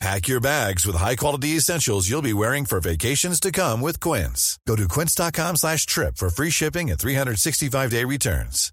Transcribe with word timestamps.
Pack 0.00 0.28
your 0.28 0.40
bags 0.40 0.86
with 0.86 0.96
high-quality 0.96 1.56
essentials 1.56 2.08
you'll 2.08 2.22
be 2.22 2.32
wearing 2.32 2.64
for 2.64 2.80
vacations 2.80 3.38
to 3.38 3.52
come 3.52 3.82
with 3.82 4.00
Quince. 4.00 4.58
Go 4.66 4.74
to 4.74 4.88
quince.com 4.88 5.56
slash 5.56 5.84
trip 5.84 6.16
for 6.16 6.30
free 6.30 6.50
shipping 6.50 6.90
and 6.90 6.98
365-day 6.98 8.04
returns. 8.04 8.72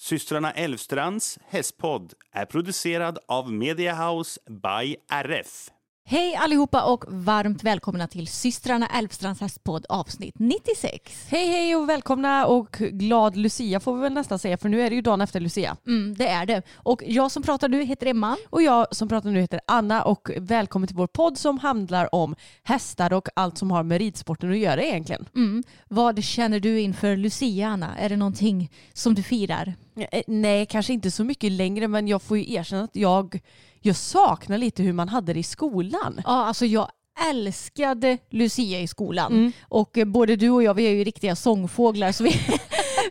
systrarna 0.00 0.50
Elvstrands 0.52 1.38
hästpodd 1.48 2.12
är 2.32 2.44
producerad 2.46 3.18
av 3.28 3.52
Media 3.52 3.94
House 3.94 4.38
by 4.48 4.96
RF. 5.24 5.73
Hej 6.06 6.34
allihopa 6.34 6.84
och 6.84 7.04
varmt 7.08 7.62
välkomna 7.64 8.06
till 8.06 8.26
systrarna 8.26 8.86
Älvstrands 8.86 9.40
hästpodd 9.40 9.86
avsnitt 9.88 10.34
96. 10.38 11.26
Hej 11.30 11.48
hej 11.48 11.76
och 11.76 11.88
välkomna 11.88 12.46
och 12.46 12.70
glad 12.72 13.36
Lucia 13.36 13.80
får 13.80 13.94
vi 13.94 14.00
väl 14.00 14.12
nästan 14.12 14.38
säga 14.38 14.58
för 14.58 14.68
nu 14.68 14.82
är 14.82 14.90
det 14.90 14.96
ju 14.96 15.02
dagen 15.02 15.20
efter 15.20 15.40
Lucia. 15.40 15.76
Mm, 15.86 16.14
det 16.14 16.28
är 16.28 16.46
det. 16.46 16.62
Och 16.74 17.02
jag 17.06 17.30
som 17.30 17.42
pratar 17.42 17.68
nu 17.68 17.84
heter 17.84 18.06
Emma. 18.06 18.36
Och 18.50 18.62
jag 18.62 18.86
som 18.96 19.08
pratar 19.08 19.30
nu 19.30 19.40
heter 19.40 19.60
Anna 19.66 20.02
och 20.02 20.30
välkommen 20.36 20.86
till 20.86 20.96
vår 20.96 21.06
podd 21.06 21.38
som 21.38 21.58
handlar 21.58 22.14
om 22.14 22.34
hästar 22.62 23.12
och 23.12 23.28
allt 23.36 23.58
som 23.58 23.70
har 23.70 23.82
med 23.82 23.98
ridsporten 23.98 24.50
att 24.50 24.58
göra 24.58 24.82
egentligen. 24.82 25.28
Mm. 25.36 25.62
Vad 25.88 26.24
känner 26.24 26.60
du 26.60 26.80
inför 26.80 27.16
Lucia 27.16 27.68
Anna? 27.68 27.98
Är 27.98 28.08
det 28.08 28.16
någonting 28.16 28.70
som 28.92 29.14
du 29.14 29.22
firar? 29.22 29.74
Eh, 29.96 30.22
Nej, 30.26 30.66
kanske 30.66 30.92
inte 30.92 31.10
så 31.10 31.24
mycket 31.24 31.52
längre 31.52 31.88
men 31.88 32.08
jag 32.08 32.22
får 32.22 32.38
ju 32.38 32.52
erkänna 32.54 32.84
att 32.84 32.96
jag, 32.96 33.40
jag 33.86 33.96
saknar 33.96 34.58
lite 34.58 34.82
hur 34.82 34.92
man 34.92 35.08
hade 35.08 35.32
det 35.32 35.40
i 35.40 35.42
skolan. 35.42 36.20
Ja, 36.24 36.46
alltså 36.46 36.66
jag 36.66 36.88
älskade 37.30 38.18
Lucia 38.30 38.80
i 38.80 38.86
skolan. 38.86 39.32
Mm. 39.32 39.52
Och 39.62 39.98
eh, 39.98 40.04
både 40.04 40.36
du 40.36 40.50
och 40.50 40.62
jag, 40.62 40.74
vi 40.74 40.86
är 40.86 40.90
ju 40.90 41.04
riktiga 41.04 41.36
sångfåglar. 41.36 42.12
Så 42.12 42.24
vi, 42.24 42.30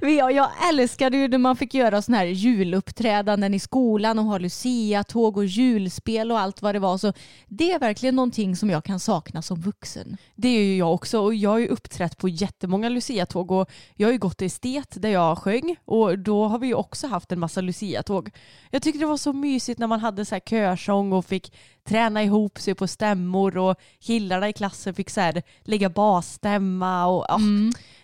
jag 0.32 0.50
älskade 0.70 1.18
ju 1.18 1.28
när 1.28 1.38
man 1.38 1.58
fick 1.58 1.74
göra 1.74 2.02
sådana 2.02 2.18
här 2.18 2.26
juluppträdanden 2.26 3.54
i 3.54 3.60
skolan 3.60 4.20
och 4.20 4.26
ha 4.26 4.38
Lucia-tåg 4.38 5.38
och 5.38 5.46
julspel 5.46 6.32
och 6.32 6.40
allt 6.40 6.62
vad 6.62 6.76
det 6.76 6.80
var. 6.80 6.98
Så 6.98 7.14
det 7.48 7.72
är 7.72 7.80
verkligen 7.80 8.16
någonting 8.16 8.56
som 8.56 8.70
jag 8.70 8.84
kan 8.84 9.00
sakna 9.00 9.42
som 9.42 9.62
vuxen. 9.62 10.18
Det 10.36 10.48
är 10.48 10.64
ju 10.64 10.78
jag 10.78 10.94
också 10.94 11.20
och 11.20 11.36
jag 11.36 11.50
har 11.50 11.60
ju 11.60 11.68
uppträtt 11.68 12.18
på 12.18 12.30
jättemånga 12.30 12.90
Lucia-tåg 12.90 13.52
och 13.52 13.72
jag 13.96 14.08
har 14.08 14.12
ju 14.12 14.20
gått 14.20 14.42
i 14.42 14.46
estet 14.46 15.02
där 15.02 15.10
jag 15.10 15.38
sjöng 15.38 15.76
och 15.86 16.20
då 16.20 16.48
har 16.48 16.60
vi 16.60 16.68
ju 16.68 16.74
också 16.74 17.08
haft 17.08 17.32
en 17.32 17.40
massa 17.40 17.62
Lucia-tåg. 17.62 18.30
Jag 18.70 18.82
tyckte 18.82 19.00
det 19.00 19.06
var 19.06 19.18
så 19.18 19.34
mysigt 19.34 19.80
när 19.80 19.88
man 19.88 20.00
hade 20.00 20.26
så 20.26 20.36
här 20.36 20.40
körsång 20.40 21.14
och 21.14 21.26
fick 21.26 21.54
träna 21.84 22.24
ihop 22.24 22.60
sig 22.60 22.76
på 22.76 22.88
stämmor 22.88 23.58
och 23.58 23.76
killarna 24.00 24.50
i 24.50 24.54
klassen 24.54 24.94
fick 24.94 25.10
så 25.10 25.22
här 25.22 25.44
lägga 25.62 25.90
basstämma 25.90 27.08
och 27.08 27.26
ja. 27.28 27.40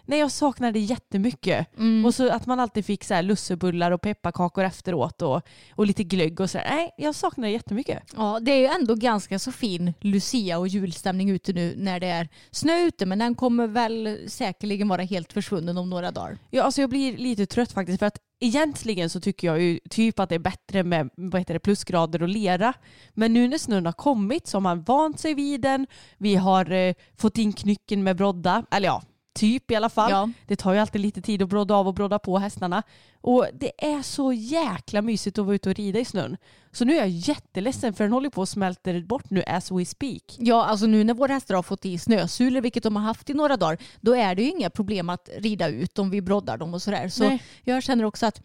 Nej 0.09 0.19
jag 0.19 0.31
saknade 0.31 0.73
det 0.73 0.79
jättemycket. 0.79 1.67
Och 2.05 2.15
så 2.15 2.29
att 2.29 2.45
man 2.45 2.59
alltid 2.59 2.85
fick 2.85 3.03
så 3.03 3.13
här 3.13 3.23
lussebullar 3.23 3.91
och 3.91 4.01
pepparkakor 4.01 4.63
efteråt 4.63 5.21
och, 5.21 5.41
och 5.75 5.85
lite 5.85 6.03
glögg 6.03 6.39
och 6.39 6.49
så 6.49 6.57
här. 6.57 6.75
Nej 6.75 6.91
jag 6.97 7.15
saknade 7.15 7.47
det 7.47 7.51
jättemycket. 7.51 8.03
Ja, 8.15 8.39
det 8.41 8.51
är 8.51 8.59
ju 8.59 8.65
ändå 8.65 8.95
ganska 8.95 9.39
så 9.39 9.51
fin 9.51 9.93
Lucia 10.01 10.57
och 10.57 10.67
julstämning 10.67 11.29
ute 11.29 11.53
nu 11.53 11.73
när 11.77 11.99
det 11.99 12.07
är 12.07 12.29
snö 12.51 12.81
ute. 12.81 13.05
Men 13.05 13.19
den 13.19 13.35
kommer 13.35 13.67
väl 13.67 14.19
säkerligen 14.27 14.87
vara 14.87 15.01
helt 15.01 15.33
försvunnen 15.33 15.77
om 15.77 15.89
några 15.89 16.11
dagar. 16.11 16.37
Ja, 16.49 16.63
alltså 16.63 16.81
jag 16.81 16.89
blir 16.89 17.17
lite 17.17 17.45
trött 17.45 17.71
faktiskt 17.71 17.99
för 17.99 18.05
att 18.05 18.17
egentligen 18.39 19.09
så 19.09 19.19
tycker 19.19 19.47
jag 19.47 19.61
ju 19.61 19.79
typ 19.89 20.19
att 20.19 20.29
det 20.29 20.35
är 20.35 20.39
bättre 20.39 20.83
med 20.83 21.09
vad 21.15 21.41
heter 21.41 21.53
det, 21.53 21.59
plusgrader 21.59 22.21
och 22.21 22.29
lera. 22.29 22.73
Men 23.13 23.33
nu 23.33 23.47
när 23.47 23.57
snön 23.57 23.85
har 23.85 23.93
kommit 23.93 24.47
så 24.47 24.57
har 24.57 24.61
man 24.61 24.83
vant 24.83 25.19
sig 25.19 25.33
vid 25.33 25.61
den. 25.61 25.87
Vi 26.17 26.35
har 26.35 26.71
eh, 26.71 26.93
fått 27.17 27.37
in 27.37 27.53
knycken 27.53 28.03
med 28.03 28.15
brodda. 28.15 28.65
Eller 28.71 28.87
ja, 28.87 29.01
typ 29.39 29.71
i 29.71 29.75
alla 29.75 29.89
fall. 29.89 30.11
Ja. 30.11 30.29
Det 30.47 30.55
tar 30.55 30.73
ju 30.73 30.79
alltid 30.79 31.01
lite 31.01 31.21
tid 31.21 31.41
att 31.41 31.49
brodda 31.49 31.75
av 31.75 31.87
och 31.87 31.93
brodda 31.93 32.19
på 32.19 32.37
hästarna. 32.37 32.83
Och 33.21 33.47
det 33.53 33.71
är 33.77 34.01
så 34.01 34.33
jäkla 34.33 35.01
mysigt 35.01 35.39
att 35.39 35.45
vara 35.45 35.55
ute 35.55 35.69
och 35.69 35.75
rida 35.75 35.99
i 35.99 36.05
snön. 36.05 36.37
Så 36.71 36.85
nu 36.85 36.93
är 36.93 36.97
jag 36.97 37.09
jätteledsen 37.09 37.93
för 37.93 38.03
den 38.03 38.13
håller 38.13 38.29
på 38.29 38.41
att 38.41 38.49
smälta 38.49 39.01
bort 39.01 39.29
nu 39.29 39.43
as 39.47 39.71
we 39.71 39.85
speak. 39.85 40.23
Ja, 40.37 40.65
alltså 40.65 40.85
nu 40.85 41.03
när 41.03 41.13
våra 41.13 41.33
hästar 41.33 41.55
har 41.55 41.63
fått 41.63 41.85
i 41.85 41.97
snösulor, 41.97 42.61
vilket 42.61 42.83
de 42.83 42.95
har 42.95 43.03
haft 43.03 43.29
i 43.29 43.33
några 43.33 43.57
dagar, 43.57 43.77
då 44.01 44.15
är 44.15 44.35
det 44.35 44.43
ju 44.43 44.49
inga 44.49 44.69
problem 44.69 45.09
att 45.09 45.29
rida 45.37 45.67
ut 45.67 45.99
om 45.99 46.09
vi 46.09 46.21
broddar 46.21 46.57
dem 46.57 46.73
och 46.73 46.81
sådär. 46.81 47.09
Så 47.09 47.23
Nej. 47.23 47.43
jag 47.63 47.83
känner 47.83 48.03
också 48.03 48.25
att 48.25 48.41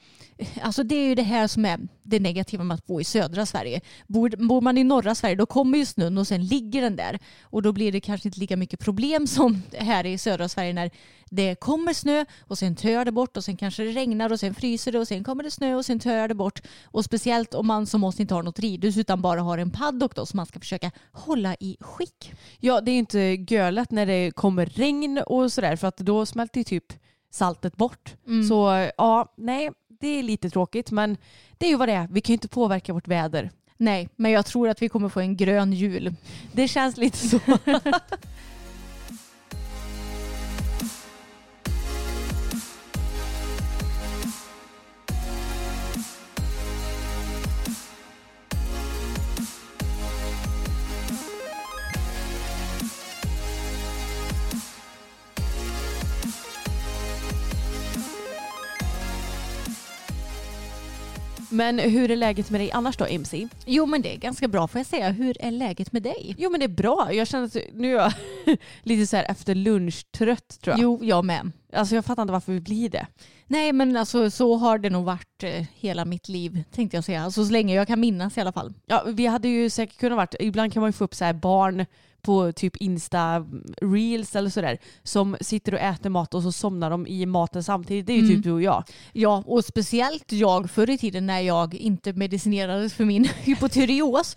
alltså 0.63 0.83
det 0.83 0.95
är 0.95 1.09
ju 1.09 1.15
det 1.15 1.23
här 1.23 1.47
som 1.47 1.65
är 1.65 1.81
det 2.03 2.21
negativa 2.21 2.65
med 2.65 2.75
att 2.75 2.87
bo 2.87 3.01
i 3.01 3.05
södra 3.05 3.47
Sverige. 3.47 3.81
Bor, 4.07 4.47
bor 4.49 4.61
man 4.61 4.79
i 4.79 4.85
norra 4.85 5.15
Sverige 5.15 5.37
då 5.37 5.47
kommer 5.47 5.79
ju 5.79 5.87
snön 5.87 6.19
och 6.19 6.27
sen 6.27 6.47
ligger 6.47 6.83
den 6.83 6.97
där. 6.97 7.19
Och 7.43 7.63
då 7.63 7.73
blir 7.73 7.93
det 7.93 8.01
kanske 8.01 8.29
inte 8.29 8.41
lika 8.41 8.57
mycket 8.57 8.81
problem 8.81 9.27
som 9.27 9.63
här 9.73 10.07
i 10.07 10.19
södra 10.19 10.49
Sverige 10.49 10.73
när 10.73 10.91
det 11.35 11.55
kommer 11.55 11.93
snö 11.93 12.25
och 12.41 12.59
sen 12.59 12.77
töar 12.77 13.05
det 13.05 13.13
bort 13.13 13.37
och 13.37 13.45
sen 13.45 13.57
kanske 13.57 13.85
det 13.85 13.91
regnar 13.91 14.33
och 14.33 14.41
sen 14.41 14.55
fryser 14.55 14.93
det 14.93 14.99
och 14.99 15.09
sen 15.09 15.25
kommer 15.25 15.43
det 15.43 15.51
snö 15.51 15.75
och 15.75 15.87
sen 15.87 16.01
töar 16.01 16.29
det 16.29 16.35
bort. 16.35 16.63
Och 16.85 17.05
speciellt 17.05 17.55
om 17.55 17.67
man 17.67 17.87
som 17.87 18.05
oss 18.05 18.21
inte 18.21 18.35
har 18.35 18.43
något 18.43 18.59
ridhus 18.59 18.97
utan 18.97 19.23
bara 19.23 19.41
har 19.41 19.59
en 19.59 19.71
paddock 19.71 20.15
då 20.15 20.27
som 20.27 20.37
man 20.37 20.47
ska 20.47 20.61
försöka 20.61 20.91
hålla 21.13 21.55
i 21.61 21.77
skick. 21.81 22.33
Ja, 22.61 22.81
det 22.81 22.91
är 22.91 22.99
inte 22.99 23.19
gölet 23.49 23.91
när 23.91 24.07
det 24.07 24.31
kommer 24.31 24.67
regn 24.67 25.19
och 25.27 25.53
sådär 25.53 25.77
för 25.77 25.89
att 25.89 25.97
då 25.97 26.27
smälter 26.27 26.61
ju 26.61 26.65
typ 26.65 26.93
saltet 27.31 27.77
bort. 27.77 28.15
Så 28.49 28.89
ja, 28.97 29.35
nej, 29.37 29.71
det 30.01 30.09
är 30.09 30.23
lite 30.23 30.51
tråkigt 30.51 30.91
men 30.91 31.17
det 31.59 31.67
är 31.67 31.71
ju 31.71 31.77
vad 31.77 31.89
det 31.89 31.93
är. 31.93 32.09
Vi 32.11 32.21
kan 32.21 32.33
ju 32.33 32.35
inte 32.35 32.49
påverka 32.49 32.93
vårt 32.93 33.09
väder. 33.09 33.51
Nej, 33.77 34.09
men 34.17 34.31
jag 34.31 34.47
tror 34.47 34.69
att 34.69 34.83
vi 34.83 34.89
kommer 34.89 35.09
få 35.09 35.21
en 35.21 35.37
grön 35.37 35.73
jul. 35.73 36.15
Det 36.53 36.69
känns 36.69 36.97
lite 36.97 37.29
så. 37.29 37.41
Men 61.55 61.79
hur 61.79 62.11
är 62.11 62.17
läget 62.17 62.51
med 62.51 62.61
dig 62.61 62.73
annars 62.73 62.97
då 62.97 63.07
MC? 63.07 63.49
Jo 63.67 63.87
men 63.87 64.03
det 64.03 64.15
är 64.15 64.19
ganska 64.19 64.49
bra 64.49 64.69
får 64.69 64.79
jag 64.79 64.87
säga. 64.87 65.11
Hur 65.11 65.37
är 65.41 65.51
läget 65.51 65.93
med 65.93 66.03
dig? 66.03 66.35
Jo 66.39 66.51
men 66.51 66.61
det 66.61 66.67
är 66.67 66.69
bra. 66.69 67.13
Jag 67.13 67.27
känner 67.27 67.45
att 67.45 67.57
nu 67.73 67.97
är 67.97 68.01
jag 68.01 68.13
lite 68.83 69.07
så 69.07 69.17
här 69.17 69.25
efter 69.25 69.55
lunch 69.55 70.07
trött 70.11 70.61
tror 70.61 70.77
jag. 70.77 70.83
Jo, 70.83 71.01
jag 71.03 71.25
med. 71.25 71.53
Alltså 71.73 71.95
jag 71.95 72.05
fattar 72.05 72.23
inte 72.23 72.33
varför 72.33 72.53
vi 72.53 72.61
blir 72.61 72.89
det. 72.89 73.07
Nej 73.47 73.73
men 73.73 73.97
alltså 73.97 74.31
så 74.31 74.57
har 74.57 74.79
det 74.79 74.91
nog 74.91 75.05
varit 75.05 75.43
eh, 75.43 75.65
hela 75.75 76.05
mitt 76.05 76.29
liv 76.29 76.65
tänkte 76.73 76.97
jag 76.97 77.05
säga. 77.05 77.23
Alltså 77.23 77.45
så 77.45 77.53
länge 77.53 77.75
jag 77.75 77.87
kan 77.87 78.01
minnas 78.01 78.39
i 78.39 78.41
alla 78.41 78.53
fall. 78.53 78.75
Ja, 78.87 79.05
vi 79.07 79.27
hade 79.27 79.49
ju 79.49 79.71
säkert 79.71 79.99
kunnat 79.99 80.17
varit, 80.17 80.35
ibland 80.41 80.73
kan 80.73 80.81
man 80.81 80.89
ju 80.89 80.93
få 80.93 81.05
upp 81.05 81.15
så 81.15 81.25
här 81.25 81.33
barn 81.33 81.87
på 82.25 82.53
typ 82.53 82.77
Insta 82.77 83.47
reels 83.81 84.37
eller 84.37 84.51
sådär 84.51 84.79
som 85.03 85.37
sitter 85.41 85.75
och 85.75 85.81
äter 85.81 86.11
mat 86.11 86.35
och 86.35 86.43
så 86.43 86.53
somnar 86.53 86.91
de 86.91 87.07
i 87.07 87.27
maten 87.27 87.65
samtidigt. 87.65 88.07
Det 88.07 88.13
är 88.13 88.17
ju 88.17 88.29
typ 88.29 88.43
du 88.43 88.53
och 88.53 88.63
jag. 88.63 88.85
Ja 89.13 89.43
och 89.47 89.65
speciellt 89.65 90.33
jag 90.33 90.71
förr 90.71 90.91
i 90.91 90.99
tiden 90.99 91.27
när 91.27 91.41
jag 91.41 91.75
inte 91.75 92.13
medicinerades 92.13 92.95
för 92.95 93.05
min 93.05 93.25
hypotyreos. 93.43 94.37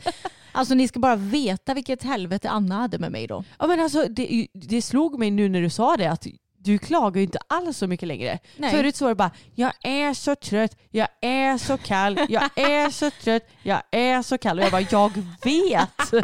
Alltså 0.51 0.73
ni 0.73 0.87
ska 0.87 0.99
bara 0.99 1.15
veta 1.15 1.73
vilket 1.73 2.03
helvete 2.03 2.49
Anna 2.49 2.75
hade 2.75 2.99
med 2.99 3.11
mig 3.11 3.27
då. 3.27 3.43
Ja 3.59 3.67
men 3.67 3.79
alltså 3.79 4.05
det, 4.09 4.47
det 4.53 4.81
slog 4.81 5.19
mig 5.19 5.31
nu 5.31 5.49
när 5.49 5.61
du 5.61 5.69
sa 5.69 5.97
det 5.97 6.11
att 6.11 6.27
du 6.59 6.77
klagar 6.77 7.18
ju 7.19 7.24
inte 7.24 7.39
alls 7.48 7.77
så 7.77 7.88
mycket 7.88 8.07
längre. 8.07 8.39
Nej. 8.57 8.71
Förut 8.71 8.95
så 8.95 9.06
var 9.06 9.09
det 9.09 9.15
bara, 9.15 9.31
jag 9.56 9.71
är 9.81 10.13
så 10.13 10.36
trött, 10.36 10.77
jag 10.92 11.07
är 11.21 11.57
så 11.57 11.77
kall, 11.77 12.19
jag 12.30 12.50
är 12.56 12.89
så 12.89 13.12
trött, 13.12 13.44
jag 13.63 13.81
är 13.92 14.21
så 14.21 14.38
kall. 14.38 14.59
Och 14.59 14.65
jag 14.65 14.71
bara, 14.71 14.86
jag 14.92 15.12
vet. 15.44 16.24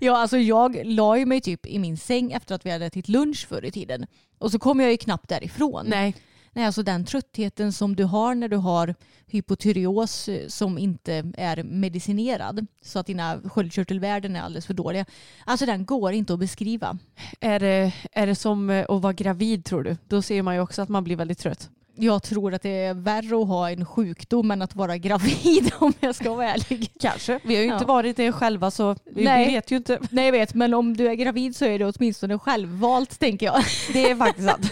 Ja, 0.00 0.16
alltså 0.16 0.38
jag 0.38 0.80
la 0.84 1.18
ju 1.18 1.26
mig 1.26 1.40
typ 1.40 1.66
i 1.66 1.78
min 1.78 1.96
säng 1.96 2.32
efter 2.32 2.54
att 2.54 2.66
vi 2.66 2.70
hade 2.70 2.86
ätit 2.86 3.08
lunch 3.08 3.46
förr 3.48 3.64
i 3.64 3.70
tiden. 3.70 4.06
Och 4.38 4.50
så 4.50 4.58
kom 4.58 4.80
jag 4.80 4.90
ju 4.90 4.96
knappt 4.96 5.28
därifrån. 5.28 5.86
Nej. 5.88 6.14
Nej, 6.56 6.66
alltså 6.66 6.82
den 6.82 7.04
tröttheten 7.04 7.72
som 7.72 7.96
du 7.96 8.04
har 8.04 8.34
när 8.34 8.48
du 8.48 8.56
har 8.56 8.94
hypotyreos 9.26 10.28
eh, 10.28 10.48
som 10.48 10.78
inte 10.78 11.32
är 11.36 11.62
medicinerad 11.62 12.66
så 12.82 12.98
att 12.98 13.06
dina 13.06 13.40
sköldkörtelvärden 13.44 14.36
är 14.36 14.40
alldeles 14.40 14.66
för 14.66 14.74
dåliga. 14.74 15.04
Alltså 15.44 15.66
den 15.66 15.84
går 15.84 16.12
inte 16.12 16.32
att 16.32 16.38
beskriva. 16.38 16.98
Är 17.40 17.60
det, 17.60 17.92
är 18.12 18.26
det 18.26 18.34
som 18.34 18.84
att 18.88 19.02
vara 19.02 19.12
gravid 19.12 19.64
tror 19.64 19.82
du? 19.82 19.96
Då 20.08 20.22
ser 20.22 20.42
man 20.42 20.54
ju 20.54 20.60
också 20.60 20.82
att 20.82 20.88
man 20.88 21.04
blir 21.04 21.16
väldigt 21.16 21.38
trött. 21.38 21.70
Jag 21.96 22.22
tror 22.22 22.54
att 22.54 22.62
det 22.62 22.68
är 22.84 22.94
värre 22.94 23.42
att 23.42 23.48
ha 23.48 23.70
en 23.70 23.84
sjukdom 23.86 24.50
än 24.50 24.62
att 24.62 24.74
vara 24.76 24.98
gravid 24.98 25.72
om 25.78 25.92
jag 26.00 26.14
ska 26.14 26.34
vara 26.34 26.48
ärlig. 26.50 26.90
Kanske. 27.00 27.40
Vi 27.44 27.54
har 27.54 27.62
ju 27.62 27.68
inte 27.72 27.84
Ja. 27.84 27.88
varit 27.88 28.16
det 28.16 28.32
själva 28.32 28.70
så 28.70 28.96
vi, 29.04 29.24
Nej. 29.24 29.46
vet 29.46 29.70
ju 29.70 29.76
inte. 29.76 29.98
Nej 30.10 30.24
jag 30.24 30.32
vet, 30.32 30.54
men 30.54 30.74
om 30.74 30.96
du 30.96 31.08
är 31.08 31.14
gravid 31.14 31.56
så 31.56 31.64
är 31.64 31.78
det 31.78 31.86
åtminstone 31.86 32.38
självvalt 32.38 33.18
tänker 33.18 33.46
jag. 33.46 33.62
Det 33.92 34.10
är 34.10 34.16
faktiskt 34.16 34.48
sant. 34.48 34.70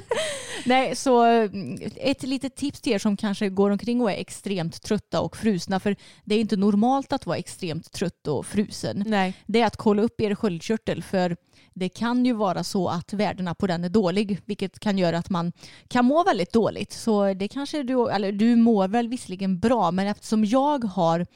Nej, 0.66 0.96
så 0.96 1.22
mm, 1.24 1.78
ett 1.96 2.22
litet 2.22 2.56
tips 2.56 2.80
till 2.80 2.92
er 2.92 2.98
som 2.98 3.16
kanske 3.16 3.48
går 3.48 3.70
omkring 3.70 4.00
och 4.00 4.10
är 4.12 4.16
extremt 4.16 4.82
trötta 4.82 5.20
och 5.20 5.36
frusna, 5.36 5.80
för 5.80 5.96
det 6.24 6.34
är 6.34 6.40
inte 6.40 6.56
normalt 6.56 7.12
att 7.12 7.26
vara 7.26 7.36
extremt 7.36 7.92
trött 7.92 8.26
och 8.28 8.46
frusen. 8.46 9.04
Nej. 9.06 9.34
Det 9.46 9.60
är 9.60 9.66
att 9.66 9.76
kolla 9.76 10.02
upp 10.02 10.20
er 10.20 10.34
sköldkörtel, 10.34 11.02
för 11.02 11.36
det 11.78 11.88
kan 11.88 12.24
ju 12.24 12.32
vara 12.32 12.64
så 12.64 12.88
att 12.88 13.12
värdena 13.12 13.54
på 13.54 13.66
den 13.66 13.84
är 13.84 13.88
dålig, 13.88 14.40
vilket 14.44 14.80
kan 14.80 14.98
göra 14.98 15.18
att 15.18 15.30
man 15.30 15.52
kan 15.88 16.04
må 16.04 16.24
väldigt 16.24 16.52
dåligt. 16.52 16.92
Så 16.92 17.34
det 17.34 17.48
kanske 17.48 17.82
du, 17.82 18.10
eller 18.10 18.32
du 18.32 18.56
mår 18.56 18.88
väl 18.88 19.08
visserligen 19.08 19.58
bra, 19.58 19.90
men 19.90 20.06
eftersom 20.06 20.44
jag 20.44 20.84
har 20.84 21.26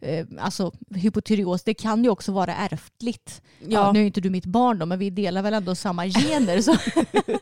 eh, 0.00 0.26
alltså 0.38 0.72
hypotyreos, 0.94 1.62
det 1.62 1.74
kan 1.74 2.04
ju 2.04 2.10
också 2.10 2.32
vara 2.32 2.54
ärftligt. 2.54 3.42
Ja. 3.58 3.66
Ja. 3.68 3.92
nu 3.92 4.00
är 4.00 4.06
inte 4.06 4.20
du 4.20 4.30
mitt 4.30 4.46
barn 4.46 4.78
då, 4.78 4.86
men 4.86 4.98
vi 4.98 5.10
delar 5.10 5.42
väl 5.42 5.54
ändå 5.54 5.74
samma 5.74 6.06
gener. 6.06 6.60
Så. 6.60 6.76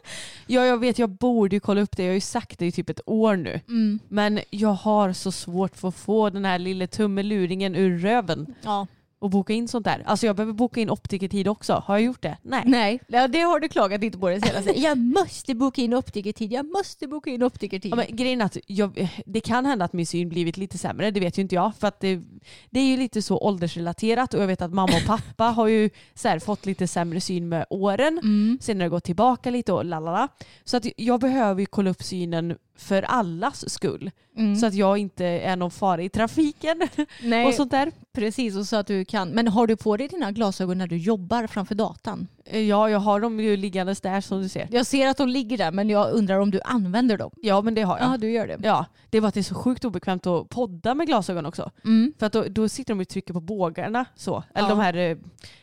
Ja, 0.51 0.67
jag 0.67 0.79
vet, 0.79 0.99
jag 0.99 1.11
borde 1.11 1.57
ju 1.57 1.61
kolla 1.61 1.81
upp 1.81 1.97
det. 1.97 2.03
Jag 2.03 2.11
har 2.11 2.15
ju 2.15 2.21
sagt 2.21 2.59
det 2.59 2.67
i 2.67 2.73
typ 2.73 2.91
ett 2.91 3.01
år 3.07 3.37
nu. 3.37 3.61
Mm. 3.69 3.99
Men 4.09 4.41
jag 4.51 4.73
har 4.73 5.13
så 5.13 5.33
svårt 5.33 5.77
för 5.77 5.89
att 5.89 5.95
få 5.95 6.31
den 6.31 6.45
här 6.45 6.59
lilla 6.59 6.87
tummeluringen 6.87 7.77
ur 7.77 7.99
röven 7.99 8.55
Ja. 8.63 8.87
Och 9.19 9.31
boka 9.31 9.53
in 9.53 9.69
sånt 9.69 9.85
där. 9.85 10.03
Alltså 10.07 10.27
jag 10.27 10.37
behöver 10.37 10.53
boka 10.53 10.81
in 10.81 10.91
optikertid 10.91 11.49
också. 11.49 11.83
Har 11.87 11.95
jag 11.95 12.05
gjort 12.05 12.23
det? 12.23 12.37
Nej. 12.43 12.63
Nej, 12.67 13.01
ja, 13.07 13.29
det 13.29 13.41
har 13.41 13.61
du 13.61 13.69
klagat 13.69 14.03
inte 14.03 14.19
på 14.19 14.29
det 14.29 14.41
senaste. 14.41 14.73
Jag 14.81 14.99
måste 14.99 15.55
boka 15.55 15.83
in 15.83 15.95
optikertid, 15.95 16.53
jag 16.53 16.67
måste 16.67 17.09
boka 17.09 17.31
in 17.31 17.43
optikertid. 17.43 17.93
Ja, 17.93 17.97
men 17.97 18.17
grejen 18.17 18.41
är 18.41 18.45
att 18.45 18.57
jag, 18.67 19.09
det 19.27 19.41
kan 19.41 19.67
hända 19.67 19.85
att 19.85 19.93
min 19.93 20.07
syn 20.07 20.29
blivit 20.29 20.57
lite 20.57 20.79
sämre, 20.79 21.11
det 21.11 21.21
vet 21.21 21.39
ju 21.39 21.43
inte 21.43 21.55
jag. 21.55 21.77
För 21.77 21.89
att 21.89 22.01
det, 22.01 22.23
det 22.71 22.81
är 22.81 22.85
ju 22.85 22.97
lite 22.97 23.23
så 23.23 23.39
åldersrelaterat 23.39 24.35
och 24.35 24.43
jag 24.43 24.47
vet 24.47 24.63
att 24.63 24.73
mamma 24.73 24.97
och 24.97 25.07
pappa 25.07 25.45
har 25.45 25.67
ju 25.67 25.91
här, 26.25 26.39
fått 26.39 26.67
lite 26.67 26.87
sämre 26.87 27.21
syn 27.21 27.49
med 27.49 27.67
åren. 27.71 28.19
Mm. 28.19 28.59
Sen 28.61 28.77
har 28.77 28.85
det 28.85 28.91
gått 28.91 29.05
tillbaka 29.05 29.51
lite 29.51 29.73
och 29.73 29.85
lalala. 29.85 30.29
Så 30.65 30.77
att 30.77 30.87
jag 30.97 31.21
behöver 31.21 31.61
ju 31.61 31.67
kolla 31.67 31.91
upp 31.91 32.03
synen 32.03 32.57
för 32.79 33.03
allas 33.03 33.71
skull. 33.71 34.11
Mm. 34.37 34.57
Så 34.57 34.67
att 34.67 34.75
jag 34.75 34.99
inte 34.99 35.25
är 35.27 35.57
någon 35.57 35.71
fara 35.71 36.03
i 36.03 36.09
trafiken 36.09 36.83
Nej, 37.23 37.47
och 37.47 37.55
sånt 37.55 37.71
där. 37.71 37.93
precis. 38.13 38.57
Och 38.57 38.67
så 38.67 38.77
att 38.77 38.87
du 38.87 39.05
kan. 39.05 39.29
Men 39.29 39.49
har 39.49 39.67
du 39.67 39.77
på 39.77 39.97
dig 39.97 40.09
dina 40.09 40.33
glasögon 40.33 40.79
när 40.79 40.87
du 40.87 40.97
jobbar 40.97 41.47
framför 41.47 41.75
datan? 41.75 42.27
Ja, 42.53 42.91
jag 42.91 42.99
har 42.99 43.21
dem 43.21 43.41
ju 43.41 43.57
liggandes 43.57 44.01
där 44.01 44.21
som 44.21 44.43
du 44.43 44.49
ser. 44.49 44.69
Jag 44.71 44.87
ser 44.87 45.07
att 45.09 45.17
de 45.17 45.29
ligger 45.29 45.59
där, 45.59 45.73
men 45.73 45.91
jag 45.91 46.13
undrar 46.13 46.39
om 46.39 46.51
du 46.51 46.61
använder 46.65 47.19
dem? 47.19 47.31
Ja, 47.43 47.61
men 47.63 47.75
det 47.75 47.83
har 47.83 47.99
jag. 47.99 48.13
Ja, 48.13 48.17
du 48.17 48.31
gör 48.31 48.47
det. 48.47 48.59
Ja, 48.63 48.87
det 49.11 49.21
var 49.21 49.29
att 49.29 49.35
det 49.35 49.41
är 49.41 49.45
så 49.45 49.55
sjukt 49.55 49.85
obekvämt 49.85 50.27
att 50.27 50.49
podda 50.49 50.95
med 50.95 51.07
glasögon 51.07 51.47
också. 51.47 51.71
Mm. 51.85 52.13
För 52.19 52.27
att 52.27 52.33
då, 52.33 52.45
då 52.49 52.69
sitter 52.69 52.95
de 52.95 53.01
och 53.01 53.09
trycker 53.09 53.35
på 53.35 53.41
bågarna 53.41 54.05
så. 54.17 54.45
Eller 54.55 54.69
Ja. 54.69 54.75
de 54.75 54.79
här 54.81 54.97
eh, 54.97 55.17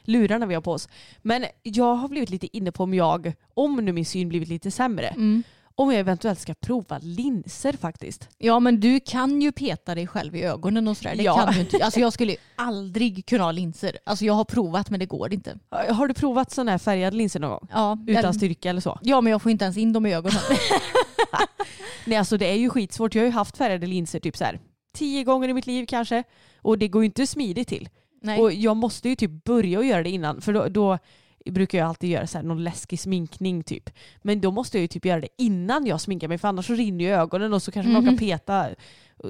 lurarna 0.04 0.46
vi 0.46 0.54
har 0.56 0.62
på 0.62 0.72
oss. 0.72 0.90
Men 1.22 1.46
jag 1.64 1.96
har 1.96 2.08
blivit 2.08 2.30
lite 2.30 2.58
inne 2.58 2.72
på 2.72 2.84
om 2.84 2.94
jag, 2.94 3.34
om 3.54 3.76
nu 3.76 3.92
min 3.92 4.06
syn 4.06 4.30
blivit 4.30 4.50
lite 4.50 4.72
sämre, 4.72 5.08
Mm. 5.08 5.44
Om 5.78 5.92
jag 5.92 6.00
eventuellt 6.00 6.40
ska 6.40 6.54
prova 6.54 7.00
linser 7.02 7.74
faktiskt. 7.74 8.30
Ja, 8.38 8.60
men 8.60 8.80
du 8.80 9.00
kan 9.00 9.42
ju 9.42 9.52
peta 9.52 9.96
dig 9.96 10.08
själv 10.08 10.36
i 10.36 10.44
ögonen 10.44 10.88
och 10.88 10.98
sådär. 10.98 11.16
Det 11.16 11.24
Ja. 11.24 11.36
kan 11.38 11.54
du 11.54 11.60
inte. 11.60 11.78
Alltså, 11.86 12.00
jag 12.00 12.14
skulle 12.14 12.36
aldrig 12.56 13.26
kunna 13.26 13.44
ha 13.44 13.52
linser. 13.52 13.98
Alltså, 14.04 14.26
jag 14.26 14.34
har 14.34 14.46
provat, 14.46 14.90
men 14.90 15.00
det 15.00 15.06
går 15.06 15.34
inte. 15.34 15.58
Har 15.70 16.08
du 16.08 16.14
provat 16.14 16.52
sådana 16.52 16.72
här 16.72 16.78
färgade 16.78 17.18
linser 17.18 17.40
någon 17.40 17.50
gång? 17.50 17.68
Ja, 17.72 17.98
Utan 18.08 18.34
styrka 18.34 18.70
eller 18.70 18.82
så? 18.82 19.00
Ja, 19.02 19.22
men 19.22 19.32
jag 19.32 19.42
får 19.42 19.52
inte 19.52 19.66
ens 19.66 19.78
in 19.78 19.94
dem 19.94 20.06
i 20.06 20.14
ögonen. 20.14 20.40
Nej 22.06 22.18
alltså 22.18 22.38
det 22.38 22.46
är 22.50 22.56
ju 22.56 22.70
skitsvårt. 22.70 23.16
Jag 23.16 23.22
har 23.22 23.26
ju 23.28 23.32
haft 23.32 23.58
färgade 23.58 23.88
linser 23.88 24.20
typ 24.20 24.38
så 24.38 24.44
här 24.44 24.60
tio 24.98 25.24
gånger 25.24 25.50
i 25.50 25.54
mitt 25.54 25.68
liv 25.68 25.86
kanske. 25.86 26.24
Och 26.62 26.78
det 26.78 26.88
går 26.88 27.02
ju 27.02 27.06
inte 27.06 27.28
smidigt 27.28 27.68
till. 27.68 27.90
Nej. 28.22 28.40
Och 28.42 28.54
jag 28.54 28.78
måste 28.78 29.10
ju 29.10 29.16
typ 29.16 29.44
börja 29.44 29.80
att 29.80 29.86
göra 29.86 30.04
det 30.04 30.10
innan. 30.10 30.42
För 30.42 30.54
då, 30.54 30.68
då 30.68 30.98
brukar 31.52 31.78
jag 31.78 31.88
alltid 31.88 32.10
göra 32.10 32.28
så 32.28 32.38
här 32.38 32.46
någon 32.46 32.64
läskig 32.64 33.00
sminkning 33.00 33.64
typ. 33.64 33.90
Men 34.22 34.42
då 34.42 34.52
måste 34.52 34.78
jag 34.78 34.82
ju 34.82 34.88
typ 34.88 35.06
göra 35.06 35.20
det 35.22 35.28
innan 35.38 35.86
jag 35.86 36.02
sminkar 36.02 36.28
mig 36.28 36.38
för 36.38 36.48
annars 36.48 36.68
så 36.68 36.74
rinner 36.74 37.06
ju 37.06 37.12
ögonen 37.12 37.54
och 37.54 37.62
så 37.64 37.72
kanske 37.72 37.92
man 37.92 38.04
Mhm. 38.04 38.10
kan 38.12 38.18
peta 38.18 38.68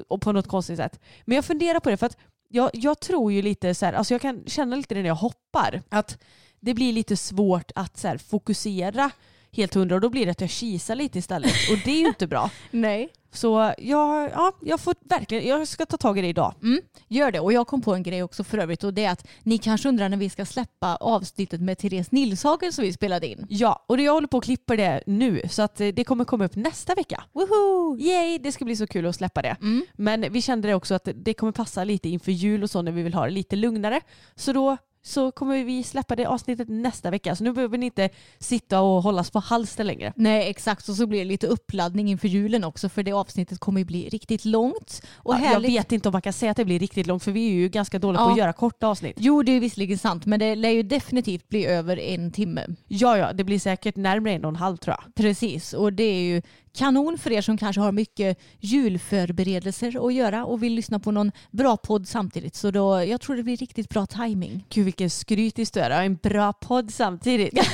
och 0.08 0.20
på 0.22 0.32
något 0.32 0.46
konstigt 0.48 0.76
sätt. 0.76 1.00
Men 1.24 1.36
jag 1.36 1.44
funderar 1.44 1.80
på 1.80 1.90
det 1.90 1.96
för 1.96 2.06
att 2.06 2.16
jag, 2.48 2.70
jag 2.72 3.00
tror 3.00 3.32
ju 3.32 3.42
lite 3.42 3.74
så 3.74 3.86
här, 3.86 3.92
alltså 3.92 4.14
jag 4.14 4.20
kan 4.20 4.42
känna 4.46 4.76
lite 4.76 4.94
det 4.94 5.00
när 5.02 5.08
jag 5.08 5.14
hoppar. 5.14 5.82
Att 5.88 6.18
det 6.60 6.74
blir 6.74 6.92
lite 6.92 7.16
svårt 7.16 7.70
att 7.74 7.96
så 7.98 8.08
här 8.08 8.18
fokusera 8.18 9.10
helt 9.56 9.74
hundra 9.74 9.94
och 9.94 10.00
då 10.00 10.08
blir 10.08 10.24
det 10.24 10.30
att 10.30 10.40
jag 10.40 10.50
kisar 10.50 10.94
lite 10.94 11.18
istället. 11.18 11.52
Och 11.70 11.78
det 11.84 11.90
är 11.90 12.00
ju 12.00 12.06
inte 12.06 12.26
bra. 12.26 12.50
Nej. 12.70 13.08
Så 13.36 13.74
jag, 13.78 14.30
ja, 14.30 14.52
jag 14.60 14.80
får 14.80 14.94
verkligen, 15.04 15.46
jag 15.46 15.68
ska 15.68 15.86
ta 15.86 15.96
tag 15.96 16.18
i 16.18 16.22
det 16.22 16.28
idag. 16.28 16.54
Mm, 16.62 16.80
gör 17.08 17.30
det. 17.30 17.40
Och 17.40 17.52
jag 17.52 17.66
kom 17.66 17.82
på 17.82 17.94
en 17.94 18.02
grej 18.02 18.22
också 18.22 18.44
för 18.44 18.58
övrigt 18.58 18.84
och 18.84 18.94
det 18.94 19.04
är 19.04 19.12
att 19.12 19.26
ni 19.42 19.58
kanske 19.58 19.88
undrar 19.88 20.08
när 20.08 20.16
vi 20.16 20.30
ska 20.30 20.46
släppa 20.46 20.96
avsnittet 20.96 21.60
med 21.60 21.78
Therese 21.78 22.12
Nilshagen 22.12 22.72
som 22.72 22.84
vi 22.84 22.92
spelade 22.92 23.26
in. 23.26 23.46
Ja, 23.48 23.84
och 23.86 24.00
jag 24.00 24.12
håller 24.12 24.28
på 24.28 24.38
att 24.38 24.44
klippa 24.44 24.76
det 24.76 25.02
nu 25.06 25.42
så 25.50 25.62
att 25.62 25.80
eh, 25.80 25.88
det 25.88 26.04
kommer 26.04 26.24
komma 26.24 26.44
upp 26.44 26.56
nästa 26.56 26.94
vecka. 26.94 27.24
Woho! 27.32 27.98
Yay, 27.98 28.38
det 28.38 28.52
ska 28.52 28.64
bli 28.64 28.76
så 28.76 28.86
kul 28.86 29.06
att 29.06 29.16
släppa 29.16 29.42
det. 29.42 29.56
Mm. 29.60 29.86
Men 29.94 30.32
vi 30.32 30.42
kände 30.42 30.68
det 30.68 30.74
också 30.74 30.94
att 30.94 31.08
det 31.14 31.34
kommer 31.34 31.52
passa 31.52 31.84
lite 31.84 32.08
inför 32.08 32.32
jul 32.32 32.62
och 32.62 32.70
så 32.70 32.82
när 32.82 32.92
vi 32.92 33.02
vill 33.02 33.14
ha 33.14 33.24
det 33.24 33.30
lite 33.30 33.56
lugnare. 33.56 34.00
Så 34.34 34.52
då 34.52 34.76
så 35.06 35.30
kommer 35.32 35.64
vi 35.64 35.82
släppa 35.82 36.16
det 36.16 36.26
avsnittet 36.26 36.68
nästa 36.68 37.10
vecka. 37.10 37.36
Så 37.36 37.44
nu 37.44 37.52
behöver 37.52 37.78
ni 37.78 37.86
inte 37.86 38.08
sitta 38.38 38.80
och 38.80 39.02
hållas 39.02 39.30
på 39.30 39.38
halster 39.38 39.84
längre. 39.84 40.12
Nej 40.16 40.50
exakt 40.50 40.88
och 40.88 40.94
så 40.94 41.06
blir 41.06 41.18
det 41.18 41.24
lite 41.24 41.46
uppladdning 41.46 42.10
inför 42.10 42.28
julen 42.28 42.64
också 42.64 42.88
för 42.88 43.02
det 43.02 43.12
avsnittet 43.12 43.58
kommer 43.58 43.80
ju 43.80 43.84
bli 43.84 44.08
riktigt 44.08 44.44
långt. 44.44 45.02
Och 45.14 45.34
Ja, 45.34 45.52
jag 45.52 45.60
vet 45.60 45.92
inte 45.92 46.08
om 46.08 46.12
man 46.12 46.22
kan 46.22 46.32
säga 46.32 46.50
att 46.50 46.56
det 46.56 46.64
blir 46.64 46.78
riktigt 46.78 47.06
långt 47.06 47.22
för 47.22 47.32
vi 47.32 47.46
är 47.48 47.52
ju 47.52 47.68
ganska 47.68 47.98
dåliga 47.98 48.18
på 48.22 48.28
Ja. 48.28 48.32
att 48.32 48.38
göra 48.38 48.52
korta 48.52 48.86
avsnitt. 48.86 49.16
Jo 49.20 49.42
det 49.42 49.52
är 49.52 49.60
visserligen 49.60 49.98
sant 49.98 50.26
men 50.26 50.38
det 50.40 50.54
lär 50.54 50.70
ju 50.70 50.82
definitivt 50.82 51.48
bli 51.48 51.66
över 51.66 51.98
en 52.00 52.32
timme. 52.32 52.66
Ja, 52.88 53.18
ja, 53.18 53.32
det 53.32 53.44
blir 53.44 53.58
säkert 53.58 53.96
närmare 53.96 54.32
en 54.32 54.44
och 54.44 54.48
en 54.48 54.56
halv 54.56 54.76
tror 54.76 54.96
jag. 55.00 55.14
Precis 55.14 55.72
och 55.72 55.92
det 55.92 56.02
är 56.04 56.22
ju 56.22 56.42
kanon 56.76 57.18
för 57.18 57.32
er 57.32 57.40
som 57.40 57.56
kanske 57.58 57.80
har 57.80 57.92
mycket 57.92 58.38
julförberedelser 58.60 60.06
att 60.06 60.14
göra 60.14 60.44
och 60.44 60.62
vill 60.62 60.72
lyssna 60.74 60.98
på 60.98 61.10
någon 61.10 61.32
bra 61.50 61.76
podd 61.76 62.08
samtidigt. 62.08 62.54
Så 62.54 62.70
då, 62.70 63.04
jag 63.04 63.20
tror 63.20 63.36
det 63.36 63.42
blir 63.42 63.56
riktigt 63.56 63.88
bra 63.88 64.06
timing. 64.06 64.64
Gud 64.70 64.84
vilken 64.84 65.10
skrytis 65.10 65.70
du 65.70 65.80
är. 65.80 65.90
En 65.90 66.14
bra 66.16 66.52
podd 66.52 66.90
samtidigt. 66.90 67.58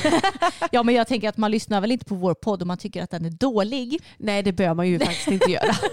Ja 0.71 0.83
men 0.83 0.95
jag 0.95 1.07
tänker 1.07 1.29
att 1.29 1.37
man 1.37 1.51
lyssnar 1.51 1.81
väl 1.81 1.91
inte 1.91 2.05
på 2.05 2.15
vår 2.15 2.33
podd 2.33 2.61
om 2.61 2.67
man 2.67 2.77
tycker 2.77 3.03
att 3.03 3.09
den 3.11 3.25
är 3.25 3.29
dålig. 3.29 3.99
Nej, 4.17 4.43
det 4.43 4.51
bör 4.53 4.73
man 4.73 4.87
ju 4.87 4.99
faktiskt 4.99 5.27
inte 5.27 5.51
göra. 5.51 5.75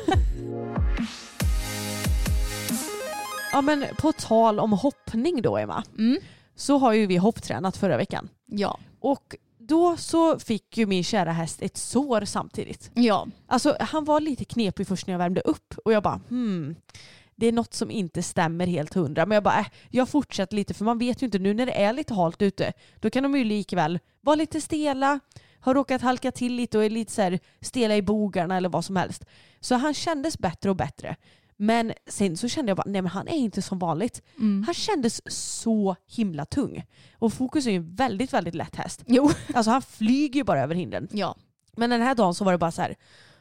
Ja, 3.52 3.60
men 3.60 3.84
på 3.98 4.12
tal 4.12 4.60
om 4.60 4.72
hoppning 4.72 5.42
då, 5.42 5.56
Emma, 5.58 5.84
Mm. 5.98 6.18
så 6.56 6.78
har 6.78 6.92
ju 6.92 7.06
vi 7.06 7.16
hopptränat 7.16 7.76
förra 7.76 7.96
veckan. 7.96 8.28
Ja. 8.46 8.78
Och 9.00 9.34
då 9.70 9.96
så 9.96 10.38
fick 10.38 10.78
ju 10.78 10.86
min 10.86 11.04
kära 11.04 11.32
häst 11.32 11.62
ett 11.62 11.76
sår 11.76 12.24
samtidigt. 12.24 12.90
Ja. 12.94 13.26
Alltså 13.46 13.76
han 13.80 14.04
var 14.04 14.20
lite 14.20 14.44
knepig 14.44 14.86
först 14.86 15.06
när 15.06 15.14
jag 15.14 15.18
värmde 15.18 15.40
upp 15.40 15.74
och 15.84 15.92
jag 15.92 16.02
bara 16.02 16.20
hmm, 16.28 16.76
det 17.36 17.46
är 17.46 17.52
något 17.52 17.74
som 17.74 17.90
inte 17.90 18.22
stämmer 18.22 18.66
helt 18.66 18.94
hundra. 18.94 19.26
Men 19.26 19.34
jag 19.34 19.44
bara, 19.44 19.58
äh, 19.58 19.66
jag 19.90 20.08
fortsätter 20.08 20.56
lite 20.56 20.74
för 20.74 20.84
man 20.84 20.98
vet 20.98 21.22
ju 21.22 21.24
inte 21.24 21.38
nu 21.38 21.54
när 21.54 21.66
det 21.66 21.82
är 21.82 21.92
lite 21.92 22.14
halt 22.14 22.42
ute, 22.42 22.72
då 23.00 23.10
kan 23.10 23.22
de 23.22 23.36
ju 23.36 23.44
likväl 23.44 23.98
vara 24.20 24.36
lite 24.36 24.60
stela, 24.60 25.20
har 25.60 25.74
råkat 25.74 26.02
halka 26.02 26.32
till 26.32 26.54
lite 26.54 26.78
och 26.78 26.84
är 26.84 26.90
lite 26.90 27.12
så 27.12 27.38
stela 27.60 27.96
i 27.96 28.02
bogarna 28.02 28.56
eller 28.56 28.68
vad 28.68 28.84
som 28.84 28.96
helst. 28.96 29.24
Så 29.60 29.74
han 29.74 29.94
kändes 29.94 30.38
bättre 30.38 30.70
och 30.70 30.76
bättre. 30.76 31.16
Men 31.62 31.92
sen 32.06 32.36
så 32.36 32.48
kände 32.48 32.70
jag 32.70 32.76
bara, 32.76 32.86
nej 32.86 33.02
men 33.02 33.10
han 33.10 33.28
är 33.28 33.36
inte 33.36 33.62
som 33.62 33.78
vanligt. 33.78 34.22
Mm. 34.38 34.62
Han 34.66 34.74
kändes 34.74 35.20
så 35.26 35.96
himla 36.06 36.44
tung. 36.44 36.84
Och 37.18 37.32
Fokus 37.32 37.66
är 37.66 37.70
ju 37.70 37.76
en 37.76 37.94
väldigt, 37.94 38.32
väldigt 38.32 38.54
lätt 38.54 38.76
häst. 38.76 39.02
Jo. 39.06 39.30
Alltså 39.54 39.70
han 39.70 39.82
flyger 39.82 40.40
ju 40.40 40.44
bara 40.44 40.62
över 40.62 40.74
hindren. 40.74 41.08
Ja. 41.10 41.36
Men 41.76 41.90
den 41.90 42.02
här 42.02 42.14
dagen 42.14 42.34
så 42.34 42.44
var 42.44 42.52
det 42.52 42.58
bara 42.58 42.70
så 42.70 42.82
här, 42.82 42.96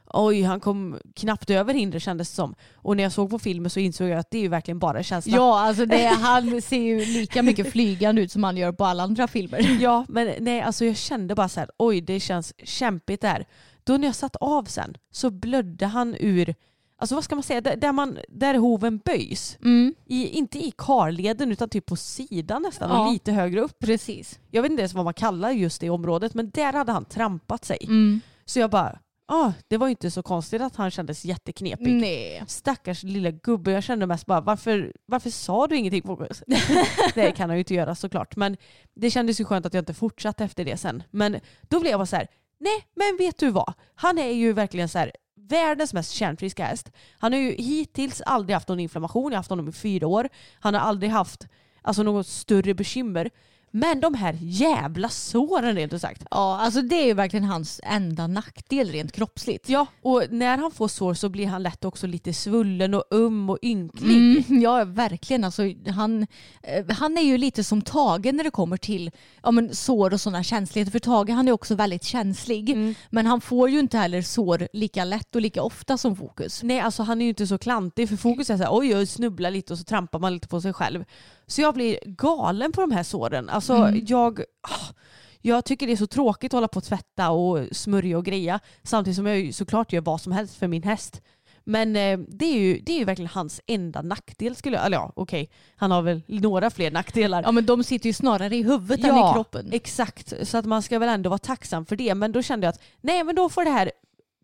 oj 0.06 0.42
han 0.42 0.60
kom 0.60 1.00
knappt 1.16 1.50
över 1.50 1.74
hindret 1.74 2.04
kändes 2.04 2.30
det 2.30 2.36
som. 2.36 2.56
Och 2.76 2.98
när 2.98 3.04
jag 3.04 3.12
såg 3.12 3.30
på 3.30 3.40
filmen 3.40 3.70
så 3.70 3.80
insåg 3.80 4.08
jag 4.08 4.20
att 4.20 4.32
det 4.32 4.38
är 4.38 4.42
ju 4.42 4.48
verkligen 4.48 4.80
bara 4.80 5.04
känsla. 5.04 5.38
Ja, 5.38 5.60
alltså 5.60 5.86
det, 5.86 6.08
han 6.22 6.62
ser 6.62 6.82
ju 6.82 7.06
lika 7.06 7.44
mycket 7.44 7.72
flygande 7.72 8.22
ut 8.22 8.32
som 8.32 8.44
han 8.44 8.58
gör 8.58 8.72
på 8.72 8.86
alla 8.86 9.04
andra 9.04 9.28
filmer. 9.28 9.78
Ja, 9.82 10.06
men 10.10 10.34
nej, 10.40 10.62
alltså 10.62 10.86
jag 10.86 10.98
kände 10.98 11.36
bara 11.36 11.50
så 11.50 11.60
här, 11.60 11.70
oj 11.78 12.02
det 12.02 12.20
känns 12.20 12.54
kämpigt 12.64 13.22
där. 13.22 13.46
Då 13.84 13.98
när 13.98 14.08
jag 14.08 14.16
satt 14.16 14.36
av 14.36 14.64
sen 14.64 14.98
så 15.12 15.30
blödde 15.30 15.86
han 15.86 16.16
ur, 16.20 16.56
alltså 17.00 17.16
vad 17.16 17.24
ska 17.24 17.36
man 17.36 17.44
säga, 17.44 17.62
där, 17.62 17.76
där, 17.76 17.92
man, 17.92 18.18
där 18.30 18.54
hoven 18.54 18.98
böjs. 18.98 19.58
Mm, 19.64 19.96
I, 20.06 20.28
inte 20.28 20.60
i 20.60 20.74
karleden 20.78 21.52
utan 21.52 21.70
typ 21.70 21.86
på 21.86 21.96
sidan 21.96 22.62
nästan 22.62 22.90
Ja. 22.90 23.06
och 23.06 23.14
lite 23.14 23.32
högre 23.32 23.62
upp. 23.62 23.80
precis. 23.80 24.40
Jag 24.52 24.62
vet 24.62 24.72
inte 24.72 24.82
ens 24.82 24.94
vad 24.94 25.06
man 25.06 25.14
kallar 25.14 25.52
just 25.52 25.82
det 25.82 25.90
området 25.90 26.34
men 26.34 26.50
där 26.50 26.74
hade 26.74 26.92
han 26.92 27.06
trampat 27.06 27.66
sig. 27.66 27.78
Mm. 27.84 28.22
Så 28.46 28.60
jag 28.60 28.70
bara, 28.70 29.00
ah, 29.28 29.52
det 29.68 29.78
var 29.78 29.88
ju 29.88 29.92
inte 29.92 30.12
så 30.12 30.24
konstigt 30.24 30.62
att 30.62 30.76
han 30.76 30.92
kändes 30.92 31.26
jätteknepig. 31.26 31.94
Nej. 31.94 32.44
Stackars 32.48 33.04
lilla 33.04 33.32
gubbe, 33.32 33.72
jag 33.72 33.84
kände 33.84 34.06
mest 34.06 34.26
bara 34.26 34.42
varför, 34.42 34.94
varför 35.06 35.30
sa 35.30 35.68
du 35.68 35.78
ingenting 35.78 36.04
Fokus? 36.04 36.44
det 37.16 37.32
kan 37.32 37.50
han 37.50 37.58
ju 37.58 37.60
inte 37.60 37.74
göra 37.74 37.96
såklart 37.96 38.36
men 38.36 38.58
det 38.96 39.12
kändes 39.12 39.40
ju 39.42 39.46
skönt 39.46 39.66
att 39.66 39.74
jag 39.74 39.82
inte 39.82 39.94
fortsatte 39.94 40.44
efter 40.44 40.66
det 40.66 40.78
sen. 40.78 41.04
Men 41.12 41.40
då 41.62 41.80
blev 41.80 41.92
jag 41.92 42.00
bara 42.00 42.06
så 42.06 42.16
här, 42.16 42.28
nej 42.60 42.86
men 42.96 43.18
vet 43.18 43.38
du 43.38 43.50
vad? 43.50 43.74
Han 43.96 44.18
är 44.18 44.32
ju 44.32 44.54
verkligen 44.54 44.90
så 44.90 45.00
här 45.00 45.12
världens 45.50 45.94
mest 45.94 46.12
kärnfriska 46.12 46.66
häst. 46.66 46.92
Han 47.20 47.34
har 47.34 47.40
ju 47.40 47.52
hittills 47.52 48.22
aldrig 48.22 48.54
haft 48.54 48.68
någon 48.68 48.80
inflammation, 48.80 49.32
jag 49.32 49.32
har 49.32 49.40
haft 49.40 49.50
honom 49.50 49.70
i 49.70 49.72
fyra 49.72 50.08
år. 50.08 50.30
Han 50.60 50.74
har 50.74 50.82
aldrig 50.82 51.12
haft 51.12 51.48
alltså, 51.82 52.04
något 52.04 52.28
större 52.28 52.74
bekymmer. 52.74 53.30
Men 53.72 54.00
de 54.00 54.14
här 54.14 54.38
jävla 54.42 55.10
såren 55.10 55.76
rent 55.76 55.94
ut 55.94 56.02
sagt. 56.02 56.24
Ja, 56.32 56.60
alltså 56.60 56.82
det 56.82 56.96
är 56.96 57.06
ju 57.06 57.14
verkligen 57.14 57.44
hans 57.44 57.82
enda 57.84 58.28
nackdel 58.28 58.92
rent 58.92 59.12
kroppsligt. 59.12 59.70
Ja, 59.70 59.86
och 60.02 60.24
när 60.30 60.58
han 60.58 60.72
får 60.72 60.88
sår 60.88 61.14
så 61.14 61.30
blir 61.30 61.48
han 61.48 61.64
lätt 61.64 61.86
också 61.86 62.08
lite 62.08 62.34
svullen 62.34 62.94
och 62.94 63.04
um 63.10 63.50
och 63.50 63.60
ynklig. 63.62 64.18
Mm, 64.18 64.44
ja, 64.62 64.86
verkligen. 64.86 65.44
Alltså, 65.44 65.64
han, 65.88 66.28
eh, 66.64 66.86
han 66.90 67.18
är 67.18 67.22
ju 67.22 67.38
lite 67.38 67.64
som 67.64 67.82
Tage 67.82 68.34
när 68.34 68.44
det 68.44 68.52
kommer 68.52 68.78
till 68.78 69.12
ja, 69.44 69.52
men, 69.52 69.76
sår 69.76 70.14
och 70.14 70.22
sådana 70.22 70.44
känsligheter. 70.44 70.92
För 70.92 71.00
Tage 71.00 71.30
han 71.30 71.48
är 71.48 71.52
också 71.52 71.76
väldigt 71.76 72.04
känslig. 72.04 72.70
Mm. 72.70 72.96
Men 73.10 73.26
han 73.26 73.42
får 73.42 73.70
ju 73.70 73.80
inte 73.80 73.98
heller 73.98 74.22
sår 74.22 74.68
lika 74.74 75.04
lätt 75.04 75.36
och 75.36 75.42
lika 75.42 75.64
ofta 75.64 75.98
som 75.98 76.16
Fokus. 76.16 76.64
Nej, 76.64 76.80
alltså 76.80 77.04
han 77.04 77.22
är 77.22 77.26
ju 77.26 77.30
inte 77.30 77.48
så 77.48 77.58
klantig 77.58 78.10
för 78.10 78.16
fokus 78.16 78.50
är 78.50 78.58
så 78.58 78.64
här, 78.64 78.78
oj, 78.78 78.88
jag 78.88 79.08
snubblar 79.08 79.52
lite 79.52 79.74
och 79.74 79.80
så 79.80 79.86
trampar 79.86 80.20
man 80.20 80.34
lite 80.34 80.48
på 80.48 80.62
sig 80.62 80.74
själv. 80.74 81.06
Så 81.50 81.62
jag 81.62 81.74
blir 81.74 82.00
galen 82.06 82.72
på 82.72 82.82
de 82.82 82.92
här 82.92 83.04
såren. 83.04 83.50
Alltså 83.50 83.74
Mm. 83.74 84.06
jag, 84.08 84.40
ah, 84.62 84.94
jag 85.42 85.66
tycker 85.66 85.88
det 85.88 85.94
är 85.94 85.98
så 85.98 86.08
tråkigt 86.08 86.54
att 86.54 86.58
hålla 86.58 86.68
på 86.68 86.78
och 86.78 86.84
tvätta 86.84 87.30
och 87.32 87.60
smörja 87.72 88.18
och 88.18 88.26
greja 88.26 88.60
samtidigt 88.84 89.16
som 89.16 89.26
jag 89.26 89.54
såklart 89.54 89.94
gör 89.94 90.02
vad 90.02 90.22
som 90.22 90.32
helst 90.32 90.56
för 90.56 90.68
min 90.68 90.84
häst. 90.84 91.22
Men 91.64 91.96
eh, 91.96 92.20
det, 92.28 92.46
är 92.46 92.60
ju, 92.60 92.80
det 92.80 92.92
är 92.94 92.98
ju 93.00 93.06
verkligen 93.06 93.30
hans 93.34 93.62
enda 93.68 94.02
nackdel 94.02 94.56
skulle 94.56 94.78
jag, 94.78 94.86
eller 94.86 94.98
ja 94.98 95.12
okej, 95.16 95.50
han 95.76 95.92
har 95.92 96.02
väl 96.02 96.22
några 96.28 96.70
fler 96.70 96.92
nackdelar. 96.92 97.44
Ja, 97.44 97.52
men 97.52 97.66
de 97.66 97.84
sitter 97.84 98.08
ju 98.10 98.14
snarare 98.14 98.56
i 98.56 98.64
huvudet 98.64 99.06
än 99.06 99.18
i 99.18 99.34
kroppen. 99.34 99.70
Exakt, 99.72 100.34
så 100.48 100.58
att 100.58 100.66
man 100.66 100.82
ska 100.82 101.00
väl 101.00 101.10
ändå 101.10 101.30
vara 101.30 101.38
tacksam 101.38 101.86
för 101.86 101.96
det. 101.96 102.16
Men 102.16 102.32
då 102.32 102.42
kände 102.42 102.66
jag 102.68 102.74
att 102.74 102.82
nej 103.02 103.24
men 103.24 103.36
då 103.36 103.50
får 103.50 103.64
det 103.64 103.70
här 103.72 103.92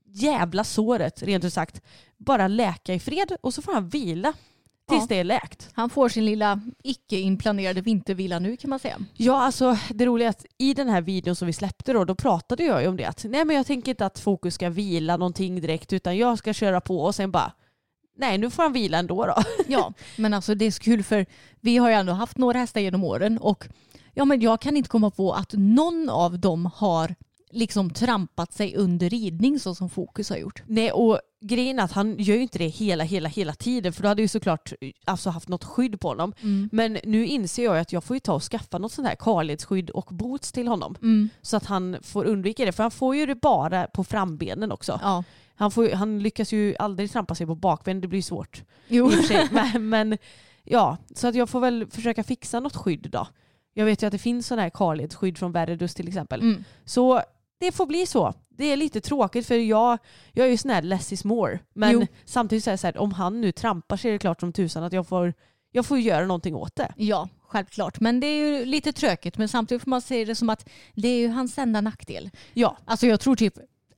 jävla 0.07 0.63
såret 0.63 1.23
rent 1.23 1.43
ut 1.43 1.53
sagt 1.53 1.81
bara 2.17 2.47
läka 2.47 2.93
i 2.93 2.99
fred 2.99 3.35
och 3.41 3.53
så 3.53 3.61
får 3.61 3.73
han 3.73 3.89
vila 3.89 4.33
tills 4.89 5.01
Ja. 5.01 5.05
det 5.09 5.15
är 5.19 5.23
läkt. 5.23 5.69
Han 5.73 5.89
får 5.89 6.09
sin 6.09 6.25
lilla 6.25 6.61
icke-inplanerade 6.83 7.81
vintervila 7.81 8.39
nu 8.39 8.57
kan 8.57 8.69
man 8.69 8.79
säga. 8.79 8.97
Ja 9.13 9.41
alltså 9.41 9.77
det 9.89 10.05
roliga 10.05 10.27
är 10.27 10.29
att 10.29 10.45
i 10.57 10.73
den 10.73 10.89
här 10.89 11.01
videon 11.01 11.35
som 11.35 11.45
vi 11.45 11.53
släppte 11.53 11.93
då, 11.93 12.05
då 12.05 12.15
pratade 12.15 12.63
jag 12.63 12.81
ju 12.81 12.87
om 12.87 12.97
det 12.97 13.05
att 13.05 13.23
nej 13.29 13.45
men 13.45 13.55
jag 13.55 13.65
tänker 13.65 13.91
inte 13.91 14.05
att 14.05 14.19
fokus 14.19 14.53
ska 14.55 14.69
vila 14.69 15.17
någonting 15.17 15.61
direkt 15.61 15.93
utan 15.93 16.17
jag 16.17 16.37
ska 16.37 16.53
köra 16.53 16.81
på 16.81 17.01
och 17.01 17.15
sen 17.15 17.31
bara 17.31 17.51
nej 18.17 18.37
nu 18.37 18.49
får 18.49 18.63
han 18.63 18.73
vila 18.73 18.97
ändå 18.97 19.25
då. 19.25 19.35
Ja, 19.67 19.93
men 20.17 20.33
alltså 20.33 20.55
det 20.55 20.65
är 20.65 20.71
så 20.71 20.83
kul 20.83 21.03
för 21.03 21.25
vi 21.61 21.77
har 21.77 21.89
ju 21.89 21.95
ändå 21.95 22.13
haft 22.13 22.37
några 22.37 22.59
hästar 22.59 22.81
genom 22.81 23.03
åren 23.03 23.37
och 23.37 23.67
ja, 24.13 24.25
men 24.25 24.41
jag 24.41 24.61
kan 24.61 24.77
inte 24.77 24.89
komma 24.89 25.11
på 25.11 25.33
att 25.33 25.53
någon 25.53 26.09
av 26.09 26.39
dem 26.39 26.69
har 26.75 27.15
liksom 27.55 27.89
trampat 27.89 28.53
sig 28.53 28.75
under 28.75 29.09
ridning 29.09 29.59
så 29.59 29.75
som 29.75 29.89
Fokus 29.89 30.29
har 30.29 30.37
gjort. 30.37 30.63
Nej 30.67 30.91
och 30.91 31.19
grejen 31.41 31.79
är 31.79 31.83
att 31.83 31.91
han 31.91 32.15
gör 32.19 32.35
ju 32.35 32.41
inte 32.41 32.57
det 32.57 32.67
hela, 32.67 33.03
hela, 33.03 33.29
hela 33.29 33.53
tiden 33.53 33.93
för 33.93 34.01
då 34.03 34.07
hade 34.09 34.21
ju 34.21 34.27
såklart 34.27 34.73
alltså, 35.05 35.29
haft 35.29 35.47
något 35.49 35.63
skydd 35.63 35.99
på 35.99 36.07
honom. 36.07 36.33
Men 36.71 36.97
nu 37.03 37.25
inser 37.25 37.63
jag 37.63 37.75
ju 37.75 37.81
att 37.81 37.93
jag 37.93 38.03
får 38.03 38.15
ju 38.15 38.19
ta 38.19 38.33
och 38.33 38.43
skaffa 38.43 38.77
något 38.77 38.91
sånt 38.91 39.07
här 39.07 39.15
karledsskydd 39.15 39.89
och 39.89 40.05
boots 40.11 40.51
till 40.51 40.67
honom. 40.67 40.95
Mm. 41.01 41.29
Så 41.41 41.57
att 41.57 41.65
han 41.65 41.97
får 42.01 42.25
undvika 42.25 42.65
det. 42.65 42.71
För 42.71 42.83
han 42.83 42.91
får 42.91 43.15
ju 43.15 43.25
det 43.25 43.35
bara 43.35 43.87
på 43.87 44.03
frambenen 44.03 44.71
också. 44.71 44.99
Ja, 45.03 45.23
Han, 45.55 45.71
får, 45.71 45.85
ju- 45.85 45.93
han 45.93 46.19
lyckas 46.23 46.51
ju 46.53 46.75
aldrig 46.79 47.11
trampa 47.11 47.35
sig 47.35 47.47
på 47.47 47.55
bakben, 47.55 48.01
det 48.01 48.07
blir 48.07 48.21
svårt. 48.21 48.63
jo. 48.87 49.11
Men, 49.51 49.89
men 49.89 50.17
ja, 50.63 50.97
så 51.15 51.27
att 51.27 51.35
jag 51.35 51.49
får 51.49 51.59
väl 51.59 51.87
försöka 51.89 52.23
fixa 52.23 52.59
något 52.59 52.75
skydd 52.75 53.07
då. 53.11 53.27
Jag 53.73 53.85
vet 53.85 54.03
ju 54.03 54.07
att 54.07 54.11
det 54.11 54.17
finns 54.17 54.47
sådana 54.47 54.61
här 54.61 54.69
karledsskydd 54.69 55.37
från 55.37 55.51
Veredus 55.51 55.93
till 55.93 56.07
exempel. 56.07 56.41
Mm. 56.41 56.63
Så 56.85 57.21
det 57.59 57.71
får 57.71 57.85
bli 57.85 58.05
så. 58.05 58.33
Det 58.49 58.65
är 58.65 58.77
lite 58.77 59.01
tråkigt 59.01 59.47
för 59.47 59.55
jag, 59.55 59.97
jag 60.31 60.47
är 60.47 60.51
ju 60.51 60.57
sån 60.57 60.71
här 60.71 60.81
less 60.81 61.13
is 61.13 61.23
more. 61.23 61.59
Men 61.73 61.91
Jo. 61.91 62.07
samtidigt 62.25 62.63
så 62.63 62.69
är 62.69 62.71
det 62.71 62.77
så 62.77 62.87
här, 62.87 62.97
om 62.97 63.11
han 63.11 63.41
nu 63.41 63.51
trampar 63.51 63.97
så 63.97 64.07
är 64.07 64.11
det 64.11 64.19
klart 64.19 64.39
som 64.39 64.53
tusan 64.53 64.83
att 64.83 64.93
jag 64.93 65.07
får, 65.07 65.33
jag 65.71 65.85
får 65.85 65.99
göra 65.99 66.25
någonting 66.25 66.55
åt 66.55 66.75
det. 66.75 66.93
Ja, 66.97 67.29
självklart. 67.47 67.99
Men 67.99 68.19
det 68.19 68.27
är 68.27 68.47
ju 68.59 68.65
lite 68.65 68.93
tråkigt. 68.93 69.37
Men 69.37 69.47
samtidigt 69.49 69.83
får 69.83 69.89
man 69.89 70.01
se 70.01 70.25
det 70.25 70.35
som 70.35 70.49
att 70.49 70.69
det 70.93 71.07
är 71.07 71.17
ju 71.19 71.27
hans 71.27 71.57
enda 71.57 71.81
nackdel. 71.81 72.29
Ja, 72.53 72.77
Alltså 72.85 73.07
jag 73.07 73.19
tror 73.19 73.35
typ 73.35 73.53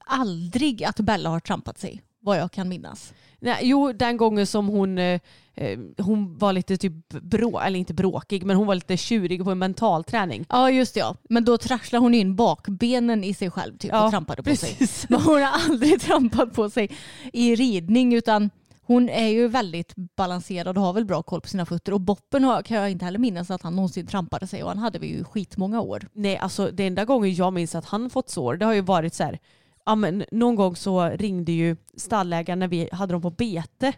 aldrig 0.06 0.84
att 0.84 1.00
Bella 1.00 1.30
har 1.30 1.40
trampat 1.40 1.80
sig. 1.80 2.02
Vad 2.20 2.38
jag 2.40 2.52
kan 2.52 2.70
minnas. 2.70 3.14
Nej, 3.40 3.58
jo 3.62 3.92
den 3.94 4.18
gången 4.18 4.48
som 4.48 4.68
hon, 4.68 4.98
eh, 4.98 5.20
eh, 5.58 5.80
hon 5.98 6.38
var 6.38 6.54
lite 6.54 6.78
typ 6.78 7.10
brå, 7.10 7.60
eller 7.60 7.80
inte 7.80 7.94
bråkig, 7.94 8.46
men 8.46 8.58
hon 8.58 8.68
var 8.68 8.76
lite 8.76 8.98
tjurig 8.98 9.44
på 9.44 9.52
en 9.52 9.60
mental 9.60 10.04
träning. 10.04 10.46
Ja 10.50 10.72
just 10.72 10.94
det 10.94 11.00
ja. 11.00 11.16
Men 11.30 11.46
då 11.46 11.58
trasslade 11.58 12.06
hon 12.06 12.14
in 12.14 12.36
bakbenen 12.36 13.24
i 13.24 13.34
sig 13.34 13.52
själv 13.52 13.78
typ, 13.78 13.92
Ja, 13.92 14.06
och 14.06 14.12
trampade 14.12 14.44
på 14.44 14.56
sig. 14.56 14.70
precis. 14.76 15.10
Men 15.10 15.22
hon 15.22 15.42
har 15.42 15.52
aldrig 15.70 16.02
trampat 16.08 16.54
på 16.54 16.70
sig 16.70 16.90
i 17.34 17.56
ridning 17.56 18.14
utan 18.14 18.50
hon 18.82 19.10
är 19.10 19.28
ju 19.28 19.48
väldigt 19.48 19.94
balanserad 20.18 20.78
och 20.78 20.84
har 20.84 20.94
väl 20.94 21.06
bra 21.06 21.24
koll 21.24 21.42
på 21.42 21.48
sina 21.48 21.66
fötter. 21.66 21.94
Och 21.94 22.02
Boppen 22.02 22.44
har, 22.44 22.62
kan 22.62 22.78
jag 22.78 22.92
inte 22.92 23.06
heller 23.06 23.20
minnas 23.20 23.52
att 23.52 23.62
han 23.62 23.76
någonsin 23.76 24.08
trampade 24.08 24.48
sig 24.48 24.64
och 24.64 24.70
han 24.70 24.78
hade 24.78 25.00
vi 25.00 25.08
ju 25.08 25.24
skitmånga 25.24 25.82
år. 25.82 26.08
Nej, 26.14 26.38
alltså 26.38 26.70
det 26.74 26.88
enda 26.88 27.06
gången 27.06 27.34
jag 27.36 27.54
minns 27.54 27.76
att 27.76 27.86
han 27.86 28.10
fått 28.10 28.30
sår, 28.30 28.56
det 28.56 28.66
har 28.66 28.74
ju 28.74 28.82
varit 28.82 29.14
så 29.14 29.24
här, 29.24 29.40
ja 29.86 29.96
men 29.96 30.24
någon 30.32 30.56
gång 30.56 30.76
så 30.76 31.10
ringde 31.10 31.52
ju 31.52 31.76
stallägaren 31.98 32.60
när 32.60 32.68
vi 32.68 32.90
hade 32.92 33.14
dem 33.14 33.22
på 33.22 33.30
bete 33.30 33.94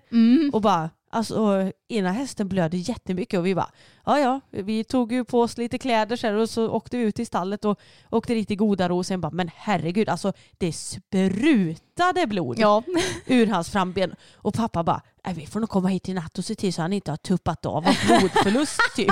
och 0.54 0.62
bara, 0.62 0.90
alltså 1.10 1.72
ena 1.88 2.12
hästen 2.12 2.48
blöder 2.50 2.78
jättemycket 2.78 3.40
och 3.40 3.46
vi 3.46 3.56
bara, 3.56 3.72
ja 4.10 4.20
ja, 4.20 4.42
vi 4.64 4.84
tog 4.84 5.12
ju 5.12 5.24
på 5.26 5.42
oss 5.42 5.58
lite 5.58 5.78
kläder 5.78 6.16
så 6.16 6.28
här, 6.28 6.34
och 6.34 6.50
så 6.50 6.70
åkte 6.70 6.98
vi 6.98 7.04
ut 7.04 7.16
till 7.16 7.28
stallet 7.28 7.66
och 7.66 7.80
åkte 8.10 8.34
dit 8.34 8.52
i 8.52 8.56
goda 8.56 8.90
ro 8.90 8.98
och 8.98 9.06
sen 9.06 9.22
bara, 9.22 9.32
men 9.32 9.50
herregud 9.56 10.10
alltså 10.10 10.34
det 10.58 10.74
sprutade 10.74 12.28
blod 12.28 12.60
Ja. 12.60 12.84
ur 13.26 13.48
hans 13.48 13.70
framben. 13.70 14.16
Och 14.36 14.54
pappa 14.54 14.84
bara, 14.84 15.02
"Nej, 15.26 15.36
vi 15.36 15.46
får 15.46 15.60
nog 15.60 15.70
komma 15.70 15.88
hit 15.88 16.10
i 16.10 16.14
natt 16.14 16.38
och 16.38 16.46
se 16.46 16.56
till 16.56 16.74
så 16.74 16.82
han 16.82 16.94
inte 16.94 17.12
har 17.12 17.18
tuppat 17.18 17.66
av 17.66 17.76
av 17.88 17.96
blodförlust 18.08 18.80
typ. 18.96 19.12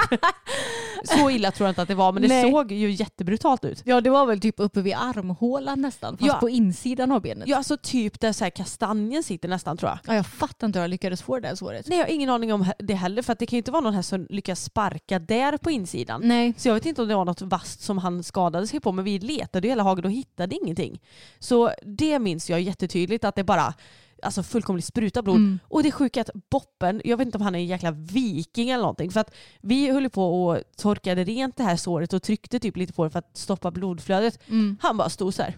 Så 1.03 1.29
illa 1.29 1.51
tror 1.51 1.67
jag 1.67 1.71
inte 1.71 1.81
att 1.81 1.87
det 1.87 1.95
var 1.95 2.11
men 2.11 2.21
det 2.21 2.27
Nej. 2.27 2.51
såg 2.51 2.71
ju 2.71 2.91
jättebrutalt 2.91 3.65
ut. 3.65 3.81
ja 3.85 4.01
det 4.01 4.09
var 4.09 4.25
väl 4.25 4.39
typ 4.39 4.55
uppe 4.57 4.81
vid 4.81 4.93
armhålan 4.95 5.81
nästan. 5.81 6.17
Fast 6.17 6.27
Ja. 6.27 6.33
på 6.39 6.49
insidan 6.49 7.11
av 7.11 7.21
benet. 7.21 7.47
Ja 7.47 7.57
alltså 7.57 7.77
typ 7.77 8.19
där 8.19 8.33
så 8.33 8.43
här 8.43 8.49
kastanjen 8.51 9.23
sitter 9.23 9.49
nästan 9.49 9.77
tror 9.77 9.89
jag. 9.91 9.99
Ja, 10.07 10.15
jag 10.15 10.25
fattar 10.27 10.67
inte 10.67 10.79
hur 10.79 10.83
jag 10.83 10.89
lyckades 10.89 11.21
få 11.21 11.39
det 11.39 11.47
där 11.47 11.55
såret. 11.55 11.87
Nej 11.87 11.97
jag 11.97 12.05
har 12.05 12.11
ingen 12.11 12.29
aning 12.29 12.53
om 12.53 12.65
det 12.79 12.93
heller 12.93 13.21
för 13.21 13.33
att 13.33 13.39
det 13.39 13.45
kan 13.45 13.57
ju 13.57 13.59
inte 13.59 13.71
vara 13.71 13.81
någon 13.81 13.93
här 13.93 14.01
som 14.01 14.27
lyckas 14.29 14.63
sparka 14.63 14.86
där 15.19 15.57
på 15.57 15.71
insidan. 15.71 16.21
Nej. 16.23 16.53
Så 16.57 16.67
jag 16.67 16.73
vet 16.73 16.85
inte 16.85 17.01
om 17.01 17.07
det 17.07 17.15
var 17.15 17.25
något 17.25 17.41
vasst 17.41 17.81
som 17.81 17.97
han 17.97 18.23
skadade 18.23 18.67
sig 18.67 18.79
på 18.79 18.91
men 18.91 19.05
vi 19.05 19.19
letade 19.19 19.67
i 19.67 19.69
hela 19.69 19.83
hagen 19.83 20.05
och 20.05 20.11
hittade 20.11 20.55
ingenting. 20.55 21.01
Så 21.39 21.71
det 21.83 22.19
minns 22.19 22.49
jag 22.49 22.61
jättetydligt 22.61 23.23
att 23.23 23.35
det 23.35 23.43
bara 23.43 23.73
alltså 24.23 24.43
fullkomligt 24.43 24.85
spruta 24.85 25.21
blod. 25.21 25.35
Mm. 25.35 25.59
Och 25.63 25.83
det 25.83 25.91
sjuka 25.91 26.19
är 26.19 26.21
att 26.21 26.49
Boppen, 26.49 27.01
jag 27.05 27.17
vet 27.17 27.25
inte 27.25 27.37
om 27.37 27.41
han 27.41 27.55
är 27.55 27.59
en 27.59 27.65
jäkla 27.65 27.91
viking 27.91 28.69
eller 28.69 28.81
någonting 28.81 29.11
för 29.11 29.19
att 29.19 29.33
vi 29.61 29.91
höll 29.91 30.09
på 30.09 30.45
och 30.47 30.57
torkade 30.77 31.23
rent 31.23 31.57
det 31.57 31.63
här 31.63 31.75
såret 31.75 32.13
och 32.13 32.23
tryckte 32.23 32.59
typ 32.59 32.77
lite 32.77 32.93
på 32.93 33.03
det 33.03 33.09
för 33.09 33.19
att 33.19 33.37
stoppa 33.37 33.71
blodflödet. 33.71 34.39
Mm. 34.49 34.77
Han 34.81 34.97
bara 34.97 35.09
stod 35.09 35.33
så 35.33 35.43
här. 35.43 35.57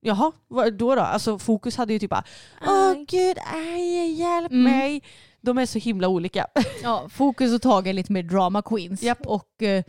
Jaha, 0.00 0.32
då 0.78 0.94
då? 0.94 1.00
Alltså 1.00 1.38
fokus 1.38 1.76
hade 1.76 1.92
ju 1.92 1.98
typ 1.98 2.10
bara 2.10 2.24
Åh 2.66 2.92
gud, 3.08 3.36
aj, 3.54 4.12
hjälp 4.12 4.52
Mm. 4.52 4.62
mig. 4.62 5.02
De 5.46 5.58
är 5.58 5.66
så 5.66 5.78
himla 5.78 6.08
olika. 6.08 6.46
Ja, 6.82 7.08
Fokus 7.08 7.54
och 7.54 7.62
Tage 7.62 7.86
är 7.86 7.92
lite 7.92 8.12
mer 8.12 8.22
drama 8.22 8.62
queens. 8.62 9.02
Japp. 9.02 9.26
Och 9.26 9.62
eh, 9.62 9.84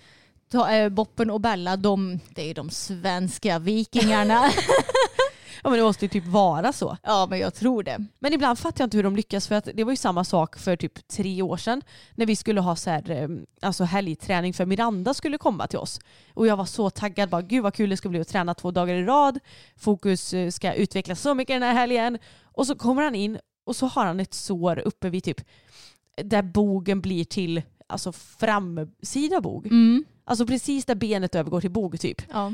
ta, 0.51 0.71
eh, 0.71 0.89
Boppen 0.89 1.29
och 1.29 1.41
Bella, 1.41 1.77
de, 1.77 2.19
det 2.29 2.49
är 2.49 2.53
de 2.53 2.69
svenska 2.69 3.59
vikingarna. 3.59 4.51
Ja 5.63 5.69
men 5.69 5.79
det 5.79 5.85
måste 5.85 6.05
ju 6.05 6.09
typ 6.09 6.25
vara 6.25 6.73
så. 6.73 6.97
Ja 7.03 7.27
men 7.29 7.39
jag 7.39 7.53
tror 7.53 7.83
det. 7.83 8.05
Men 8.19 8.33
ibland 8.33 8.59
fattar 8.59 8.81
jag 8.81 8.85
inte 8.85 8.97
hur 8.97 9.03
de 9.03 9.15
lyckas 9.15 9.47
för 9.47 9.55
att 9.55 9.69
det 9.73 9.83
var 9.83 9.91
ju 9.91 9.97
samma 9.97 10.23
sak 10.23 10.59
för 10.59 10.75
typ 10.75 11.07
tre 11.07 11.41
år 11.41 11.57
sedan 11.57 11.81
när 12.15 12.25
vi 12.25 12.35
skulle 12.35 12.61
ha 12.61 12.75
så 12.75 12.89
här, 12.89 13.11
eh, 13.11 13.27
alltså 13.61 13.83
helgträning 13.83 14.53
för 14.53 14.65
Miranda 14.65 15.13
skulle 15.13 15.37
komma 15.37 15.67
till 15.67 15.79
oss. 15.79 15.99
Och 16.33 16.47
jag 16.47 16.57
var 16.57 16.65
så 16.65 16.89
taggad, 16.89 17.29
bara 17.29 17.41
gud 17.41 17.63
vad 17.63 17.73
kul 17.73 17.89
det 17.89 17.97
ska 17.97 18.09
bli 18.09 18.19
att 18.21 18.27
träna 18.27 18.53
två 18.53 18.71
dagar 18.71 18.95
i 18.95 19.03
rad. 19.03 19.39
Fokus 19.77 20.33
eh, 20.33 20.49
ska 20.49 20.73
utvecklas 20.73 21.21
så 21.21 21.33
mycket 21.33 21.55
den 21.55 21.63
här 21.63 21.73
helgen. 21.73 22.17
Och 22.43 22.67
så 22.67 22.75
kommer 22.75 23.03
han 23.03 23.15
in 23.15 23.39
och 23.67 23.75
så 23.75 23.85
har 23.85 24.05
han 24.05 24.19
ett 24.19 24.33
sår 24.33 24.79
uppe 24.79 25.09
vid 25.09 25.23
typ 25.23 25.41
där 26.23 26.41
bogen 26.41 27.01
blir 27.01 27.23
till 27.23 27.61
alltså 27.87 28.11
framsida 28.11 29.41
bog. 29.41 29.65
Mm. 29.65 30.05
Alltså 30.25 30.47
precis 30.47 30.85
där 30.85 30.95
benet 30.95 31.35
övergår 31.35 31.61
till 31.61 31.71
bog 31.71 31.99
typ. 31.99 32.21
Ja. 32.29 32.53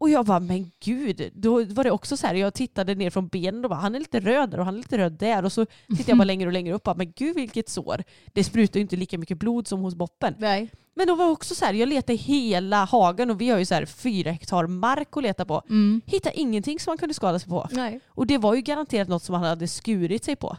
Och 0.00 0.10
jag 0.10 0.26
bara, 0.26 0.40
men 0.40 0.70
gud. 0.84 1.30
Då 1.34 1.64
var 1.64 1.84
det 1.84 1.90
också 1.90 2.16
så 2.16 2.26
här, 2.26 2.34
jag 2.34 2.54
tittade 2.54 2.94
ner 2.94 3.10
från 3.10 3.28
benen 3.28 3.64
och 3.64 3.70
bara, 3.70 3.80
han 3.80 3.94
är 3.94 3.98
lite 3.98 4.20
röd 4.20 4.50
där 4.50 4.58
och 4.58 4.64
han 4.64 4.74
är 4.74 4.78
lite 4.78 4.98
röd 4.98 5.12
där. 5.12 5.44
Och 5.44 5.52
så 5.52 5.66
tittade 5.66 6.10
jag 6.10 6.18
bara 6.18 6.24
längre 6.32 6.46
och 6.46 6.52
längre 6.52 6.74
upp 6.74 6.88
och 6.88 6.94
bara, 6.94 6.98
men 6.98 7.12
gud 7.16 7.34
vilket 7.36 7.68
sår. 7.68 8.02
Det 8.32 8.44
sprutar 8.44 8.76
ju 8.76 8.82
inte 8.82 8.96
lika 8.96 9.18
mycket 9.18 9.38
blod 9.38 9.68
som 9.68 9.80
hos 9.80 9.94
boppen. 9.94 10.34
Nej. 10.38 10.70
Men 10.94 11.06
då 11.06 11.14
var 11.14 11.24
det 11.24 11.30
också 11.30 11.54
så 11.54 11.64
här, 11.64 11.74
jag 11.74 11.88
letade 11.88 12.18
hela 12.18 12.84
hagen 12.84 13.30
och 13.30 13.40
vi 13.40 13.50
har 13.50 13.58
ju 13.58 13.64
så 13.64 13.74
här 13.74 13.86
fyra 13.86 14.30
hektar 14.30 14.66
mark 14.66 15.16
att 15.16 15.22
leta 15.22 15.44
på. 15.44 15.62
Mm. 15.68 16.00
Hittade 16.06 16.40
ingenting 16.40 16.80
som 16.80 16.90
man 16.90 16.98
kunde 16.98 17.14
skada 17.14 17.38
sig 17.38 17.48
på. 17.48 17.68
Nej. 17.70 18.00
Och 18.08 18.26
det 18.26 18.38
var 18.38 18.54
ju 18.54 18.60
garanterat 18.60 19.08
något 19.08 19.22
som 19.22 19.34
han 19.34 19.44
hade 19.44 19.68
skurit 19.68 20.24
sig 20.24 20.36
på. 20.36 20.56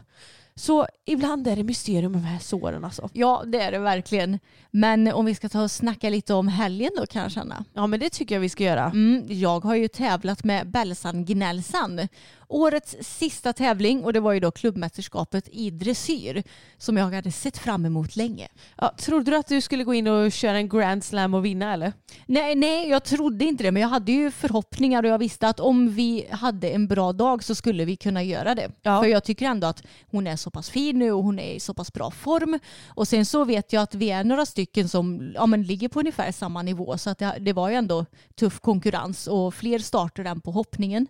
Så 0.54 0.86
ibland 1.06 1.48
är 1.48 1.56
det 1.56 1.62
mysterium 1.62 2.12
med 2.12 2.20
de 2.20 2.26
här 2.26 2.38
såren 2.38 2.84
alltså. 2.84 3.08
Ja 3.12 3.42
det 3.46 3.60
är 3.60 3.72
det 3.72 3.78
verkligen. 3.78 4.38
Men 4.70 5.08
om 5.08 5.24
vi 5.24 5.34
ska 5.34 5.48
ta 5.48 5.62
och 5.62 5.70
snacka 5.70 6.10
lite 6.10 6.34
om 6.34 6.48
helgen 6.48 6.90
då 6.96 7.06
kanske 7.06 7.40
Anna. 7.40 7.64
Ja 7.74 7.86
men 7.86 8.00
det 8.00 8.10
tycker 8.10 8.34
jag 8.34 8.40
vi 8.40 8.48
ska 8.48 8.64
göra. 8.64 8.84
Mm, 8.84 9.24
jag 9.28 9.64
har 9.64 9.74
ju 9.74 9.88
tävlat 9.88 10.44
med 10.44 10.70
Bälsan 10.70 11.24
Gnällsan. 11.24 12.08
Årets 12.52 12.96
sista 13.00 13.52
tävling 13.52 14.04
och 14.04 14.12
det 14.12 14.20
var 14.20 14.32
ju 14.32 14.40
då 14.40 14.50
klubbmästerskapet 14.50 15.48
i 15.52 15.70
dressyr 15.70 16.42
som 16.78 16.96
jag 16.96 17.10
hade 17.10 17.32
sett 17.32 17.58
fram 17.58 17.86
emot 17.86 18.16
länge. 18.16 18.48
Ja, 18.76 18.94
trodde 18.98 19.30
du 19.30 19.36
att 19.36 19.46
du 19.46 19.60
skulle 19.60 19.84
gå 19.84 19.94
in 19.94 20.06
och 20.06 20.32
köra 20.32 20.56
en 20.56 20.68
grand 20.68 21.04
slam 21.04 21.34
och 21.34 21.44
vinna 21.44 21.72
eller? 21.72 21.92
Nej, 22.26 22.54
nej, 22.54 22.88
jag 22.88 23.04
trodde 23.04 23.44
inte 23.44 23.62
det 23.62 23.72
men 23.72 23.82
jag 23.82 23.88
hade 23.88 24.12
ju 24.12 24.30
förhoppningar 24.30 25.02
och 25.02 25.08
jag 25.08 25.18
visste 25.18 25.48
att 25.48 25.60
om 25.60 25.94
vi 25.94 26.26
hade 26.30 26.70
en 26.70 26.86
bra 26.86 27.12
dag 27.12 27.44
så 27.44 27.54
skulle 27.54 27.84
vi 27.84 27.96
kunna 27.96 28.22
göra 28.22 28.54
det. 28.54 28.70
Ja. 28.82 29.00
För 29.02 29.08
jag 29.08 29.24
tycker 29.24 29.46
ändå 29.46 29.66
att 29.66 29.82
hon 30.10 30.26
är 30.26 30.36
så 30.36 30.50
pass 30.50 30.70
fin 30.70 30.98
nu 30.98 31.12
och 31.12 31.24
hon 31.24 31.38
är 31.38 31.54
i 31.54 31.60
så 31.60 31.74
pass 31.74 31.92
bra 31.92 32.10
form. 32.10 32.58
Och 32.86 33.08
sen 33.08 33.26
så 33.26 33.44
vet 33.44 33.72
jag 33.72 33.82
att 33.82 33.94
vi 33.94 34.10
är 34.10 34.24
några 34.24 34.46
stycken 34.46 34.88
som 34.88 35.32
ja, 35.34 35.46
men 35.46 35.62
ligger 35.62 35.88
på 35.88 36.00
ungefär 36.00 36.32
samma 36.32 36.62
nivå 36.62 36.98
så 36.98 37.10
att 37.10 37.18
det, 37.18 37.36
det 37.40 37.52
var 37.52 37.68
ju 37.68 37.74
ändå 37.74 38.06
tuff 38.34 38.60
konkurrens 38.60 39.26
och 39.26 39.54
fler 39.54 39.78
starter 39.78 40.24
än 40.24 40.40
på 40.40 40.50
hoppningen. 40.50 41.06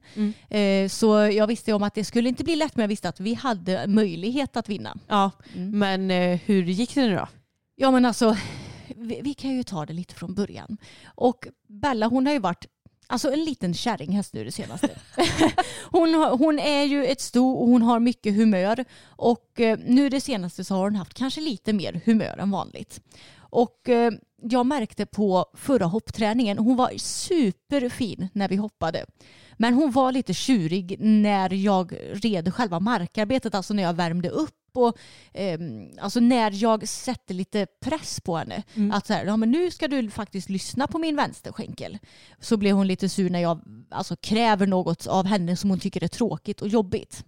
Eh, 0.49 0.88
så 0.88 1.31
jag 1.32 1.46
visste 1.46 1.72
om 1.72 1.82
att 1.82 1.94
det 1.94 2.04
skulle 2.04 2.28
inte 2.28 2.44
bli 2.44 2.56
lätt 2.56 2.76
men 2.76 2.82
jag 2.82 2.88
visste 2.88 3.08
att 3.08 3.20
vi 3.20 3.34
hade 3.34 3.86
möjlighet 3.86 4.56
att 4.56 4.68
vinna. 4.68 4.98
Ja, 5.08 5.30
men 5.54 6.10
eh, 6.10 6.40
hur 6.44 6.62
gick 6.62 6.94
det 6.94 7.00
nu 7.00 7.16
då? 7.16 7.28
Ja 7.74 7.90
men 7.90 8.04
alltså, 8.04 8.36
vi, 8.96 9.20
vi 9.22 9.34
kan 9.34 9.50
ju 9.50 9.62
ta 9.62 9.86
det 9.86 9.92
lite 9.92 10.14
från 10.14 10.34
början. 10.34 10.76
Och 11.14 11.46
Bella 11.68 12.06
hon 12.06 12.26
har 12.26 12.32
ju 12.32 12.38
varit 12.38 12.66
Alltså 13.06 13.32
en 13.32 13.44
liten 13.44 13.74
kärringhäst 13.74 14.34
nu 14.34 14.44
det 14.44 14.52
senaste. 14.52 14.90
hon, 15.90 16.14
hon 16.14 16.58
är 16.58 16.84
ju 16.84 17.04
ett 17.04 17.20
sto 17.20 17.50
och 17.50 17.68
hon 17.68 17.82
har 17.82 18.00
mycket 18.00 18.34
humör. 18.34 18.84
Och 19.04 19.60
eh, 19.60 19.78
nu 19.84 20.08
det 20.08 20.20
senaste 20.20 20.64
så 20.64 20.74
har 20.74 20.84
hon 20.84 20.96
haft 20.96 21.14
kanske 21.14 21.40
lite 21.40 21.72
mer 21.72 22.00
humör 22.04 22.36
än 22.38 22.50
vanligt. 22.50 23.00
Och 23.52 23.88
eh, 23.88 24.12
jag 24.42 24.66
märkte 24.66 25.06
på 25.06 25.47
förra 25.54 25.87
hoppträningen, 25.87 26.59
hon 26.59 26.76
var 26.76 26.92
superfin 26.97 28.28
när 28.32 28.49
vi 28.49 28.56
hoppade. 28.56 29.06
Men 29.56 29.75
hon 29.75 29.90
var 29.90 30.12
lite 30.12 30.35
tjurig 30.35 30.97
när 31.00 31.54
jag 31.54 31.92
red 32.12 32.54
själva 32.54 32.80
markarbetet, 32.80 33.54
alltså 33.54 33.75
när 33.75 33.82
jag 33.82 33.94
värmde 33.94 34.28
upp 34.28 34.76
och 34.76 34.99
ehm, 35.32 35.90
alltså 36.00 36.21
när 36.21 36.50
jag 36.54 36.88
sätter 36.88 37.35
lite 37.35 37.66
press 37.80 38.21
på 38.21 38.37
henne. 38.37 38.62
Att 38.92 39.06
så 39.06 39.12
här, 39.12 39.25
ja, 39.25 39.37
men 39.37 39.50
nu 39.50 39.71
ska 39.71 39.88
du 39.88 40.11
faktiskt 40.11 40.49
lyssna 40.49 40.87
på 40.87 40.99
min 40.99 41.16
vänsterskänkel. 41.16 41.99
Så 42.40 42.56
blev 42.56 42.76
hon 42.76 42.87
lite 42.87 43.09
sur 43.09 43.30
när 43.30 43.40
jag 43.40 43.61
alltså, 43.90 44.16
kräver 44.16 44.66
något 44.66 45.06
av 45.06 45.26
henne 45.26 45.56
som 45.56 45.71
hon 45.71 45.80
tycker 45.80 46.04
är 46.04 46.09
tråkigt 46.09 46.62
och 46.62 46.68
jobbigt. 46.68 47.25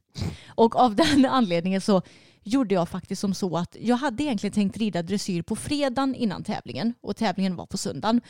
Och 0.49 0.77
av 0.77 0.95
den 0.95 1.25
anledningen 1.31 1.81
så 1.81 2.03
gjorde 2.45 2.75
jag 2.75 2.89
faktiskt 2.89 3.21
som 3.21 3.35
så 3.35 3.57
att 3.57 3.77
jag 3.81 3.97
hade 3.97 4.23
egentligen 4.23 4.53
tänkt 4.53 4.77
rida 4.77 5.03
dressyr 5.03 5.43
på 5.43 5.57
fredagen 5.57 6.15
innan 6.15 6.45
tävlingen 6.45 6.95
och 7.01 7.17
tävlingen 7.17 7.57
var 7.57 7.67
på 7.67 7.79
söndagen. 7.79 8.21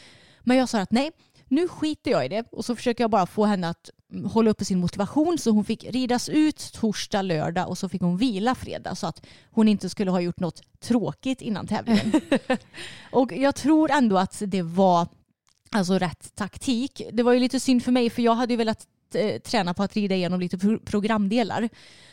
Men 0.40 0.56
jag 0.56 0.68
sa 0.68 0.80
att 0.80 0.92
nej, 0.92 1.10
nu 1.48 1.68
skiter 1.68 2.10
jag 2.10 2.26
i 2.26 2.28
det 2.28 2.44
och 2.50 2.64
så 2.64 2.76
försöker 2.76 3.04
jag 3.04 3.10
bara 3.10 3.26
få 3.26 3.44
henne 3.44 3.68
att 3.68 3.90
mm, 4.12 4.24
hålla 4.24 4.50
uppe 4.50 4.64
sin 4.64 4.78
motivation 4.78 5.38
så 5.38 5.50
hon 5.50 5.64
fick 5.64 5.84
ridas 5.84 6.28
ut 6.28 6.72
torsdag, 6.74 7.22
lördag 7.22 7.68
och 7.68 7.78
så 7.78 7.88
fick 7.88 8.02
hon 8.02 8.16
vila 8.16 8.54
fredag 8.54 8.94
så 8.94 9.06
att 9.06 9.26
hon 9.50 9.68
inte 9.68 9.88
skulle 9.88 10.10
ha 10.10 10.20
gjort 10.20 10.40
något 10.40 10.62
tråkigt 10.80 11.42
innan 11.42 11.66
tävlingen. 11.66 12.12
och 13.12 13.32
jag 13.32 13.54
tror 13.54 13.90
ändå 13.90 14.18
att 14.18 14.42
det 14.46 14.62
var 14.62 15.08
alltså 15.70 15.98
rätt 15.98 16.34
taktik. 16.34 17.02
Det 17.12 17.22
var 17.22 17.32
ju 17.32 17.40
lite 17.40 17.60
synd 17.60 17.84
för 17.84 17.92
mig 17.92 18.10
för 18.10 18.22
jag 18.22 18.34
hade 18.34 18.52
ju 18.52 18.56
velat 18.56 18.86
eh, 19.14 19.38
träna 19.38 19.74
på 19.74 19.82
att 19.82 19.94
rida 19.94 20.14
igenom 20.14 20.40
lite 20.40 20.58
pro- 20.58 20.78
programdelar. 20.78 21.68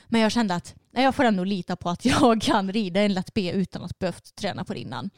Men 0.08 0.22
jag 0.22 0.31
kände 0.31 0.55
att 0.55 0.75
nej, 0.91 1.03
jag 1.03 1.15
får 1.15 1.24
ändå 1.24 1.43
lita 1.43 1.75
på 1.75 1.89
att 1.89 2.05
jag 2.05 2.41
kan 2.41 2.72
rida 2.74 3.01
en 3.01 3.14
lätt 3.14 3.33
B 3.33 3.51
utan 3.51 3.83
att 3.83 4.00
behövt 4.00 4.35
träna 4.35 4.66
på 4.66 4.74
det 4.74 4.79
innan. 4.79 5.09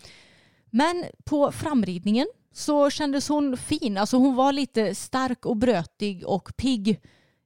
Men 0.69 1.05
på 1.25 1.51
framridningen 1.51 2.27
så 2.53 2.89
kändes 2.89 3.29
hon 3.29 3.57
fin. 3.57 3.97
Alltså 3.97 4.17
hon 4.17 4.35
var 4.35 4.51
lite 4.51 4.95
stark 4.95 5.45
och 5.45 5.57
brötig 5.57 6.27
och 6.27 6.57
pigg 6.57 6.99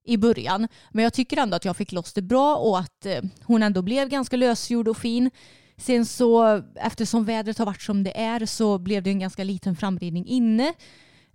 i 0.05 0.17
början. 0.17 0.67
Men 0.91 1.03
jag 1.03 1.13
tycker 1.13 1.37
ändå 1.37 1.55
att 1.55 1.65
jag 1.65 1.77
fick 1.77 1.91
loss 1.91 2.13
det 2.13 2.21
bra 2.21 2.55
och 2.55 2.79
att 2.79 3.05
eh, 3.05 3.21
hon 3.43 3.63
ändå 3.63 3.81
blev 3.81 4.09
ganska 4.09 4.37
lösgjord 4.37 4.87
och 4.87 4.97
fin. 4.97 5.31
Sen 5.77 6.05
så 6.05 6.61
eftersom 6.75 7.25
vädret 7.25 7.57
har 7.57 7.65
varit 7.65 7.81
som 7.81 8.03
det 8.03 8.19
är 8.19 8.45
så 8.45 8.77
blev 8.77 9.03
det 9.03 9.09
en 9.09 9.19
ganska 9.19 9.43
liten 9.43 9.75
framridning 9.75 10.27
inne. 10.27 10.73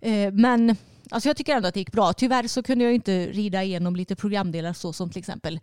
Eh, 0.03 0.31
men 0.33 0.75
alltså 1.09 1.29
jag 1.29 1.37
tycker 1.37 1.55
ändå 1.55 1.67
att 1.67 1.73
det 1.73 1.79
gick 1.79 1.91
bra. 1.91 2.13
Tyvärr 2.13 2.47
så 2.47 2.63
kunde 2.63 2.83
jag 2.83 2.93
inte 2.93 3.27
rida 3.27 3.63
igenom 3.63 3.95
lite 3.95 4.15
programdelar 4.15 4.73
så 4.73 4.93
som 4.93 5.09
till 5.09 5.19
exempel 5.19 5.59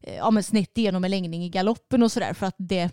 eh, 0.00 0.16
ja, 0.16 0.30
men 0.30 0.42
snett 0.42 0.78
igenom 0.78 1.04
en 1.04 1.10
längning 1.10 1.44
i 1.44 1.48
galoppen 1.48 2.02
och 2.02 2.12
sådär 2.12 2.34
för 2.34 2.46
att 2.46 2.54
det 2.58 2.90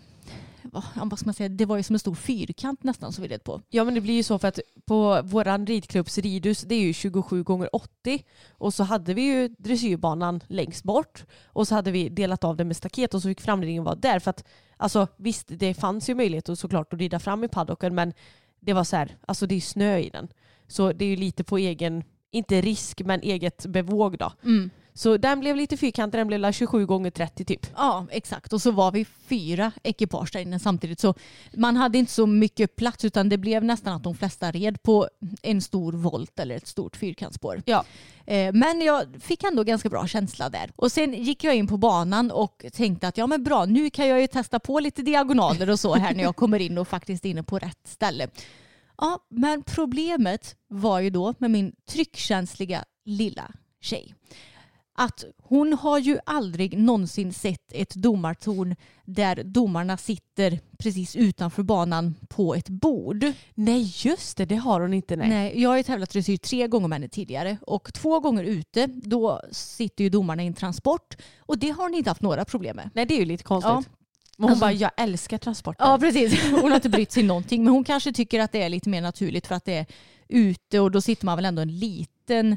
vad 0.62 0.84
vad 0.94 1.18
ska 1.18 1.26
man 1.26 1.34
säga, 1.34 1.48
det 1.48 1.64
var 1.64 1.76
ju 1.76 1.82
som 1.82 1.94
en 1.94 2.00
stor 2.00 2.14
fyrkant 2.14 2.82
nästan 2.82 3.12
som 3.12 3.22
vi 3.22 3.28
red 3.28 3.44
på. 3.44 3.62
Ja 3.68 3.84
men 3.84 3.94
det 3.94 4.00
blir 4.00 4.14
ju 4.14 4.22
så 4.22 4.38
för 4.38 4.48
att 4.48 4.60
på 4.86 5.22
våran 5.22 5.66
ridklubbs 5.66 6.18
ridhus 6.18 6.60
det 6.60 6.74
är 6.74 6.80
ju 6.80 6.92
27 6.92 7.42
gånger 7.42 7.76
80 7.76 8.24
och 8.50 8.74
så 8.74 8.84
hade 8.84 9.14
vi 9.14 9.22
ju 9.22 9.48
dressyrbanan 9.48 10.40
längst 10.46 10.84
bort 10.84 11.24
och 11.44 11.68
så 11.68 11.74
hade 11.74 11.90
vi 11.90 12.08
delat 12.08 12.44
av 12.44 12.56
det 12.56 12.64
med 12.64 12.76
staket 12.76 13.14
och 13.14 13.22
så 13.22 13.28
fick 13.28 13.40
framridningen 13.40 13.84
vara 13.84 13.94
där 13.94 14.18
för 14.18 14.30
att 14.30 14.44
alltså 14.76 15.08
visst 15.16 15.46
det 15.48 15.74
fanns 15.74 16.08
ju 16.08 16.14
möjlighet 16.14 16.48
och 16.48 16.58
såklart 16.58 16.92
att 16.92 17.00
rida 17.00 17.18
fram 17.18 17.44
i 17.44 17.48
paddocken 17.48 17.94
men 17.94 18.12
det 18.60 18.72
var 18.72 18.84
så 18.84 18.96
här, 18.96 19.16
alltså 19.26 19.46
det 19.46 19.54
är 19.54 19.60
snö 19.60 19.98
i 19.98 20.10
den. 20.10 20.28
Så 20.68 20.92
det 20.92 21.04
är 21.04 21.08
ju 21.08 21.16
lite 21.16 21.44
på 21.44 21.58
egen, 21.58 22.02
inte 22.30 22.60
risk 22.60 23.00
men 23.04 23.20
eget 23.22 23.66
bevåg 23.66 24.18
då. 24.18 24.32
Så 24.94 25.16
den 25.16 25.40
blev 25.40 25.56
lite 25.56 25.76
fyrkantig, 25.76 26.20
den 26.20 26.26
blev 26.26 26.40
la 26.40 26.52
27 26.52 26.86
gånger 26.86 27.10
30 27.10 27.44
typ. 27.44 27.66
Ja, 27.76 28.06
exakt. 28.10 28.52
Och 28.52 28.62
så 28.62 28.70
var 28.70 28.92
vi 28.92 29.04
fyra 29.04 29.72
ekipage 29.82 30.32
där 30.32 30.40
inne 30.40 30.58
samtidigt. 30.58 31.00
Så 31.00 31.14
man 31.56 31.76
hade 31.76 31.98
inte 31.98 32.12
så 32.12 32.26
mycket 32.26 32.76
plats 32.76 33.04
utan 33.04 33.28
det 33.28 33.38
blev 33.38 33.64
nästan 33.64 33.92
att 33.96 34.02
de 34.04 34.14
flesta 34.14 34.50
red 34.50 34.82
på 34.82 35.08
en 35.42 35.60
stor 35.60 35.92
volt 35.92 36.38
eller 36.40 36.56
ett 36.56 36.66
stort 36.66 36.96
fyrkantsspår. 36.96 37.62
Ja. 37.64 37.84
Eh, 38.26 38.52
Men 38.54 38.80
jag 38.80 39.04
fick 39.20 39.44
ändå 39.44 39.62
ganska 39.64 39.88
bra 39.88 40.06
känsla 40.06 40.48
där. 40.48 40.70
Och 40.76 40.92
sen 40.92 41.14
gick 41.14 41.44
jag 41.44 41.54
in 41.56 41.66
på 41.66 41.76
banan 41.76 42.30
och 42.30 42.64
tänkte 42.72 43.08
att 43.08 43.18
ja 43.18 43.26
men 43.26 43.44
bra, 43.44 43.64
nu 43.64 43.90
kan 43.90 44.08
jag 44.08 44.20
ju 44.20 44.26
testa 44.26 44.58
på 44.60 44.80
lite 44.80 45.02
diagonaler 45.02 45.70
och 45.70 45.80
så 45.80 45.94
här 45.94 46.14
när 46.14 46.22
jag 46.22 46.36
kommer 46.36 46.58
in 46.58 46.78
och 46.78 46.88
faktiskt 46.88 47.24
är 47.24 47.30
inne 47.30 47.42
på 47.42 47.58
rätt 47.58 47.80
ställe. 47.84 48.28
Ja, 48.98 49.26
men 49.28 49.62
problemet 49.62 50.56
var 50.68 51.00
ju 51.00 51.10
då 51.10 51.34
med 51.38 51.50
min 51.50 51.72
tryckkänsliga 51.86 52.84
lilla 53.04 53.52
tjej 53.80 54.14
att 54.98 55.24
hon 55.42 55.72
har 55.72 55.98
ju 55.98 56.18
aldrig 56.26 56.78
någonsin 56.78 57.32
sett 57.32 57.72
ett 57.72 57.94
domartorn 57.94 58.76
där 59.04 59.42
domarna 59.44 59.96
sitter 59.96 60.60
precis 60.78 61.16
utanför 61.16 61.62
banan 61.62 62.14
på 62.28 62.54
ett 62.54 62.68
bord. 62.68 63.24
Nej 63.54 63.92
just 63.96 64.36
det, 64.36 64.44
det 64.44 64.56
har 64.56 64.80
hon 64.80 64.94
inte 64.94 65.16
nej. 65.16 65.28
Nej, 65.28 65.62
jag 65.62 65.70
har 65.70 65.76
ju 65.76 65.82
tävlat 65.82 66.10
dressyr 66.10 66.36
tre 66.36 66.66
gånger 66.66 66.88
med 66.88 66.96
henne 66.96 67.08
tidigare 67.08 67.58
och 67.60 67.94
två 67.94 68.20
gånger 68.20 68.44
ute 68.44 68.86
då 68.86 69.40
sitter 69.50 70.04
ju 70.04 70.10
domarna 70.10 70.42
i 70.42 70.46
en 70.46 70.54
transport 70.54 71.16
och 71.38 71.58
det 71.58 71.70
har 71.70 71.82
hon 71.82 71.94
inte 71.94 72.10
haft 72.10 72.22
några 72.22 72.44
problem 72.44 72.76
med. 72.76 72.90
Nej 72.94 73.06
det 73.06 73.14
är 73.14 73.18
ju 73.18 73.24
lite 73.24 73.44
konstigt. 73.44 73.70
Ja. 73.70 73.97
Men 74.40 74.44
hon 74.44 74.50
Alltså- 74.50 74.60
bara, 74.60 74.72
jag 74.72 74.90
älskar 74.96 75.38
transporter. 75.38 75.84
Ja 75.84 75.98
precis, 75.98 76.50
hon 76.50 76.70
har 76.70 76.74
inte 76.76 76.88
brytt 76.88 77.12
sig 77.12 77.22
någonting 77.22 77.64
men 77.64 77.72
hon 77.72 77.84
kanske 77.84 78.12
tycker 78.12 78.40
att 78.40 78.52
det 78.52 78.62
är 78.62 78.68
lite 78.68 78.88
mer 78.88 79.00
naturligt 79.00 79.46
för 79.46 79.54
att 79.54 79.64
det 79.64 79.74
är 79.78 79.86
ute 80.28 80.80
och 80.80 80.90
då 80.90 81.00
sitter 81.00 81.26
man 81.26 81.36
väl 81.36 81.44
ändå 81.44 81.62
en 81.62 81.78
liten 81.78 82.56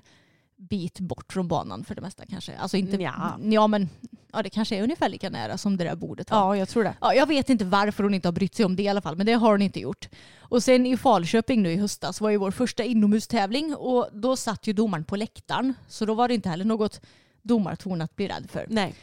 bit 0.58 1.00
bort 1.00 1.34
från 1.34 1.48
banan 1.48 1.84
för 1.84 1.96
det 1.96 2.02
mesta 2.02 2.26
kanske. 2.26 2.58
Alltså 2.58 2.78
inte, 2.78 2.98
Nja. 2.98 3.39
ja 3.44 3.67
men 3.67 3.89
ja, 4.34 4.44
det 4.44 4.50
kanske 4.50 4.76
är 4.78 4.84
ungefär 4.84 5.10
lika 5.10 5.30
nära 5.30 5.58
som 5.58 5.78
det 5.78 5.84
där 5.84 5.96
bordet 5.96 6.32
var. 6.32 6.38
ja 6.38 6.58
jag 6.58 6.70
tror 6.70 6.84
det. 6.84 6.94
Ja, 7.02 7.13
jag 7.13 7.26
vet 7.28 7.50
inte 7.50 7.65
varför 7.65 8.04
hon 8.04 8.13
inte 8.13 8.28
har 8.28 8.34
brytt 8.34 8.56
sig 8.56 8.65
om 8.65 8.76
det 8.76 8.84
i 8.84 8.88
alla 8.88 9.02
fall, 9.02 9.15
men 9.15 9.26
det 9.26 9.34
har 9.34 9.52
hon 9.52 9.62
inte 9.62 9.80
gjort. 9.80 10.10
Och 10.39 10.63
sen 10.63 10.86
i 10.86 10.98
Falköping 10.98 11.62
nu 11.63 11.72
i 11.72 11.78
höstas 11.78 12.22
var 12.22 12.30
ju 12.30 12.38
vår 12.38 12.52
första 12.52 12.84
inomhustävling 12.84 13.76
och 13.76 14.10
då 14.13 14.36
satt 14.36 14.67
ju 14.67 14.74
domaren 14.74 15.04
på 15.04 15.15
läktaren. 15.15 15.74
Så 15.88 16.06
då 16.06 16.13
var 16.13 16.28
det 16.28 16.34
inte 16.34 16.50
heller 16.50 16.65
något 16.65 17.02
domartorn 17.41 18.02
att 18.02 18.15
bli 18.15 18.28
rädd 18.28 18.50
för. 18.52 18.65
Nej. 18.70 18.96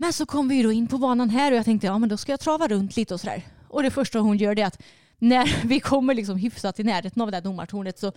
Men 0.00 0.12
så 0.12 0.26
kom 0.26 0.48
vi 0.48 0.54
ju 0.54 0.62
då 0.62 0.72
in 0.72 0.88
på 0.88 0.98
banan 0.98 1.30
här 1.30 1.52
och 1.52 1.58
jag 1.58 1.64
tänkte 1.64 1.86
ja 1.86 1.98
men 1.98 2.08
då 2.08 2.16
ska 2.16 2.32
jag 2.32 2.40
trava 2.40 2.68
runt 2.68 2.96
lite 2.96 3.14
och 3.14 3.20
sådär. 3.20 3.42
Och 3.68 3.82
det 3.82 3.90
första 3.90 4.18
hon 4.18 4.36
gör 4.36 4.54
det 4.54 4.62
är 4.62 4.66
att 4.66 4.82
när 5.18 5.62
vi 5.64 5.80
kommer 5.80 6.14
liksom 6.14 6.36
hyfsat 6.36 6.80
i 6.80 6.84
närheten 6.84 7.22
av 7.22 7.30
det 7.30 7.36
där 7.36 7.42
domartornet 7.42 7.98
så 7.98 8.12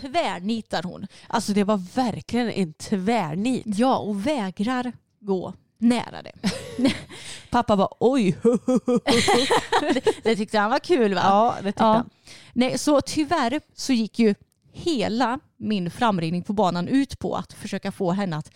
tvärnitar 0.00 0.82
hon. 0.82 1.06
Alltså 1.26 1.52
det 1.52 1.64
var 1.64 1.76
verkligen 1.94 2.50
en 2.50 2.72
tvärnit. 2.72 3.62
Ja, 3.66 3.98
och 3.98 4.26
vägrar 4.26 4.92
gå 5.20 5.54
nära 5.78 6.22
det. 6.22 6.32
Pappa 7.50 7.76
var 7.76 7.88
oj. 8.00 8.36
Det 10.22 10.36
tyckte 10.36 10.58
han 10.58 10.70
var 10.70 10.78
kul 10.78 11.14
va? 11.14 11.20
ja, 11.24 11.54
det 11.62 11.66
tyckte 11.66 11.84
han. 11.84 12.10
Nej, 12.52 12.78
så 12.78 13.00
tyvärr 13.00 13.60
så 13.74 13.92
gick 13.92 14.18
ju 14.18 14.34
hela 14.72 15.40
min 15.56 15.90
framridning 15.90 16.42
på 16.42 16.52
banan 16.52 16.88
ut 16.88 17.18
på 17.18 17.34
att 17.36 17.52
försöka 17.52 17.92
få 17.92 18.12
henne 18.12 18.36
att 18.36 18.50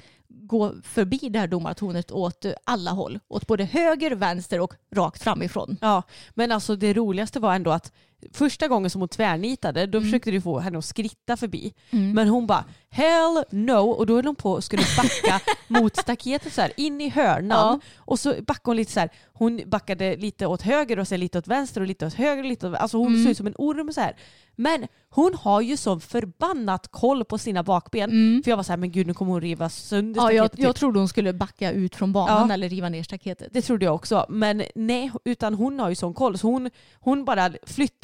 gå 0.48 0.74
förbi 0.82 1.18
det 1.18 1.38
här 1.38 1.46
domartornet 1.46 2.10
åt 2.10 2.46
alla 2.64 2.90
håll. 2.90 3.18
Åt 3.28 3.46
både 3.46 3.64
höger, 3.64 4.10
vänster 4.10 4.60
och 4.60 4.74
rakt 4.94 5.22
framifrån. 5.22 5.76
Ja, 5.80 6.02
men 6.34 6.52
alltså 6.52 6.76
det 6.76 6.94
roligaste 6.94 7.40
var 7.40 7.54
ändå 7.54 7.70
att 7.70 7.92
första 8.32 8.68
gången 8.68 8.90
som 8.90 9.00
hon 9.00 9.08
tvärnitade 9.08 9.86
då 9.86 9.98
Mm. 9.98 10.08
försökte 10.08 10.30
du 10.30 10.40
få 10.40 10.58
henne 10.58 10.78
att 10.78 10.84
skritta 10.84 11.36
förbi. 11.36 11.72
Men 11.90 12.28
hon 12.28 12.46
bara 12.46 12.64
hell 12.90 13.44
no 13.50 13.90
och 13.90 14.06
då 14.06 14.14
höll 14.14 14.24
hon 14.26 14.34
på 14.36 14.52
och 14.52 14.64
skulle 14.64 14.82
backa 14.96 15.40
mot 15.68 15.96
staketet 15.96 16.52
så 16.52 16.60
här 16.60 16.72
in 16.76 17.00
i 17.00 17.08
hörnan. 17.08 17.80
Och 17.96 18.18
så 18.18 18.30
backade 18.42 18.60
hon 18.70 18.76
lite 18.76 18.92
så 18.92 19.00
här. 19.00 19.10
Hon 19.32 19.60
backade 19.66 20.16
lite 20.16 20.46
åt 20.46 20.62
höger 20.62 20.98
och 20.98 21.08
sen 21.08 21.20
lite 21.20 21.38
åt 21.38 21.46
vänster 21.46 21.80
och 21.80 21.86
lite 21.86 22.06
åt 22.06 22.14
höger 22.14 22.42
och 22.42 22.48
lite 22.48 22.68
åt 22.68 22.74
Alltså 22.74 22.96
hon 22.98 23.06
Mm. 23.08 23.22
såg 23.22 23.30
ut 23.30 23.36
som 23.36 23.46
en 23.46 23.54
orm 23.58 23.92
så 23.92 24.00
här. 24.00 24.16
Men 24.56 24.86
hon 25.10 25.34
har 25.34 25.60
ju 25.60 25.76
så 25.76 26.00
förbannat 26.00 26.88
koll 26.90 27.24
på 27.24 27.38
sina 27.38 27.62
bakben. 27.62 28.10
För 28.44 28.50
jag 28.50 28.56
var 28.56 28.64
så 28.64 28.72
här, 28.72 28.76
men 28.76 28.90
gud 28.92 29.06
nu 29.06 29.14
kommer 29.14 29.32
hon 29.32 29.40
riva 29.40 29.68
sönder 29.68 30.20
Mm. 30.20 30.24
Ja, 30.24 30.32
jag, 30.36 30.46
staketet. 30.46 30.64
jag 30.64 30.74
typ. 30.74 30.80
trodde 30.80 30.98
hon 30.98 31.08
skulle 31.08 31.32
backa 31.32 31.72
ut 31.72 31.96
från 31.96 32.12
banan 32.12 32.48
Ja. 32.48 32.54
eller 32.54 32.68
riva 32.68 32.88
ner 32.88 33.02
staketet. 33.02 33.48
Det 33.52 33.62
trodde 33.62 33.84
jag 33.84 33.94
också. 33.94 34.26
Men 34.28 34.62
nej, 34.74 35.10
utan 35.24 35.54
hon 35.54 35.80
har 35.80 35.88
ju 35.88 35.94
sån 35.94 36.14
koll. 36.14 36.38
Så 36.38 36.46
hon, 36.46 36.70
hon 36.94 37.24
bara 37.24 37.50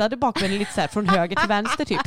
flyttade 0.05 0.17
bakbenen 0.17 0.59
lite 0.59 0.73
så 0.73 0.81
här 0.81 0.89
från 0.89 1.09
höger 1.09 1.37
till 1.37 1.49
vänster 1.49 1.85
typ. 1.85 2.01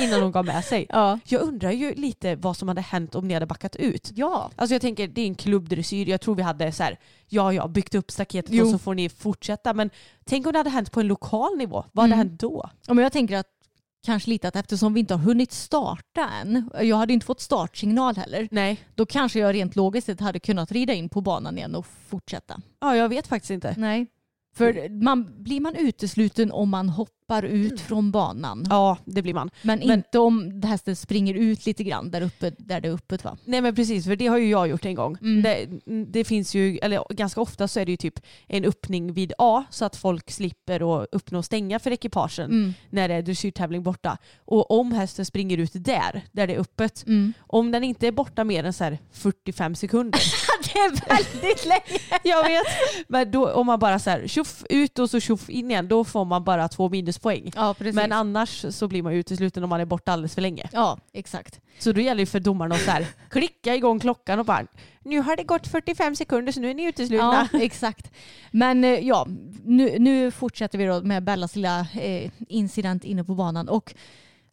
Innan 0.00 0.22
hon 0.22 0.32
gav 0.32 0.44
med 0.44 0.64
sig. 0.64 0.86
Ja. 0.88 1.18
Jag 1.24 1.42
undrar 1.42 1.70
ju 1.70 1.94
lite 1.94 2.36
vad 2.36 2.56
som 2.56 2.68
hade 2.68 2.80
hänt 2.80 3.14
om 3.14 3.28
ni 3.28 3.34
hade 3.34 3.46
backat 3.46 3.76
ut. 3.76 4.10
Ja. 4.14 4.50
Alltså 4.56 4.74
jag 4.74 4.82
tänker 4.82 5.08
det 5.08 5.20
är 5.20 5.26
en 5.26 5.34
klubbdressyr. 5.34 6.08
Jag 6.08 6.20
tror 6.20 6.34
vi 6.34 6.42
hade 6.42 6.72
så 6.72 6.82
här, 6.82 6.98
ja 7.28 7.52
ja, 7.52 7.68
byggt 7.68 7.94
upp 7.94 8.10
staketet 8.10 8.52
Jo. 8.54 8.64
och 8.64 8.70
så 8.70 8.78
får 8.78 8.94
ni 8.94 9.08
fortsätta. 9.08 9.74
Men 9.74 9.90
tänk 10.24 10.46
om 10.46 10.52
det 10.52 10.58
hade 10.58 10.70
hänt 10.70 10.92
på 10.92 11.00
en 11.00 11.06
lokal 11.06 11.56
nivå. 11.56 11.84
Vad 11.92 12.02
hade 12.02 12.14
Mm. 12.14 12.28
hänt 12.28 12.40
då? 12.40 12.70
Ja, 12.86 12.94
men 12.94 13.02
jag 13.02 13.12
tänker 13.12 13.36
att 13.36 13.46
kanske 14.06 14.30
lite 14.30 14.48
att 14.48 14.56
eftersom 14.56 14.94
vi 14.94 15.00
inte 15.00 15.14
har 15.14 15.20
hunnit 15.24 15.52
starta 15.52 16.28
än, 16.42 16.70
jag 16.82 16.96
hade 16.96 17.12
inte 17.12 17.26
fått 17.26 17.40
startsignal 17.40 18.16
heller, 18.16 18.48
Nej. 18.50 18.80
då 18.94 19.06
kanske 19.06 19.38
jag 19.38 19.54
rent 19.54 19.76
logiskt 19.76 20.20
hade 20.20 20.38
kunnat 20.40 20.72
rida 20.72 20.92
in 20.94 21.08
på 21.08 21.20
banan 21.20 21.58
igen 21.58 21.74
och 21.74 21.86
fortsätta. 22.08 22.60
Ja, 22.80 22.96
jag 22.96 23.08
vet 23.08 23.26
faktiskt 23.26 23.50
inte. 23.50 23.74
Nej. 23.78 24.06
För 24.54 24.88
man, 25.02 25.42
blir 25.42 25.60
man 25.60 25.76
utesluten 25.76 26.52
om 26.52 26.68
man 26.70 26.88
hoppar 26.88 27.42
ut 27.42 27.80
från 27.80 28.10
banan. 28.10 28.66
Ja, 28.70 28.98
det 29.04 29.22
blir 29.22 29.34
man. 29.34 29.50
Men, 29.62 29.78
Men- 29.78 29.90
inte 29.98 30.18
om 30.18 30.62
hästen 30.62 30.96
springer 30.96 31.34
ut 31.34 31.66
lite 31.66 31.84
grann 31.84 32.10
där 32.10 32.20
uppe 32.20 32.52
där 32.58 32.80
det 32.80 32.88
är 32.88 32.92
öppet 32.92 33.24
va? 33.24 33.36
Nej 33.44 33.60
men 33.60 33.74
precis, 33.74 34.04
för 34.04 34.16
det 34.16 34.26
har 34.26 34.38
ju 34.38 34.48
jag 34.50 34.68
gjort 34.68 34.84
en 34.84 34.94
gång. 34.94 35.16
Mm. 35.20 35.42
Det, 35.42 35.66
det 36.12 36.24
finns 36.24 36.54
ju, 36.54 36.78
eller 36.78 37.04
ganska 37.14 37.40
ofta 37.40 37.68
så 37.68 37.80
är 37.80 37.84
det 37.86 37.90
ju 37.90 37.96
typ 37.96 38.20
en 38.46 38.64
öppning 38.64 39.12
vid 39.12 39.32
A 39.38 39.64
så 39.70 39.84
att 39.84 39.96
folk 39.96 40.30
slipper 40.30 41.02
att 41.02 41.08
öppna 41.12 41.38
och 41.38 41.44
stänga 41.44 41.78
för 41.78 41.90
ekipagen 41.90 42.50
Mm. 42.50 42.74
när 42.90 43.08
det 43.08 43.14
är 43.14 43.22
dressyrtävling 43.22 43.82
borta. 43.82 44.18
Och 44.44 44.70
om 44.70 44.92
hästen 44.92 45.24
springer 45.26 45.58
ut 45.58 45.72
där, 45.74 46.22
där 46.32 46.46
det 46.46 46.54
är 46.54 46.58
öppet, 46.60 47.04
Mm. 47.06 47.32
om 47.38 47.70
den 47.70 47.84
inte 47.84 48.06
är 48.08 48.12
borta 48.12 48.44
mer 48.44 48.64
än 48.64 48.72
så 48.72 48.84
här 48.84 48.98
45 49.12 49.74
sekunder. 49.74 50.20
Det 50.74 50.80
är 50.80 51.16
väldigt 51.16 51.66
länge! 51.66 52.00
jag 52.22 52.44
vet. 52.44 52.66
Men 53.08 53.30
då, 53.30 53.52
om 53.52 53.66
man 53.66 53.78
bara 53.78 53.98
så 53.98 54.10
här 54.10 54.26
tjoff 54.26 54.64
ut 54.70 54.98
och 54.98 55.10
så 55.10 55.20
tjoff 55.20 55.50
in 55.50 55.70
igen, 55.70 55.88
då 55.88 56.04
får 56.04 56.24
man 56.24 56.44
bara 56.44 56.68
två 56.68 56.88
minuspoäng. 56.88 57.52
Ja 57.56 57.74
precis. 57.74 57.94
Men 57.94 58.12
annars 58.12 58.64
så 58.70 58.88
blir 58.88 59.02
man 59.02 59.12
utesluten 59.12 59.64
om 59.64 59.70
man 59.70 59.80
är 59.80 59.84
borta 59.84 60.12
alldeles 60.12 60.34
för 60.34 60.42
länge. 60.42 60.68
ja 60.72 60.98
exakt. 61.12 61.60
Så 61.78 61.92
då 61.92 62.00
gäller 62.00 62.22
det 62.22 62.26
för 62.26 62.40
domarna 62.40 62.74
att 62.74 62.80
så 62.80 62.90
här, 62.90 63.06
klicka 63.30 63.74
igång 63.74 64.00
klockan 64.00 64.38
och 64.38 64.44
bara 64.44 64.66
nu 65.04 65.20
har 65.20 65.36
det 65.36 65.42
gått 65.44 65.66
45 65.66 66.16
sekunder 66.16 66.52
så 66.52 66.60
nu 66.60 66.70
är 66.70 66.74
ni 66.74 66.84
uteslutna. 66.84 67.48
Ja, 67.52 67.58
exakt. 67.60 68.10
Men 68.50 68.84
eh, 68.84 68.90
ja, 68.90 69.26
nu, 69.64 69.98
nu 69.98 70.30
fortsätter 70.30 70.78
vi 70.78 70.84
då 70.84 71.02
med 71.02 71.24
Bellas 71.24 71.56
lilla 71.56 71.80
eh, 71.80 72.30
incident 72.48 73.04
inne 73.04 73.24
på 73.24 73.34
banan. 73.34 73.68
Och 73.68 73.94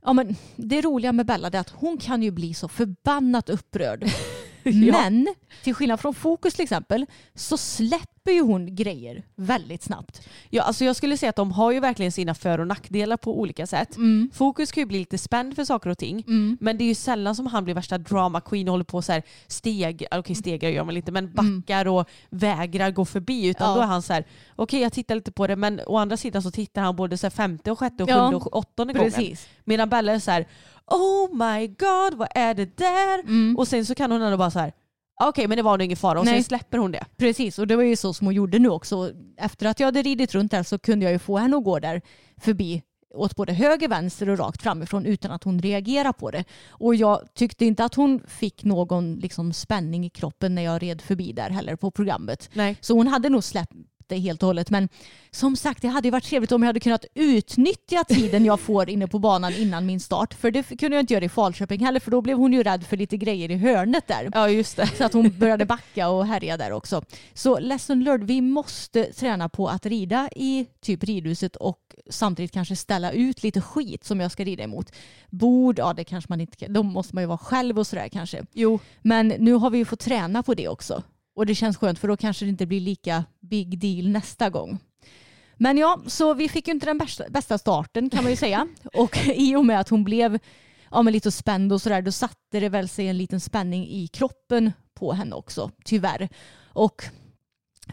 ja, 0.06 0.14
men 0.14 0.36
det 0.56 0.82
roliga 0.82 1.12
med 1.12 1.26
Bella 1.26 1.48
är 1.48 1.60
att 1.60 1.70
hon 1.70 1.98
kan 1.98 2.24
ju 2.24 2.32
bli 2.32 2.54
så 2.54 2.68
förbannat 2.68 3.50
upprörd. 3.50 4.06
Ja. 4.72 5.02
Men 5.02 5.28
till 5.64 5.74
skillnad 5.76 6.00
från 6.00 6.14
Fokus 6.14 6.54
till 6.54 6.64
exempel 6.64 7.06
så 7.36 7.58
släpper 7.58 8.32
ju 8.32 8.42
hon 8.42 8.76
grejer 8.76 9.24
väldigt 9.36 9.84
snabbt. 9.84 10.22
Ja, 10.50 10.64
alltså 10.64 10.86
jag 10.86 10.96
skulle 10.96 11.18
säga 11.18 11.30
att 11.30 11.36
de 11.36 11.52
har 11.52 11.72
ju 11.72 11.80
verkligen 11.80 12.12
sina 12.12 12.34
för 12.34 12.60
och 12.60 12.68
nackdelar 12.68 13.18
på 13.18 13.40
olika 13.40 13.68
sätt. 13.68 13.98
Fokus 14.34 14.72
kan 14.72 14.82
ju 14.82 14.86
bli 14.86 15.00
lite 15.00 15.18
spänd 15.18 15.56
för 15.56 15.66
saker 15.66 15.90
och 15.90 15.98
ting. 15.98 16.24
Men 16.60 16.78
det 16.78 16.84
är 16.84 16.88
ju 16.88 16.96
sällan 16.96 17.36
som 17.36 17.46
han 17.48 17.64
blir 17.64 17.76
värsta 17.76 17.98
drama 17.98 18.42
queen 18.42 18.68
och 18.68 18.72
håller 18.72 18.84
på 18.86 19.02
så 19.02 19.12
här 19.12 19.24
steg, 19.48 20.06
okej 20.12 20.36
stegar 20.36 20.70
gör 20.70 20.84
man 20.84 20.98
inte, 20.98 21.12
men 21.12 21.34
backar 21.34 21.88
och 21.88 22.10
vägrar 22.30 22.92
gå 22.92 23.06
förbi. 23.06 23.48
Utan 23.48 23.70
Ja. 23.70 23.76
då 23.76 23.82
är 23.82 23.86
han 23.86 24.02
så 24.02 24.14
här, 24.14 24.26
okej 24.56 24.82
jag 24.82 24.94
tittar 24.94 25.16
lite 25.16 25.32
på 25.32 25.48
det 25.48 25.56
men 25.56 25.82
å 25.88 25.98
andra 25.98 26.18
sidan 26.18 26.42
så 26.42 26.52
tittar 26.52 26.82
han 26.82 26.96
både 26.96 27.18
så 27.18 27.30
femte 27.30 27.72
och 27.72 27.80
sjätte 27.80 28.04
och 28.04 28.10
Ja, 28.10 28.16
sjunde 28.16 28.36
och 28.38 28.56
åttonde 28.58 28.94
gången. 28.94 29.12
Precis. 29.12 29.48
Medan 29.64 29.90
Bella 29.90 30.12
är 30.14 30.20
så 30.20 30.32
här, 30.32 30.48
oh 30.92 31.34
my 31.34 31.68
god 31.68 32.14
vad 32.14 32.28
är 32.36 32.54
det 32.54 32.78
där? 32.78 33.20
Mm. 33.20 33.58
Och 33.58 33.68
sen 33.68 33.86
så 33.86 33.96
kan 33.96 34.12
hon 34.12 34.22
ändå 34.22 34.38
bara 34.38 34.52
så 34.52 34.60
här, 34.60 34.72
okej 35.24 35.48
men 35.48 35.58
det 35.58 35.64
var 35.64 35.78
nog 35.78 35.86
ingen 35.86 35.98
fara 35.98 36.20
och 36.20 36.26
Nej. 36.26 36.34
sen 36.34 36.44
släpper 36.44 36.78
hon 36.78 36.92
det. 36.92 37.06
Precis, 37.18 37.60
och 37.60 37.68
det 37.68 37.76
var 37.76 37.84
ju 37.84 37.96
så 37.96 38.14
som 38.14 38.28
hon 38.28 38.34
gjorde 38.34 38.60
nu 38.60 38.70
också. 38.70 39.12
Efter 39.38 39.66
att 39.66 39.80
jag 39.80 39.88
hade 39.88 40.02
ridit 40.02 40.36
runt 40.36 40.52
där 40.52 40.64
så 40.64 40.80
kunde 40.80 41.06
jag 41.06 41.12
ju 41.12 41.20
få 41.20 41.38
henne 41.38 41.58
att 41.58 41.64
gå 41.64 41.80
där 41.80 42.02
förbi 42.38 42.84
åt 43.14 43.36
både 43.36 43.54
höger, 43.54 43.88
vänster 43.88 44.30
och 44.30 44.38
rakt 44.38 44.62
framifrån 44.62 45.06
utan 45.06 45.32
att 45.32 45.44
hon 45.44 45.60
reagerade 45.60 46.14
på 46.14 46.32
det. 46.32 46.44
Och 46.70 46.96
jag 46.96 47.34
tyckte 47.34 47.66
inte 47.66 47.86
att 47.86 47.96
hon 47.96 48.22
fick 48.28 48.64
någon 48.64 49.16
liksom, 49.16 49.54
spänning 49.54 50.06
i 50.06 50.10
kroppen 50.10 50.56
när 50.56 50.62
jag 50.62 50.84
red 50.84 51.02
förbi 51.02 51.34
där 51.34 51.50
heller 51.50 51.76
på 51.76 51.92
programmet. 51.92 52.50
Nej. 52.54 52.78
Så 52.82 52.94
hon 52.94 53.08
hade 53.08 53.30
nog 53.30 53.44
släppt 53.44 53.74
det 54.16 54.22
helt 54.22 54.44
och 54.44 54.48
hållet. 54.48 54.70
Men 54.70 54.90
som 55.32 55.56
sagt, 55.56 55.82
det 55.82 55.88
hade 55.88 56.08
ju 56.08 56.12
varit 56.12 56.24
trevligt 56.24 56.52
om 56.52 56.64
jag 56.64 56.68
hade 56.68 56.80
kunnat 56.80 57.06
utnyttja 57.14 58.04
tiden 58.04 58.46
jag 58.46 58.60
får 58.60 58.90
inne 58.90 59.08
på 59.08 59.20
banan 59.20 59.54
innan 59.54 59.86
min 59.86 60.00
start. 60.00 60.34
För 60.34 60.52
det 60.52 60.64
kunde 60.64 60.98
jag 60.98 61.04
inte 61.04 61.14
göra 61.14 61.26
i 61.26 61.30
Falköping 61.30 61.86
heller 61.86 62.00
för 62.00 62.12
då 62.12 62.22
blev 62.22 62.38
hon 62.38 62.54
ju 62.54 62.64
rädd 62.64 62.84
för 62.84 62.98
lite 62.98 63.18
grejer 63.18 63.52
i 63.52 63.58
hörnet 63.58 64.08
där. 64.08 64.30
Ja 64.34 64.50
just 64.50 64.78
det. 64.78 64.88
Så 64.98 65.04
att 65.04 65.14
hon 65.14 65.40
började 65.40 65.66
backa 65.66 66.10
och 66.10 66.26
härja 66.26 66.58
där 66.58 66.72
också. 66.72 67.04
Så 67.34 67.60
lesson 67.60 68.04
learned, 68.04 68.28
vi 68.28 68.42
måste 68.42 69.04
träna 69.04 69.50
på 69.50 69.68
att 69.68 69.86
rida 69.86 70.30
i 70.36 70.68
typ 70.82 71.04
ridhuset 71.04 71.56
och 71.56 71.80
samtidigt 72.10 72.52
kanske 72.52 72.76
ställa 72.76 73.12
ut 73.12 73.44
lite 73.44 73.62
skit 73.62 74.04
som 74.04 74.20
jag 74.20 74.32
ska 74.32 74.44
rida 74.44 74.64
emot. 74.64 74.92
Bord, 75.30 75.80
ja 75.80 75.94
det 75.94 76.04
kanske 76.04 76.30
man 76.30 76.42
inte 76.42 76.58
kan, 76.58 76.74
då 76.74 76.84
måste 76.84 77.16
man 77.16 77.24
ju 77.24 77.28
vara 77.28 77.38
själv 77.38 77.80
och 77.80 77.88
sådär 77.88 78.08
kanske. 78.08 78.46
Jo. 78.54 78.80
Men 79.02 79.28
nu 79.28 79.54
har 79.54 79.70
vi 79.70 79.78
ju 79.78 79.86
fått 79.86 80.00
träna 80.00 80.44
på 80.44 80.54
det 80.54 80.68
också. 80.68 81.04
Och 81.36 81.46
det 81.46 81.56
känns 81.56 81.78
skönt 81.78 82.00
för 82.00 82.08
då 82.08 82.18
kanske 82.18 82.46
det 82.46 82.50
inte 82.50 82.66
blir 82.66 82.80
lika 82.80 83.26
big 83.40 83.80
deal 83.80 84.10
nästa 84.10 84.50
gång. 84.50 84.80
Men 85.56 85.78
ja, 85.78 86.02
så 86.08 86.34
vi 86.34 86.50
fick 86.50 86.68
ju 86.68 86.74
inte 86.74 86.86
den 86.86 86.98
bästa, 86.98 87.24
bästa 87.30 87.58
starten 87.58 88.10
kan 88.10 88.24
man 88.24 88.32
ju 88.32 88.38
säga. 88.38 88.68
Och 88.94 89.18
i 89.36 89.56
och 89.56 89.66
med 89.66 89.80
att 89.80 89.90
hon 89.90 90.04
blev 90.04 90.40
ja, 90.92 91.02
men 91.02 91.14
lite 91.14 91.32
spänd 91.32 91.74
och 91.74 91.82
sådär, 91.82 92.02
då 92.02 92.12
satte 92.12 92.60
det 92.60 92.70
väl 92.70 92.90
sig 92.90 93.08
en 93.08 93.18
liten 93.18 93.40
spänning 93.40 93.88
i 93.88 94.08
kroppen 94.08 94.72
på 94.94 95.14
henne 95.14 95.36
också, 95.36 95.72
tyvärr. 95.86 96.30
Och 96.74 97.04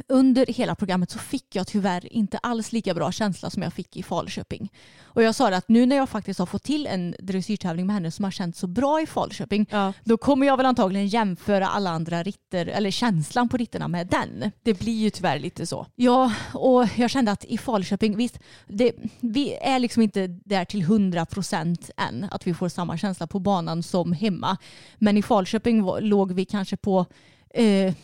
under 0.09 0.47
hela 0.47 0.75
programmet 0.75 1.11
så 1.11 1.19
fick 1.19 1.57
jag 1.57 1.67
tyvärr 1.67 2.13
inte 2.13 2.39
alls 2.39 2.73
lika 2.73 2.95
bra 2.95 3.13
känsla 3.13 3.51
som 3.51 3.63
jag 3.63 3.73
fick 3.73 3.97
i 3.97 4.03
Falköping. 4.03 4.73
Och 5.03 5.23
jag 5.23 5.35
sa 5.35 5.51
det 5.51 5.57
att 5.57 5.69
nu 5.69 5.87
när 5.87 5.97
jag 5.97 6.09
faktiskt 6.09 6.39
har 6.39 6.47
fått 6.47 6.63
till 6.63 6.87
en 6.87 7.15
dressyrtävling 7.21 7.87
med 7.87 7.95
henne 7.95 8.11
som 8.11 8.25
har 8.25 8.31
känts 8.31 8.59
så 8.59 8.67
bra 8.67 9.01
i 9.01 9.07
Falköping, 9.07 9.67
Ja. 9.71 9.93
då 10.05 10.17
kommer 10.17 10.47
jag 10.47 10.57
väl 10.57 10.67
antagligen 10.67 11.07
jämföra 11.09 11.69
alla 11.69 11.91
andra 11.91 12.23
ritter, 12.23 12.67
eller 12.67 12.91
känslan 12.91 13.49
på 13.49 13.57
ritterna 13.57 13.89
med 13.89 14.07
den. 14.07 14.51
Det 14.63 14.75
blir 14.75 14.93
ju 15.03 15.11
tyvärr 15.11 15.39
lite 15.39 15.67
så. 15.67 15.87
Ja, 15.95 16.33
och 16.55 16.87
jag 16.97 17.11
kände 17.11 17.33
att 17.33 17.45
i 17.45 17.59
Falköping, 17.59 18.17
visst, 18.17 18.39
det, 18.67 18.93
vi 19.21 19.55
är 19.55 19.79
liksom 19.79 20.03
inte 20.03 20.27
där 20.27 20.65
till 20.65 20.83
100 20.83 21.27
procent 21.27 21.91
än, 21.97 22.27
att 22.31 22.47
vi 22.47 22.55
får 22.55 22.69
samma 22.69 22.99
känsla 22.99 23.27
på 23.27 23.39
banan 23.39 23.83
som 23.83 24.13
hemma. 24.13 24.57
Men 24.99 25.17
i 25.17 25.23
Falköping 25.23 25.83
låg 26.01 26.33
vi 26.33 26.45
kanske 26.45 26.77
på, 26.77 27.07
eh, 27.55 27.95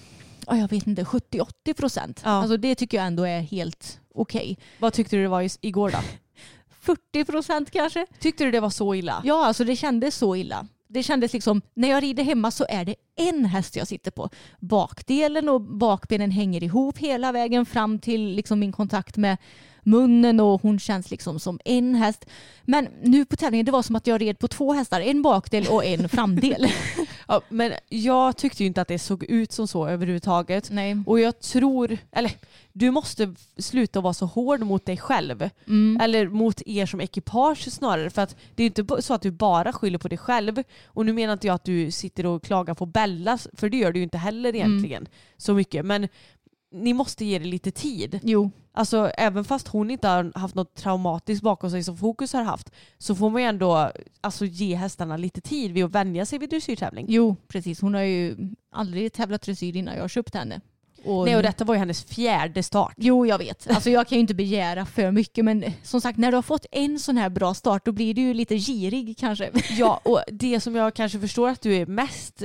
ja, 0.46 0.56
jag 0.56 0.70
vet 0.70 0.86
inte, 0.86 1.04
70-80 1.04 1.74
procent. 1.76 2.20
Ja. 2.24 2.30
Alltså 2.30 2.56
det 2.56 2.74
tycker 2.74 2.96
jag 2.96 3.06
ändå 3.06 3.22
är 3.26 3.40
helt 3.40 4.00
okej. 4.14 4.58
Vad 4.78 4.92
tyckte 4.92 5.16
du 5.16 5.22
det 5.22 5.28
var 5.28 5.42
i- 5.42 5.48
igår 5.60 5.90
då? 5.90 5.98
40 6.80 7.24
procent 7.24 7.70
kanske? 7.70 8.06
Tyckte 8.20 8.44
du 8.44 8.50
det 8.50 8.60
var 8.60 8.70
så 8.70 8.94
illa? 8.94 9.22
Ja, 9.24 9.46
alltså 9.46 9.64
det 9.64 9.76
kändes 9.76 10.16
så 10.16 10.36
illa. 10.36 10.66
Det 10.88 11.02
kändes 11.02 11.32
liksom, 11.32 11.62
när 11.74 11.88
jag 11.90 12.02
rider 12.02 12.24
hemma 12.24 12.50
så 12.50 12.66
är 12.68 12.84
det 12.84 12.94
en 13.16 13.44
häst 13.44 13.76
jag 13.76 13.88
sitter 13.88 14.10
på. 14.10 14.30
Bakdelen 14.60 15.48
och 15.48 15.60
bakbenen 15.60 16.30
hänger 16.30 16.62
ihop 16.62 16.98
hela 16.98 17.32
vägen 17.32 17.66
fram 17.66 17.98
till 17.98 18.26
liksom 18.34 18.58
min 18.60 18.72
kontakt 18.72 19.16
med 19.16 19.36
munnen 19.82 20.40
och 20.40 20.62
hon 20.62 20.78
känns 20.78 21.10
liksom 21.10 21.40
som 21.40 21.60
en 21.64 21.94
häst. 21.94 22.24
Men 22.62 22.88
nu 23.02 23.24
på 23.24 23.36
tävlingen 23.36 23.66
det 23.66 23.72
var 23.72 23.82
som 23.82 23.96
att 23.96 24.06
jag 24.06 24.20
red 24.20 24.38
på 24.38 24.48
två 24.48 24.72
hästar, 24.72 25.00
en 25.00 25.22
bakdel 25.22 25.66
och 25.70 25.84
en 25.84 26.08
framdel. 26.08 26.66
Ja, 27.28 27.40
men 27.48 27.72
jag 27.88 28.36
tyckte 28.36 28.62
ju 28.62 28.66
inte 28.66 28.80
att 28.80 28.88
det 28.88 28.98
såg 28.98 29.24
ut 29.24 29.52
som 29.52 29.68
så 29.68 29.88
överhuvudtaget. 29.88 30.70
Nej. 30.70 30.96
Och 31.06 31.20
jag 31.20 31.40
tror, 31.40 31.98
eller 32.12 32.32
du 32.72 32.90
måste 32.90 33.34
sluta 33.56 34.00
vara 34.00 34.14
så 34.14 34.26
hård 34.26 34.60
mot 34.60 34.86
dig 34.86 34.96
själv. 34.96 35.50
Mm. 35.66 36.00
Eller 36.00 36.28
mot 36.28 36.62
er 36.66 36.86
som 36.86 37.00
ekipage 37.00 37.72
snarare. 37.72 38.10
För 38.10 38.22
att 38.22 38.36
det 38.54 38.62
är 38.62 38.66
inte 38.66 39.02
så 39.02 39.14
att 39.14 39.22
du 39.22 39.30
bara 39.30 39.72
skyller 39.72 39.98
på 39.98 40.08
dig 40.08 40.18
själv. 40.18 40.62
Och 40.86 41.06
nu 41.06 41.12
menar 41.12 41.32
inte 41.32 41.46
jag 41.46 41.54
att 41.54 41.64
du 41.64 41.90
sitter 41.90 42.26
och 42.26 42.42
klagar 42.42 42.74
på 42.74 42.86
Bella, 42.86 43.38
för 43.52 43.68
det 43.68 43.76
gör 43.76 43.92
du 43.92 43.98
ju 43.98 44.04
inte 44.04 44.18
heller 44.18 44.54
egentligen 44.54 45.08
så 45.36 45.54
mycket. 45.54 45.86
Men 45.86 46.08
ni 46.72 46.92
måste 46.92 47.24
ge 47.24 47.38
det 47.38 47.44
lite 47.44 47.70
tid. 47.70 48.20
Jo, 48.22 48.50
Alltså 48.76 49.10
även 49.18 49.44
fast 49.44 49.68
hon 49.68 49.90
inte 49.90 50.08
har 50.08 50.38
haft 50.38 50.54
något 50.54 50.74
traumatiskt 50.74 51.42
bakom 51.42 51.70
sig 51.70 51.84
som 51.84 51.96
Fokus 51.96 52.32
har 52.32 52.42
haft 52.42 52.70
så 52.98 53.14
får 53.14 53.30
man 53.30 53.42
ju 53.42 53.48
ändå 53.48 53.90
alltså, 54.20 54.44
ge 54.44 54.74
hästarna 54.74 55.16
lite 55.16 55.40
tid 55.40 55.72
vid 55.72 55.84
att 55.84 55.90
vänja 55.90 56.26
sig 56.26 56.38
vid 56.38 56.50
dressyrtävling. 56.50 57.06
jo, 57.08 57.36
precis. 57.48 57.80
Hon 57.80 57.94
har 57.94 58.00
ju 58.00 58.36
aldrig 58.72 59.12
tävlat 59.12 59.42
dressyr 59.42 59.76
innan 59.76 59.96
jag 59.96 60.10
köpte 60.10 60.38
henne. 60.38 60.60
Och 61.04 61.24
Nej 61.24 61.36
och 61.36 61.42
detta 61.42 61.64
var 61.64 61.74
ju 61.74 61.78
hennes 61.78 62.04
fjärde 62.04 62.62
start. 62.62 62.94
Jo, 62.96 63.26
jag 63.26 63.38
vet. 63.38 63.70
Alltså, 63.70 63.90
jag 63.90 64.08
kan 64.08 64.16
ju 64.16 64.20
inte 64.20 64.34
begära 64.34 64.86
för 64.86 65.10
mycket 65.10 65.44
men 65.44 65.64
som 65.82 66.00
sagt 66.00 66.18
när 66.18 66.30
du 66.30 66.36
har 66.36 66.42
fått 66.42 66.66
en 66.70 66.98
sån 66.98 67.16
här 67.16 67.30
bra 67.30 67.54
start 67.54 67.84
då 67.84 67.92
blir 67.92 68.14
du 68.14 68.20
ju 68.20 68.34
lite 68.34 68.56
girig 68.56 69.18
kanske. 69.18 69.50
Ja 69.70 70.00
och 70.04 70.22
det 70.28 70.60
som 70.60 70.74
jag 70.74 70.94
kanske 70.94 71.20
förstår 71.20 71.48
att 71.48 71.60
du 71.60 71.74
är 71.74 71.86
mest 71.86 72.42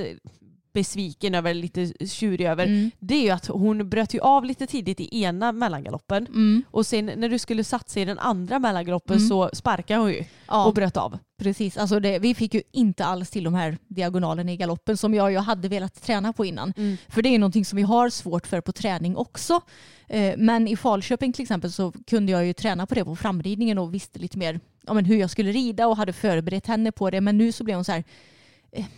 besviken 0.72 1.34
över, 1.34 1.54
lite 1.54 1.92
tjurig 2.08 2.46
över, 2.46 2.66
Mm. 2.66 2.90
det 2.98 3.14
är 3.14 3.22
ju 3.22 3.30
att 3.30 3.46
hon 3.46 3.88
bröt 3.88 4.14
ju 4.14 4.20
av 4.20 4.44
lite 4.44 4.66
tidigt 4.66 5.00
i 5.00 5.22
ena 5.22 5.52
mellangaloppen 5.52 6.26
Mm. 6.26 6.62
och 6.70 6.86
sen 6.86 7.06
när 7.16 7.28
du 7.28 7.38
skulle 7.38 7.64
satsa 7.64 8.00
i 8.00 8.04
den 8.04 8.18
andra 8.18 8.58
mellangaloppen 8.58 9.16
Mm. 9.16 9.28
så 9.28 9.50
sparkade 9.52 10.00
hon 10.00 10.10
ju 10.12 10.24
Ja. 10.46 10.66
och 10.66 10.74
bröt 10.74 10.96
av. 10.96 11.18
Precis, 11.38 11.76
alltså 11.76 12.00
det, 12.00 12.18
vi 12.18 12.34
fick 12.34 12.54
ju 12.54 12.62
inte 12.72 13.04
alls 13.04 13.30
till 13.30 13.44
de 13.44 13.54
här 13.54 13.78
diagonalerna 13.88 14.52
i 14.52 14.56
galoppen 14.56 14.96
som 14.96 15.14
jag, 15.14 15.32
jag 15.32 15.40
hade 15.42 15.68
velat 15.68 16.02
träna 16.02 16.32
på 16.32 16.44
innan. 16.44 16.72
Mm. 16.76 16.96
För 17.08 17.22
det 17.22 17.28
är 17.34 17.38
någonting 17.38 17.64
som 17.64 17.76
vi 17.76 17.82
har 17.82 18.10
svårt 18.10 18.46
för 18.46 18.60
på 18.60 18.72
träning 18.72 19.16
också. 19.16 19.60
Eh, 20.08 20.34
men 20.38 20.68
i 20.68 20.76
Falköping 20.76 21.32
till 21.32 21.42
exempel 21.42 21.72
så 21.72 21.92
kunde 22.06 22.32
jag 22.32 22.46
ju 22.46 22.52
träna 22.52 22.86
på 22.86 22.94
det 22.94 23.04
på 23.04 23.16
framridningen 23.16 23.78
och 23.78 23.94
visste 23.94 24.18
lite 24.18 24.38
mer 24.38 24.60
ja, 24.86 24.94
men 24.94 25.04
hur 25.04 25.16
jag 25.16 25.30
skulle 25.30 25.52
rida 25.52 25.86
och 25.86 25.96
hade 25.96 26.12
förberett 26.12 26.66
henne 26.66 26.92
på 26.92 27.10
det. 27.10 27.20
Men 27.20 27.38
nu 27.38 27.52
så 27.52 27.64
blev 27.64 27.76
hon 27.76 27.84
så 27.84 27.92
här 27.92 28.04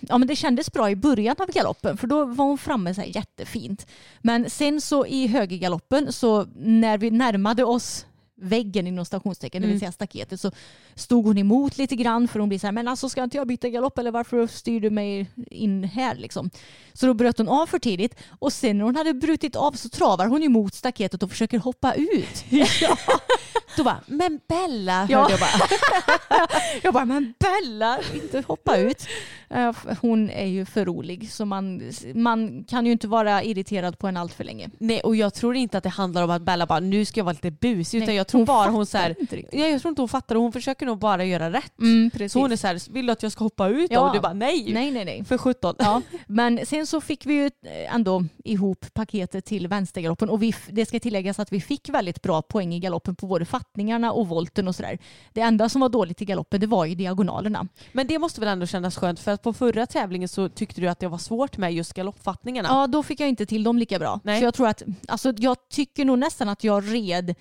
Ja 0.01 0.19
men 0.19 0.29
det 0.29 0.37
kändes 0.37 0.73
bra 0.73 0.91
i 0.91 0.97
början 0.97 1.37
av 1.39 1.47
galoppen 1.53 1.97
för 1.97 2.07
då 2.07 2.25
var 2.25 2.45
hon 2.45 2.59
framme 2.59 2.95
så 2.95 3.01
här 3.01 3.17
jättefint. 3.17 3.87
Men 4.21 4.51
sen 4.51 4.81
så 4.81 5.07
i 5.07 5.27
högergaloppen 5.27 6.13
så 6.13 6.47
när 6.57 6.99
vi 6.99 7.11
närmade 7.11 7.65
oss 7.65 8.07
väggen 8.35 8.87
inom 8.87 9.05
stationstecken, 9.05 9.63
det 9.63 9.67
Mm. 9.67 9.73
vill 9.75 9.81
säga 9.81 9.93
staketet, 9.93 10.41
så 10.41 10.51
stod 10.95 11.25
hon 11.27 11.39
emot 11.39 11.79
lite 11.79 11.97
grann 11.97 12.29
för 12.29 12.41
hon 12.41 12.49
blir 12.49 12.59
så 12.59 12.67
här, 12.67 12.73
men 12.73 12.89
alltså 12.89 13.09
ska 13.09 13.23
inte 13.25 13.37
jag 13.37 13.47
byta 13.47 13.69
galopp 13.69 13.99
eller 13.99 14.11
varför 14.11 14.47
styr 14.47 14.81
du 14.81 14.91
mig 14.91 15.27
in 15.51 15.85
här 15.85 16.15
liksom? 16.15 16.51
Så 16.93 17.07
då 17.07 17.15
bröt 17.15 17.39
hon 17.39 17.49
av 17.49 17.67
för 17.67 17.79
tidigt 17.79 18.15
och 18.39 18.53
sen 18.53 18.79
när 18.79 18.85
hon 18.85 18.97
hade 18.97 19.15
brutit 19.15 19.57
av 19.57 19.73
så 19.73 19.89
travar 19.89 20.27
hon 20.27 20.43
ju 20.43 20.49
mot 20.49 20.75
staketet 20.75 21.23
och 21.23 21.31
försöker 21.31 21.59
hoppa 21.59 21.95
ut. 21.95 22.45
Då 23.77 23.85
bara, 23.85 24.01
men 24.07 24.41
Bella, 24.49 25.07
Ja. 25.11 25.27
jag 25.31 25.41
bara. 25.41 26.49
Jag 26.83 26.95
bara, 26.95 27.05
men 27.05 27.35
Bella, 27.39 27.99
inte 28.15 28.43
hoppa 28.47 28.77
ut. 28.77 29.07
Eh, 29.51 29.73
Hon 30.01 30.31
är 30.31 30.47
ju 30.47 30.65
för 30.65 30.85
rolig 30.85 31.31
så 31.33 31.45
man, 31.45 31.83
man 32.15 32.65
kan 32.65 32.87
ju 32.87 32.93
inte 32.93 33.09
vara 33.09 33.43
irriterad 33.43 33.99
på 33.99 34.07
en 34.07 34.17
allt 34.17 34.33
för 34.35 34.45
länge. 34.45 34.71
Nej 34.79 35.01
och 35.01 35.17
jag 35.17 35.35
tror 35.35 35.57
inte 35.57 35.79
att 35.79 35.85
det 35.85 35.91
handlar 35.91 36.23
om 36.23 36.31
att 36.31 36.43
Bella 36.43 36.67
bara 36.67 36.81
nu 36.81 37.05
ska 37.05 37.21
jag 37.21 37.25
vara 37.25 37.33
lite 37.33 37.51
busig 37.51 37.99
utan 37.99 38.07
Nej, 38.07 38.17
jag 38.17 38.27
tror 38.27 38.39
hon 38.39 38.47
bara 38.47 38.71
hon 38.71 38.87
så 38.87 38.99
här, 38.99 39.17
ja, 39.53 39.67
jag 39.67 39.81
tror 39.81 39.89
inte 39.91 40.03
hon 40.03 40.09
fattar 40.09 40.35
hon 40.35 40.53
försöker 40.53 40.87
nog 40.87 40.99
bara 40.99 41.25
göra 41.25 41.53
rätt. 41.53 41.79
Mm. 41.81 42.11
Så 42.29 42.39
hon 42.39 42.53
är 42.53 42.57
så 42.57 42.67
här, 42.67 42.93
vill 42.93 43.07
du 43.07 43.13
att 43.13 43.23
jag 43.23 43.33
ska 43.33 43.45
hoppa 43.45 43.69
ut 43.69 43.91
då? 43.91 43.95
Ja. 43.95 44.01
Och 44.09 44.15
du 44.15 44.21
bara 44.21 44.33
nej. 44.33 44.73
Nej, 44.73 44.91
nej, 44.91 45.05
nej. 45.05 45.25
För 45.25 45.39
17. 45.39 45.75
Ja, 45.79 46.03
men 46.27 46.67
sen 46.67 46.87
så 46.87 47.01
fick 47.01 47.27
vi 47.27 47.35
ju 47.35 47.51
ändå 47.89 48.25
ihop 48.45 48.87
paketet 48.95 49.45
till 49.45 49.69
vänstergaloppen 49.69 50.29
och 50.31 50.43
vi, 50.43 50.55
det 50.69 50.87
ska 50.87 51.01
tilläggas 51.01 51.39
att 51.39 51.53
vi 51.53 51.61
fick 51.61 51.89
väldigt 51.89 52.23
bra 52.23 52.43
poäng 52.43 52.75
i 52.75 52.79
galoppen 52.79 53.15
på 53.17 53.27
både 53.27 53.45
fattningarna 53.63 54.13
och 54.13 54.29
volten 54.29 54.69
och 54.69 54.75
sådär. 54.75 54.99
Det 55.33 55.41
enda 55.41 55.69
som 55.69 55.81
var 55.81 55.89
dåligt 55.89 56.23
i 56.23 56.25
galoppen 56.25 56.61
det 56.61 56.67
var 56.67 56.85
ju 56.85 56.95
diagonalerna. 56.95 57.69
Men 57.93 58.07
det 58.07 58.19
måste 58.19 58.41
väl 58.41 58.49
ändå 58.49 58.67
kännas 58.67 58.97
skönt 58.97 59.21
för 59.21 59.31
att 59.31 59.43
på 59.43 59.53
förra 59.53 59.87
tävlingen 59.87 60.29
så 60.29 60.49
tyckte 60.49 60.81
du 60.81 60.89
att 60.89 60.99
det 60.99 61.09
var 61.09 61.19
svårt 61.19 61.57
med 61.57 61.75
just 61.75 61.93
galoppfattningarna. 61.93 62.69
Ja, 62.69 62.87
då 62.87 63.03
fick 63.03 63.21
jag 63.21 63.29
inte 63.29 63.47
till 63.47 63.65
dem 63.65 63.79
lika 63.79 63.99
bra. 63.99 64.21
Nej. 64.25 64.39
Så 64.39 64.45
jag 64.45 64.55
tror 64.55 64.69
att, 64.69 64.83
alltså 65.09 65.33
jag 65.37 65.57
tycker 65.69 66.05
nog 66.05 66.19
nästan 66.19 66.49
att 66.49 66.65
jag 66.65 66.95
red 66.95 67.35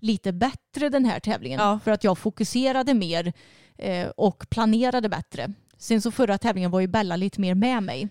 lite 0.00 0.32
bättre 0.32 0.88
den 0.88 1.04
här 1.04 1.20
tävlingen. 1.20 1.60
Ja. 1.60 1.78
För 1.84 1.90
att 1.90 2.04
jag 2.04 2.18
fokuserade 2.18 2.94
mer 2.94 3.32
eh, 3.78 4.08
och 4.16 4.46
planerade 4.50 5.08
bättre. 5.08 5.52
Sen 5.78 6.02
så 6.02 6.10
förra 6.10 6.38
tävlingen 6.38 6.70
var 6.70 6.80
ju 6.80 6.86
Bella 6.86 7.16
lite 7.16 7.40
mer 7.40 7.54
med 7.54 7.82
mig. 7.82 8.08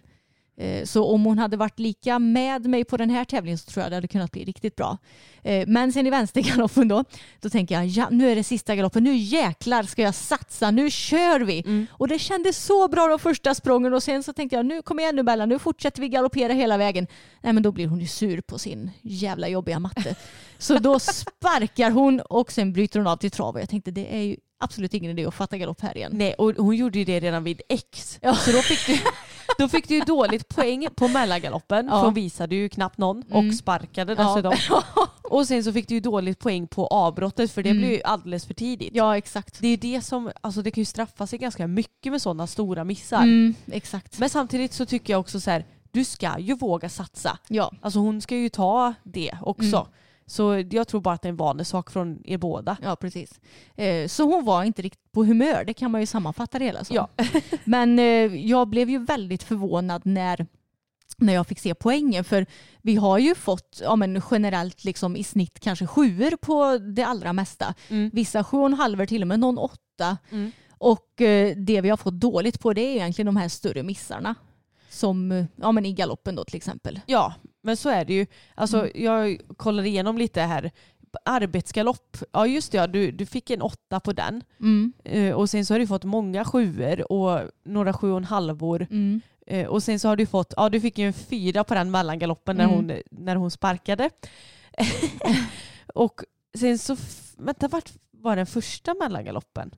Eh, 0.60 0.84
Så 0.86 1.06
om 1.06 1.26
hon 1.26 1.38
hade 1.40 1.58
varit 1.58 1.80
lika 1.80 2.20
med 2.20 2.66
mig 2.66 2.84
på 2.84 2.98
den 2.98 3.10
här 3.10 3.26
tävlingen 3.26 3.58
så 3.58 3.72
tror 3.72 3.84
jag 3.84 3.92
det 3.92 3.96
hade 3.96 4.08
kunnat 4.08 4.32
bli 4.32 4.46
riktigt 4.46 4.76
bra. 4.76 4.98
Eh, 5.44 5.68
Men 5.68 5.92
sen 5.94 6.08
i 6.08 6.10
vänstergaloppen 6.10 6.88
då, 6.88 7.04
då 7.42 7.50
tänker 7.50 7.76
jag 7.76 7.86
ja, 7.88 8.08
nu 8.12 8.32
är 8.32 8.36
det 8.36 8.44
sista 8.44 8.76
galoppen, 8.76 9.04
nu 9.04 9.16
jäklar 9.16 9.84
ska 9.84 10.02
jag 10.02 10.16
satsa, 10.16 10.72
nu 10.72 10.92
kör 10.92 11.40
vi. 11.40 11.88
Och 11.92 12.08
det 12.08 12.20
kändes 12.20 12.66
så 12.66 12.88
bra 12.88 13.08
de 13.08 13.20
första 13.20 13.56
sprången 13.56 13.94
och 13.94 14.04
sen 14.04 14.24
så 14.24 14.34
tänkte 14.34 14.56
jag 14.56 14.66
nu 14.66 14.82
kommer 14.82 15.04
igen 15.04 15.16
nu 15.16 15.24
Bella, 15.24 15.46
nu 15.46 15.60
fortsätter 15.60 16.02
vi 16.02 16.10
galoppera 16.10 16.54
hela 16.54 16.78
vägen. 16.78 17.08
Nej 17.42 17.54
men 17.54 17.64
då 17.64 17.72
blir 17.72 17.88
hon 17.88 18.00
ju 18.00 18.08
sur 18.08 18.42
på 18.42 18.60
sin 18.60 18.92
jävla 19.02 19.48
jobbiga 19.48 19.80
matte. 19.80 20.16
Så 20.58 20.78
då 20.80 21.00
sparkar 21.00 21.92
hon 21.92 22.20
och 22.22 22.52
sen 22.52 22.74
bryter 22.74 23.00
hon 23.00 23.08
av 23.08 23.18
till 23.18 23.32
trav 23.32 23.56
och 23.56 23.62
jag 23.62 23.70
tänkte 23.70 23.92
det 23.92 24.16
är 24.16 24.22
ju 24.22 24.38
absolut 24.60 24.94
ingen 24.94 25.12
idé 25.12 25.26
att 25.26 25.34
fatta 25.36 25.58
galopp 25.58 25.82
här 25.82 25.98
igen. 25.98 26.12
Nej, 26.16 26.34
och 26.34 26.54
hon 26.58 26.76
gjorde 26.76 27.00
ju 27.00 27.06
det 27.06 27.20
redan 27.20 27.44
vid 27.44 27.62
X. 27.70 28.20
Ja. 28.22 28.36
Så 28.36 28.52
då 28.52 28.62
fick, 28.62 28.88
du, 28.88 28.94
då 29.58 29.68
fick 29.68 29.88
du 29.88 29.94
ju 29.96 30.02
dåligt 30.02 30.48
poäng 30.56 30.88
på 30.96 31.08
mellangaloppen 31.08 31.86
Ja. 31.86 31.92
för 31.92 32.06
hon 32.06 32.14
visade 32.14 32.56
ju 32.56 32.70
knappt 32.70 32.98
någon 32.98 33.24
och 33.32 33.40
Mm. 33.40 33.54
sparkade 33.54 34.16
Ja. 34.18 34.24
dessutom. 34.36 34.82
Och 35.24 35.48
sen 35.48 35.64
så 35.64 35.74
fick 35.74 35.88
du 35.88 35.94
ju 35.96 36.00
dåligt 36.02 36.40
poäng 36.40 36.68
på 36.68 36.88
avbrottet 36.88 37.52
för 37.52 37.64
det 37.64 37.70
Mm. 37.70 37.82
blev 37.82 37.92
ju 37.92 38.02
alldeles 38.04 38.46
för 38.46 38.54
tidigt. 38.54 38.90
Ja 38.94 39.18
exakt. 39.18 39.60
Det 39.62 39.68
är 39.68 39.72
ju 39.72 39.78
det 39.78 40.02
som, 40.02 40.32
alltså 40.42 40.62
det 40.62 40.72
kan 40.72 40.82
ju 40.82 40.86
straffa 40.86 41.28
sig 41.28 41.40
ganska 41.40 41.68
mycket 41.68 42.12
med 42.12 42.22
sådana 42.22 42.48
stora 42.48 42.84
missar. 42.84 43.22
Mm, 43.24 43.56
exakt. 43.72 44.20
Men 44.20 44.30
samtidigt 44.30 44.74
så 44.74 44.86
tycker 44.86 45.14
jag 45.14 45.20
också 45.20 45.40
så 45.40 45.52
här, 45.52 45.66
du 45.92 46.04
ska 46.06 46.40
ju 46.40 46.56
våga 46.56 46.90
satsa. 46.90 47.38
Ja. 47.48 47.72
Alltså 47.82 48.00
hon 48.00 48.22
ska 48.22 48.36
ju 48.36 48.50
ta 48.50 48.94
det 49.04 49.32
också. 49.42 49.78
Mm. 49.78 49.88
Så 50.30 50.64
jag 50.72 50.88
tror 50.88 51.02
bara 51.02 51.14
att 51.16 51.22
det 51.22 51.28
är 51.28 51.30
en 51.30 51.36
vanesak 51.38 51.92
från 51.92 52.22
er 52.26 52.38
båda. 52.38 52.78
Ja, 52.82 52.96
precis. 52.96 53.40
Eh, 53.76 54.08
Så 54.08 54.24
hon 54.24 54.46
var 54.46 54.64
inte 54.64 54.82
riktigt 54.82 55.12
på 55.12 55.24
humör, 55.24 55.64
det 55.68 55.74
kan 55.74 55.92
man 55.92 56.02
ju 56.02 56.08
sammanfatta 56.08 56.60
det 56.60 56.66
hela 56.66 56.84
som. 56.84 56.96
Ja. 56.96 57.10
Men 57.64 58.00
eh, 58.00 58.06
jag 58.36 58.68
blev 58.68 58.90
ju 58.90 59.00
väldigt 59.06 59.44
förvånad 59.44 60.02
när, 60.06 60.46
när 61.18 61.34
jag 61.34 61.48
fick 61.48 61.60
se 61.60 61.76
poängen. 61.76 62.24
För 62.24 62.46
vi 62.82 62.96
har 62.96 63.18
ju 63.18 63.36
fått 63.36 63.82
ja, 63.84 63.96
men 63.96 64.22
generellt 64.32 64.84
liksom 64.84 65.16
i 65.16 65.24
snitt 65.24 65.60
kanske 65.60 65.88
sjuor 65.88 66.38
på 66.38 66.78
det 66.78 67.04
allra 67.04 67.34
mesta. 67.34 67.74
Mm. 67.90 68.10
Vissa 68.14 68.44
sju 68.44 68.58
och 68.58 68.66
en 68.66 68.74
halver 68.74 69.06
till 69.06 69.22
och 69.22 69.28
med 69.28 69.40
någon 69.40 69.58
åtta. 69.58 70.18
Mm. 70.32 70.52
Och 70.78 71.22
eh, 71.22 71.56
det 71.58 71.82
vi 71.82 71.90
har 71.90 71.98
fått 71.98 72.20
dåligt 72.20 72.60
på 72.60 72.74
det 72.74 72.82
är 72.82 72.96
egentligen 72.96 73.26
de 73.26 73.38
här 73.38 73.50
större 73.50 73.84
missarna. 73.84 74.36
Som 74.98 75.32
eh, 75.32 75.46
ja, 75.56 75.72
men 75.72 75.86
i 75.86 75.94
galoppen 75.94 76.36
då 76.36 76.44
till 76.44 76.56
exempel. 76.56 77.00
Ja, 77.06 77.34
men 77.62 77.78
så 77.78 77.90
är 77.90 78.06
det 78.06 78.14
ju. 78.14 78.26
Alltså, 78.56 78.78
Mm. 78.80 78.92
Jag 79.04 79.40
kollar 79.58 79.84
igenom 79.86 80.18
lite 80.18 80.42
här. 80.42 80.72
Arbetsgalopp, 81.26 82.18
ja 82.32 82.48
just 82.48 82.72
det, 82.72 82.78
ja, 82.78 82.88
du, 82.88 83.12
du 83.12 83.26
fick 83.26 83.50
en 83.50 83.62
åtta 83.62 84.00
på 84.00 84.14
den. 84.14 84.44
Mm. 84.60 84.94
Eh, 85.04 85.34
och 85.36 85.50
sen 85.50 85.66
så 85.66 85.74
har 85.74 85.80
du 85.80 85.88
fått 85.88 86.04
många 86.04 86.46
sjuor 86.46 87.12
och 87.12 87.42
några 87.66 87.94
sju 87.94 88.12
och 88.12 88.18
en 88.18 88.24
halvor. 88.24 88.88
Mm. 88.92 89.22
Eh, 89.48 89.68
och 89.68 89.84
sen 89.84 90.00
så 90.00 90.08
har 90.08 90.16
du 90.16 90.26
fått, 90.26 90.54
ja 90.58 90.70
du 90.70 90.82
fick 90.82 90.98
ju 90.98 91.08
en 91.08 91.14
fyra 91.14 91.64
på 91.64 91.74
den 91.74 91.92
mellangaloppen 91.92 92.58
när, 92.58 92.64
Mm. 92.64 92.76
hon, 92.76 92.92
när 93.12 93.36
hon 93.36 93.52
sparkade. 93.52 94.10
och 95.94 96.22
sen 96.58 96.78
så, 96.78 96.98
vänta 97.38 97.68
vart 97.68 97.92
var 98.12 98.36
den 98.36 98.46
första 98.46 98.94
mellangaloppen? 98.94 99.72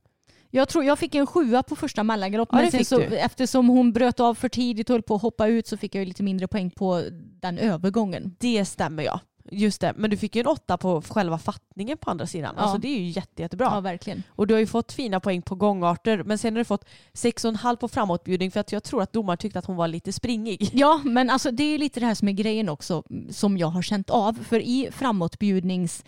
Jag 0.51 0.69
tror 0.69 0.83
jag 0.83 0.99
fick 0.99 1.15
en 1.15 1.27
sjua 1.27 1.63
på 1.63 1.75
första 1.75 2.03
mellangalopp 2.03 2.49
Ja, 2.51 2.69
men 2.71 2.85
så, 2.85 2.99
eftersom 2.99 3.67
hon 3.67 3.93
bröt 3.93 4.19
av 4.19 4.35
för 4.35 4.49
tidigt 4.49 4.89
och 4.89 4.93
höll 4.93 5.01
på 5.01 5.15
att 5.15 5.21
hoppa 5.21 5.47
ut 5.47 5.67
så 5.67 5.77
fick 5.77 5.95
jag 5.95 6.07
lite 6.07 6.23
mindre 6.23 6.47
poäng 6.47 6.71
på 6.71 7.03
den 7.41 7.57
övergången. 7.57 8.35
Det 8.39 8.65
stämmer 8.65 9.03
ja. 9.03 9.19
Just 9.51 9.81
det, 9.81 9.93
men 9.97 10.09
du 10.09 10.17
fick 10.17 10.35
ju 10.35 10.39
en 10.39 10.47
åtta 10.47 10.77
på 10.77 11.01
själva 11.01 11.37
fattningen 11.37 11.97
på 11.97 12.11
andra 12.11 12.27
sidan. 12.27 12.53
Ja. 12.57 12.63
Alltså 12.63 12.77
det 12.77 12.87
är 12.87 12.99
ju 12.99 13.09
jätte, 13.09 13.41
jättebra. 13.41 13.71
Ja, 13.73 13.79
verkligen. 13.79 14.23
Och 14.29 14.47
du 14.47 14.53
har 14.53 14.59
ju 14.59 14.67
fått 14.67 14.91
fina 14.91 15.19
poäng 15.19 15.41
på 15.41 15.55
gångarter 15.55 16.23
men 16.23 16.37
sen 16.37 16.53
har 16.53 16.57
du 16.57 16.65
fått 16.65 16.85
6,5 17.13 17.75
på 17.75 17.87
framåtbjudning 17.87 18.51
för 18.51 18.59
att 18.59 18.71
jag 18.71 18.83
tror 18.83 19.01
att 19.01 19.13
domaren 19.13 19.37
tyckte 19.37 19.59
att 19.59 19.65
hon 19.65 19.75
var 19.75 19.87
lite 19.87 20.13
springig. 20.13 20.69
Ja, 20.73 21.01
men 21.03 21.29
alltså 21.29 21.51
det 21.51 21.63
är 21.63 21.77
lite 21.77 21.99
det 21.99 22.05
här 22.05 22.15
som 22.15 22.27
är 22.27 22.31
grejen 22.31 22.69
också 22.69 23.03
som 23.29 23.57
jag 23.57 23.67
har 23.67 23.81
känt 23.81 24.09
av. 24.09 24.43
För 24.49 24.59
i 24.59 24.89
framåtbjudnings 24.91 26.03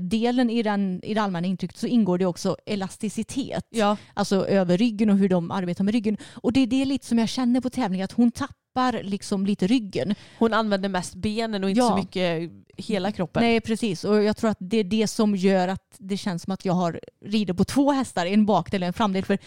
delen 0.00 0.50
i, 0.50 0.62
den, 0.62 1.00
i 1.02 1.14
det 1.14 1.22
allmänna 1.22 1.46
intrycket 1.46 1.76
så 1.76 1.86
ingår 1.86 2.18
det 2.18 2.26
också 2.26 2.56
elasticitet. 2.66 3.66
Ja. 3.70 3.96
Alltså 4.14 4.46
över 4.46 4.78
ryggen 4.78 5.10
och 5.10 5.16
hur 5.16 5.28
de 5.28 5.50
arbetar 5.50 5.84
med 5.84 5.94
ryggen. 5.94 6.16
Och 6.34 6.52
det 6.52 6.60
är 6.60 6.66
det 6.66 6.84
lite 6.84 7.06
som 7.06 7.18
jag 7.18 7.28
känner 7.28 7.60
på 7.60 7.70
tävling 7.70 8.02
att 8.02 8.12
hon 8.12 8.30
tappar 8.30 8.59
tappar 8.74 9.02
liksom 9.02 9.46
lite 9.46 9.66
ryggen. 9.66 10.14
Hon 10.38 10.54
använder 10.54 10.88
mest 10.88 11.14
benen 11.14 11.64
och 11.64 11.70
inte 11.70 11.78
Ja. 11.80 11.88
så 11.88 11.96
mycket 11.96 12.50
hela 12.76 13.12
kroppen. 13.12 13.42
Nej 13.42 13.60
precis 13.60 14.04
och 14.04 14.22
jag 14.22 14.36
tror 14.36 14.50
att 14.50 14.56
det 14.60 14.76
är 14.76 14.84
det 14.84 15.06
som 15.06 15.36
gör 15.36 15.68
att 15.68 15.94
det 15.98 16.16
känns 16.16 16.42
som 16.42 16.52
att 16.52 16.64
jag 16.64 16.72
har 16.72 17.00
rider 17.24 17.54
på 17.54 17.64
två 17.64 17.92
hästar, 17.92 18.26
en 18.26 18.46
bakdel 18.46 18.82
och 18.82 18.86
en 18.86 18.92
framdel 18.92 19.24
för 19.24 19.38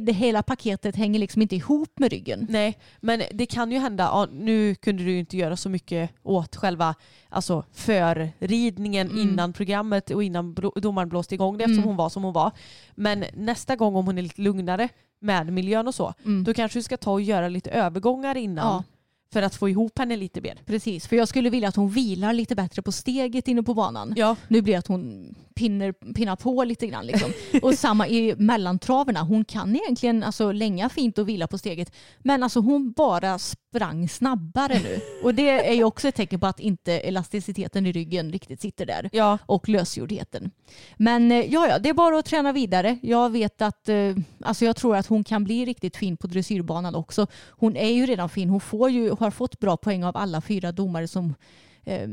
det 0.00 0.12
hela 0.12 0.42
paketet 0.42 0.96
hänger 0.96 1.20
liksom 1.20 1.42
inte 1.42 1.56
ihop 1.56 1.98
med 1.98 2.10
ryggen. 2.12 2.46
Nej, 2.50 2.78
men 3.00 3.22
det 3.32 3.46
kan 3.46 3.72
ju 3.72 3.78
hända, 3.78 4.04
ja, 4.04 4.28
nu 4.32 4.74
kunde 4.74 5.04
du 5.04 5.10
ju 5.12 5.18
inte 5.18 5.36
göra 5.36 5.56
så 5.56 5.68
mycket 5.68 6.10
åt 6.22 6.56
själva 6.56 6.94
alltså, 7.28 7.64
förridningen 7.72 9.06
Mm. 9.10 9.20
innan 9.28 9.52
programmet 9.52 10.10
och 10.10 10.24
innan 10.24 10.54
domaren 10.76 11.08
blåste 11.08 11.34
igång 11.34 11.58
det 11.58 11.64
eftersom 11.64 11.78
Mm. 11.82 11.88
hon 11.88 11.96
var 11.96 12.08
som 12.08 12.22
hon 12.24 12.32
var. 12.32 12.50
Men 12.94 13.24
nästa 13.34 13.76
gång 13.76 13.96
om 13.96 14.06
hon 14.06 14.18
är 14.18 14.22
lite 14.22 14.40
lugnare 14.40 14.88
med 15.22 15.52
miljön 15.52 15.88
och 15.88 15.94
så, 15.94 16.14
Mm. 16.24 16.44
då 16.44 16.54
kanske 16.54 16.78
du 16.78 16.82
ska 16.82 16.96
ta 16.96 17.12
och 17.12 17.20
göra 17.22 17.48
lite 17.48 17.70
övergångar 17.70 18.36
innan 18.36 18.66
Ja. 18.66 18.84
för 19.32 19.42
att 19.42 19.54
få 19.54 19.68
ihop 19.68 19.98
henne 19.98 20.16
lite 20.16 20.40
mer. 20.40 20.58
Precis, 20.66 21.06
för 21.06 21.16
jag 21.16 21.28
skulle 21.28 21.50
vilja 21.50 21.68
att 21.68 21.76
hon 21.76 21.88
vilar 21.90 22.32
lite 22.32 22.54
bättre 22.54 22.82
på 22.82 22.92
steget 22.92 23.48
inne 23.48 23.62
på 23.62 23.74
banan. 23.74 24.12
Ja. 24.16 24.36
Nu 24.48 24.62
blir 24.62 24.72
det 24.74 24.78
att 24.78 24.86
hon 24.86 25.34
pinner, 25.54 25.92
pinnar 25.92 26.36
på 26.36 26.64
lite 26.64 26.86
grann. 26.86 27.06
Liksom. 27.06 27.32
Och 27.62 27.74
samma 27.74 28.08
i 28.08 28.34
mellantraverna. 28.38 29.22
Hon 29.22 29.44
kan 29.44 29.76
egentligen 29.76 30.22
alltså, 30.22 30.52
länga 30.52 30.88
fint 30.88 31.18
och 31.18 31.28
vila 31.28 31.46
på 31.46 31.58
steget. 31.58 31.92
Men 32.18 32.42
alltså, 32.42 32.60
hon 32.60 32.92
bara 32.92 33.38
sprang 33.38 34.08
snabbare 34.08 34.74
nu. 34.74 35.00
Och 35.22 35.34
det 35.34 35.68
är 35.68 35.74
ju 35.74 35.84
också 35.84 36.08
ett 36.08 36.14
tecken 36.14 36.40
på 36.40 36.46
att 36.46 36.60
inte 36.60 36.92
elasticiteten 36.92 37.86
i 37.86 37.92
ryggen 37.92 38.32
riktigt 38.32 38.60
sitter 38.60 38.86
där. 38.86 39.10
Ja. 39.12 39.38
Och 39.46 39.68
lösgjordheten. 39.68 40.50
Men 40.96 41.32
eh, 41.32 41.52
ja, 41.52 41.68
ja, 41.68 41.78
det 41.78 41.88
är 41.88 41.94
bara 41.94 42.18
att 42.18 42.26
träna 42.26 42.52
vidare. 42.52 42.98
Jag 43.02 43.30
vet 43.30 43.62
att, 43.62 43.88
eh, 43.88 44.16
alltså 44.44 44.64
jag 44.64 44.76
tror 44.76 44.96
att 44.96 45.06
hon 45.06 45.24
kan 45.24 45.44
bli 45.44 45.64
riktigt 45.64 45.96
fin 45.96 46.16
på 46.16 46.26
dressyrbanan 46.26 46.94
också. 46.94 47.26
Hon 47.50 47.76
är 47.76 47.90
ju 47.90 48.06
redan 48.06 48.28
fin. 48.28 48.50
Hon 48.50 48.60
får 48.60 48.90
ju, 48.90 49.10
har 49.10 49.30
fått 49.30 49.58
bra 49.58 49.76
poäng 49.76 50.04
av 50.04 50.16
alla 50.16 50.40
fyra 50.40 50.72
domare 50.72 51.08
som 51.08 51.34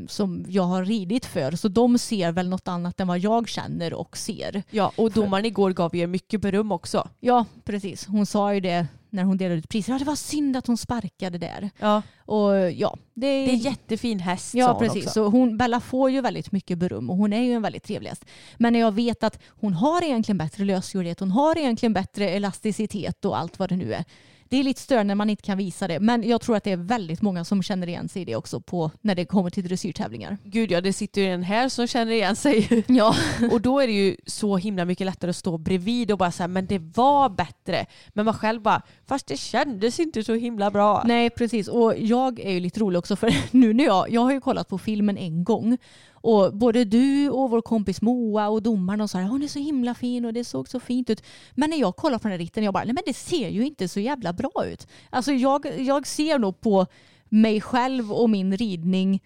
som 0.08 0.46
jag 0.50 0.64
har 0.64 0.86
ridit 0.86 1.26
för. 1.26 1.52
Så 1.52 1.68
de 1.68 1.98
ser 1.98 2.32
väl 2.32 2.50
något 2.50 2.68
annat 2.68 3.00
än 3.00 3.08
vad 3.08 3.20
jag 3.20 3.48
känner 3.50 3.94
och 3.94 4.18
ser. 4.18 4.64
ja, 4.70 4.92
och 4.96 5.12
domaren 5.12 5.46
igår 5.46 5.72
gav 5.72 5.96
er 5.96 6.08
mycket 6.08 6.42
beröm 6.42 6.72
också. 6.72 7.10
Ja, 7.20 7.46
precis. 7.64 8.06
Hon 8.06 8.26
sa 8.26 8.54
ju 8.54 8.60
det 8.60 8.88
när 9.12 9.24
hon 9.24 9.38
delade 9.38 9.60
ut 9.60 9.70
priser. 9.70 9.94
Ja, 9.94 10.00
det 10.00 10.06
var 10.06 10.16
synd 10.16 10.58
att 10.58 10.68
hon 10.68 10.78
sparkade 10.78 11.38
där. 11.38 11.70
Ja. 11.80 12.02
Och 12.26 12.72
ja, 12.72 12.98
det 13.14 13.28
är, 13.28 13.46
Det 13.46 13.52
är 13.52 13.54
en 13.54 13.60
jättefin 13.60 14.20
häst 14.20 14.52
sa 14.52 14.58
Ja, 14.58 14.72
hon 14.72 14.80
precis. 14.80 15.04
också. 15.04 15.14
Så 15.14 15.28
hon, 15.28 15.58
Bella 15.58 15.80
får 15.80 16.12
ju 16.12 16.22
väldigt 16.22 16.52
mycket 16.52 16.78
beröm 16.78 17.10
och 17.10 17.18
hon 17.18 17.34
är 17.34 17.42
ju 17.42 17.54
en 17.54 17.62
väldigt 17.62 17.84
trevlig 17.84 18.10
häst. 18.10 18.26
Men 18.58 18.74
när 18.74 18.80
jag 18.80 18.92
vet 18.92 19.24
att 19.24 19.40
hon 19.48 19.74
har 19.74 20.04
egentligen 20.04 20.38
bättre 20.38 20.66
lösgjordhet, 20.66 21.20
hon 21.20 21.32
har 21.32 21.58
egentligen 21.58 21.94
bättre 21.94 22.30
elasticitet 22.30 23.26
och 23.26 23.38
allt 23.38 23.60
vad 23.60 23.70
det 23.70 23.76
nu 23.76 23.94
är. 23.94 24.06
Det 24.50 24.58
är 24.58 24.64
lite 24.64 24.82
störande 24.82 25.08
när 25.08 25.16
man 25.16 25.30
inte 25.30 25.44
kan 25.44 25.58
visa 25.58 25.88
det. 25.88 26.00
Men 26.00 26.28
jag 26.30 26.42
tror 26.42 26.56
att 26.56 26.64
det 26.64 26.72
är 26.72 26.78
väldigt 26.78 27.22
många 27.22 27.46
som 27.46 27.64
känner 27.64 27.88
igen 27.88 28.10
sig 28.10 28.22
i 28.22 28.26
det 28.26 28.36
också 28.36 28.62
på 28.62 28.92
när 29.02 29.16
det 29.16 29.26
kommer 29.26 29.50
till 29.50 29.64
dressyrtävlingar. 29.64 30.38
Gud 30.44 30.72
ja, 30.72 30.82
det 30.82 30.94
sitter 30.94 31.22
ju 31.22 31.28
en 31.28 31.44
här 31.44 31.70
som 31.70 31.88
känner 31.88 32.12
igen 32.12 32.36
sig. 32.36 32.84
Ja, 32.88 33.16
Och 33.52 33.62
då 33.62 33.80
är 33.80 33.88
det 33.88 33.94
ju 33.94 34.16
så 34.26 34.58
himla 34.58 34.86
mycket 34.86 35.06
lättare 35.06 35.30
att 35.30 35.36
stå 35.36 35.58
bredvid 35.58 36.12
och 36.12 36.18
bara 36.18 36.32
säga 36.32 36.48
men 36.48 36.66
det 36.66 36.80
var 36.80 37.30
bättre. 37.30 37.86
Men 38.10 38.26
man 38.26 38.34
själv 38.34 38.62
bara, 38.62 38.82
fast 39.08 39.28
det 39.28 39.38
kändes 39.38 40.00
inte 40.00 40.24
så 40.24 40.34
himla 40.34 40.72
bra. 40.72 41.04
Nej 41.06 41.30
precis 41.30 41.68
och 41.68 41.94
jag 41.98 42.40
är 42.40 42.52
ju 42.52 42.60
lite 42.60 42.80
rolig 42.80 43.00
också 43.00 43.16
för 43.16 43.34
nu 43.58 43.74
när 43.74 43.84
jag, 43.84 44.10
jag 44.10 44.22
har 44.22 44.32
ju 44.32 44.42
kollat 44.42 44.68
på 44.68 44.78
filmen 44.78 45.18
en 45.18 45.44
gång 45.44 45.78
och 46.22 46.54
både 46.54 46.86
du 46.86 47.30
och 47.30 47.50
vår 47.50 47.62
kompis 47.62 48.02
Moa 48.02 48.48
och 48.48 48.64
domaren 48.64 49.02
och 49.02 49.10
sa 49.10 49.20
att 49.20 49.30
hon 49.30 49.44
är 49.44 49.48
så 49.48 49.60
himla 49.60 49.94
fin 49.96 50.26
och 50.26 50.34
det 50.34 50.44
såg 50.44 50.68
så 50.68 50.80
fint 50.80 51.10
ut. 51.10 51.24
Men 51.56 51.70
när 51.70 51.78
jag 51.78 51.96
kollar 51.96 52.18
på 52.18 52.24
den 52.24 52.32
här 52.32 52.40
ritten 52.40 52.64
jag 52.64 52.74
bara 52.74 52.84
nej 52.84 52.94
men 52.94 53.04
det 53.06 53.14
ser 53.14 53.50
ju 53.50 53.66
inte 53.66 53.88
så 53.88 54.00
jävla 54.00 54.34
bra 54.34 54.66
ut. 54.66 54.88
Alltså 55.10 55.32
jag, 55.32 55.80
jag 55.80 56.08
ser 56.08 56.40
nog 56.40 56.62
på 56.62 56.86
mig 57.30 57.62
själv 57.62 58.14
och 58.14 58.30
min 58.30 58.58
ridning 58.58 59.22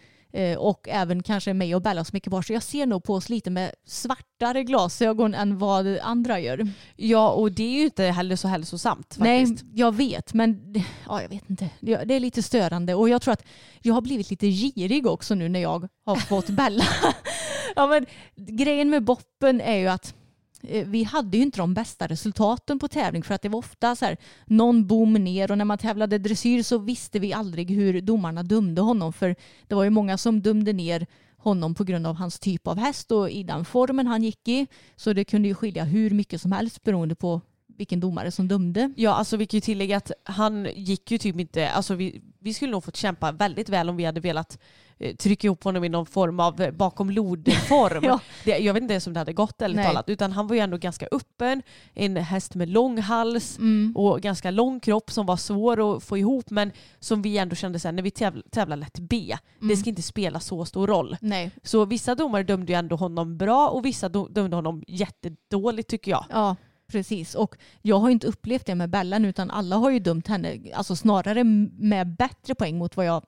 och 0.58 0.88
även 0.90 1.24
kanske 1.24 1.54
mig 1.54 1.76
och 1.76 1.82
Bella 1.82 2.04
som 2.04 2.18
ekipage. 2.18 2.50
Jag 2.50 2.64
ser 2.64 2.86
nog 2.86 3.04
på 3.04 3.14
oss 3.14 3.30
lite 3.30 3.50
med 3.50 3.72
svartare 3.86 4.64
glasögon 4.64 5.34
än 5.34 5.58
vad 5.58 5.98
andra 5.98 6.40
gör. 6.40 6.68
Ja 6.96 7.30
och 7.30 7.52
det 7.52 7.64
är 7.64 7.72
ju 7.72 7.84
inte 7.84 8.04
heller 8.04 8.36
så 8.36 8.48
hälsosamt 8.48 9.16
Nej, 9.20 9.46
faktiskt. 9.46 9.66
jag 9.74 9.96
vet, 9.96 10.34
men 10.34 10.76
ja, 11.08 11.22
jag 11.22 11.30
vet 11.30 11.50
inte. 11.50 11.70
Det 11.80 12.16
är 12.16 12.20
lite 12.20 12.44
störande 12.44 12.94
och 12.94 13.10
jag 13.10 13.22
tror 13.22 13.34
att 13.34 13.46
jag 13.82 13.94
har 13.94 14.02
blivit 14.02 14.30
lite 14.30 14.48
girig 14.48 15.08
också 15.08 15.36
nu 15.36 15.50
när 15.50 15.60
jag 15.60 15.88
har 16.06 16.16
fått 16.16 16.50
Bella. 16.50 16.84
ja, 17.76 17.88
men 17.88 18.06
grejen 18.36 18.90
med 18.90 19.04
Boppen 19.04 19.62
är 19.62 19.78
ju 19.78 19.88
att 19.88 20.14
eh, 20.14 20.23
Eh, 20.68 20.88
vi 20.88 21.04
hade 21.04 21.38
ju 21.38 21.44
inte 21.44 21.58
de 21.58 21.74
bästa 21.74 22.08
resultaten 22.08 22.80
på 22.80 22.88
tävling 22.88 23.24
för 23.24 23.36
att 23.36 23.42
det 23.42 23.50
var 23.50 23.60
ofta 23.60 23.96
så 23.96 24.06
här, 24.06 24.18
någon 24.46 24.88
bom 24.88 25.14
ner 25.14 25.52
och 25.52 25.58
när 25.58 25.66
man 25.66 25.78
tävlade 25.78 26.18
dressyr 26.18 26.64
så 26.64 26.78
visste 26.78 27.20
vi 27.20 27.34
aldrig 27.34 27.72
hur 27.72 28.02
domarna 28.02 28.44
dömde 28.44 28.82
honom 28.82 29.14
för 29.14 29.36
det 29.68 29.76
var 29.76 29.84
ju 29.84 29.90
många 29.90 30.18
som 30.18 30.42
dömde 30.42 30.74
ner 30.74 31.08
honom 31.38 31.76
på 31.76 31.84
grund 31.84 32.08
av 32.08 32.16
hans 32.16 32.40
typ 32.40 32.68
av 32.68 32.78
häst 32.78 33.12
och 33.12 33.30
i 33.30 33.44
den 33.44 33.66
formen 33.66 34.08
han 34.08 34.24
gick 34.24 34.48
i. 34.48 34.68
Så 34.96 35.14
det 35.14 35.26
kunde 35.26 35.48
ju 35.48 35.56
skilja 35.56 35.84
hur 35.84 36.10
mycket 36.10 36.42
som 36.42 36.52
helst 36.52 36.84
beroende 36.84 37.16
på 37.16 37.42
vilken 37.78 38.00
domare 38.00 38.32
som 38.32 38.48
dömde. 38.48 38.94
Ja 38.96 39.12
alltså 39.14 39.38
vi 39.38 39.46
kan 39.46 39.58
ju 39.58 39.62
tillägga 39.62 39.98
att 39.98 40.12
han 40.24 40.68
gick 40.76 41.12
ju 41.12 41.18
typ 41.18 41.40
inte, 41.40 41.70
alltså 41.70 41.96
vi, 41.96 42.22
vi 42.40 42.54
skulle 42.54 42.72
nog 42.72 42.84
fått 42.84 42.96
kämpa 42.96 43.32
väldigt 43.32 43.70
väl 43.70 43.90
om 43.90 43.96
vi 43.98 44.06
hade 44.06 44.20
velat 44.22 44.60
eh, 44.98 45.16
trycka 45.16 45.48
ihop 45.48 45.64
honom 45.64 45.84
i 45.84 45.90
någon 45.90 46.06
form 46.06 46.40
av 46.40 46.62
eh, 46.62 46.72
bakom 46.72 47.10
lodform. 47.10 48.04
Ja. 48.08 48.20
det, 48.46 48.58
jag 48.58 48.74
vet 48.74 48.82
inte 48.84 48.94
ens 48.94 49.08
om 49.08 49.14
det 49.14 49.20
hade 49.20 49.34
gått 49.34 49.60
Nej. 49.60 49.86
talat. 49.86 50.10
Utan 50.10 50.32
han 50.32 50.48
var 50.48 50.56
ju 50.56 50.62
ändå 50.62 50.78
ganska 50.78 51.08
öppen, 51.12 51.62
en 51.94 52.18
häst 52.18 52.56
med 52.56 52.70
lång 52.70 52.98
hals 53.00 53.58
Mm. 53.58 53.94
och 53.96 54.22
ganska 54.22 54.52
lång 54.52 54.80
kropp 54.80 55.12
som 55.12 55.26
var 55.26 55.38
svår 55.38 55.96
att 55.98 56.04
få 56.04 56.18
ihop 56.18 56.50
men 56.50 56.72
som 57.00 57.22
vi 57.22 57.38
ändå 57.38 57.56
kände 57.56 57.80
sen 57.80 57.96
när 57.96 58.04
vi 58.04 58.10
tävl- 58.10 58.50
tävlar 58.52 58.78
lätt 58.78 59.00
B, 59.00 59.36
Mm. 59.58 59.70
det 59.70 59.78
ska 59.78 59.90
inte 59.90 60.02
spela 60.02 60.40
så 60.40 60.66
stor 60.66 60.88
roll. 60.88 61.18
Nej. 61.22 61.52
Så 61.64 61.86
vissa 61.86 62.16
domare 62.16 62.44
dömde 62.44 62.72
ju 62.74 62.80
ändå 62.80 62.96
honom 62.96 63.38
bra 63.38 63.70
och 63.70 63.86
vissa 63.86 64.10
dömde 64.10 64.56
honom 64.56 64.84
jättedåligt 64.88 65.90
tycker 65.90 66.12
jag. 66.12 66.26
Ja, 66.30 66.56
precis. 66.88 67.36
Och 67.36 67.56
jag 67.82 68.00
har 68.00 68.08
ju 68.08 68.14
inte 68.14 68.28
upplevt 68.28 68.66
det 68.66 68.76
med 68.76 68.90
Bellan 68.90 69.26
utan 69.26 69.52
alla 69.52 69.76
har 69.76 69.90
ju 69.90 70.00
dömt 70.00 70.28
henne 70.28 70.60
alltså 70.74 70.96
snarare 70.96 71.44
med 71.44 72.16
bättre 72.16 72.56
poäng 72.56 72.78
mot 72.78 72.98
vad 72.98 73.06
jag 73.06 73.24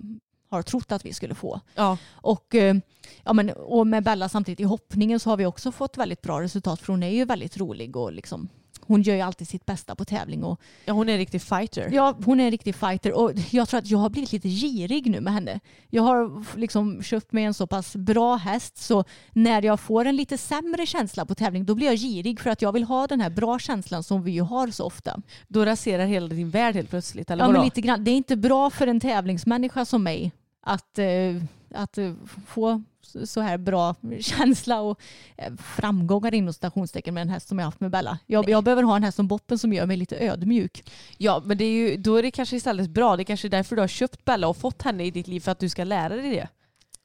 har 0.50 0.62
trott 0.62 0.92
att 0.92 1.06
vi 1.06 1.14
skulle 1.14 1.36
få. 1.36 1.62
Ja. 1.76 1.98
Och, 2.12 2.56
eh, 2.56 2.76
ja, 3.24 3.34
men, 3.34 3.50
och 3.50 3.88
med 3.88 4.04
Bella 4.04 4.30
samtidigt 4.30 4.60
i 4.60 4.64
hoppningen 4.64 5.20
så 5.20 5.30
har 5.30 5.38
vi 5.38 5.46
också 5.46 5.72
fått 5.72 5.98
väldigt 5.98 6.22
bra 6.22 6.42
resultat 6.42 6.80
för 6.82 6.94
hon 6.94 7.04
är 7.04 7.10
ju 7.10 7.26
väldigt 7.26 7.58
rolig 7.58 7.96
och 7.96 8.14
liksom, 8.14 8.50
hon 8.88 9.02
gör 9.02 9.16
ju 9.16 9.22
alltid 9.22 9.48
sitt 9.48 9.66
bästa 9.66 9.96
på 9.96 10.06
tävling. 10.06 10.44
Och, 10.44 10.62
ja 10.86 10.94
hon 10.94 11.10
är 11.10 11.14
en 11.14 11.20
riktig 11.20 11.42
fighter. 11.42 11.90
ja, 11.92 12.18
hon 12.26 12.40
är 12.40 12.46
en 12.46 12.52
riktig 12.52 12.76
fighter 12.76 13.14
och 13.14 13.32
jag 13.52 13.70
tror 13.70 13.78
att 13.78 13.88
jag 13.88 13.98
har 13.98 14.10
blivit 14.10 14.32
lite 14.32 14.50
girig 14.50 15.10
nu 15.10 15.22
med 15.22 15.34
henne. 15.34 15.60
Jag 15.90 16.04
har 16.04 16.46
liksom 16.58 17.04
köpt 17.04 17.32
mig 17.32 17.44
en 17.44 17.54
så 17.54 17.68
pass 17.68 17.96
bra 17.96 18.36
häst 18.36 18.78
så 18.78 19.04
när 19.34 19.62
jag 19.62 19.80
får 19.80 20.06
en 20.06 20.16
lite 20.16 20.38
sämre 20.38 20.86
känsla 20.86 21.26
på 21.26 21.36
tävling 21.36 21.66
då 21.66 21.76
blir 21.76 21.88
jag 21.88 21.96
girig 21.96 22.40
för 22.40 22.50
att 22.50 22.62
jag 22.62 22.72
vill 22.72 22.84
ha 22.84 23.08
den 23.08 23.22
här 23.22 23.30
bra 23.30 23.60
känslan 23.60 24.04
som 24.04 24.24
vi 24.24 24.32
ju 24.32 24.42
har 24.42 24.68
så 24.68 24.86
ofta. 24.86 25.22
Då 25.48 25.66
raserar 25.66 26.06
hela 26.06 26.28
din 26.28 26.50
värld 26.50 26.76
helt 26.76 26.90
plötsligt. 26.90 27.32
Eller 27.32 27.44
Ja, 27.44 27.52
men 27.52 27.64
lite 27.64 27.82
grann. 27.82 28.04
Det 28.04 28.12
är 28.12 28.16
inte 28.16 28.36
bra 28.36 28.70
för 28.70 28.88
en 28.88 29.00
tävlingsmänniska 29.00 29.86
som 29.86 30.04
mig 30.04 30.32
att, 30.62 31.00
eh, 31.00 31.44
att 31.74 31.98
eh, 31.98 32.14
få 32.48 32.84
så 33.26 33.42
här 33.42 33.58
bra 33.58 33.96
känsla 34.20 34.82
och 34.82 35.00
eh, 35.38 35.54
framgångar 35.56 36.34
inom 36.34 36.54
stationstecken 36.54 37.14
med 37.14 37.22
en 37.22 37.30
häst 37.30 37.48
som 37.48 37.60
jag 37.60 37.66
haft 37.66 37.80
med 37.80 37.92
Bella. 37.92 38.20
Jag, 38.26 38.50
jag 38.50 38.64
behöver 38.64 38.84
ha 38.84 38.96
en 38.96 39.04
häst 39.04 39.16
som 39.16 39.28
Boppen 39.28 39.58
som 39.58 39.74
gör 39.74 39.86
mig 39.86 39.98
lite 39.98 40.18
ödmjuk. 40.26 40.92
Ja 41.18 41.42
men 41.46 41.58
det 41.58 41.66
är 41.66 41.72
ju, 41.72 41.98
då 41.98 42.16
är 42.16 42.24
det 42.24 42.32
kanske 42.32 42.56
istället 42.56 42.90
bra. 42.90 43.16
Det 43.16 43.22
är 43.22 43.26
kanske 43.26 43.48
är 43.48 43.50
därför 43.50 43.76
du 43.76 43.82
har 43.82 43.88
köpt 43.88 44.26
Bella 44.26 44.48
och 44.48 44.58
fått 44.58 44.82
henne 44.82 45.06
i 45.06 45.12
ditt 45.12 45.28
liv 45.28 45.40
för 45.40 45.52
att 45.52 45.60
du 45.60 45.70
ska 45.70 45.84
lära 45.84 46.16
dig 46.16 46.30
det. 46.32 46.48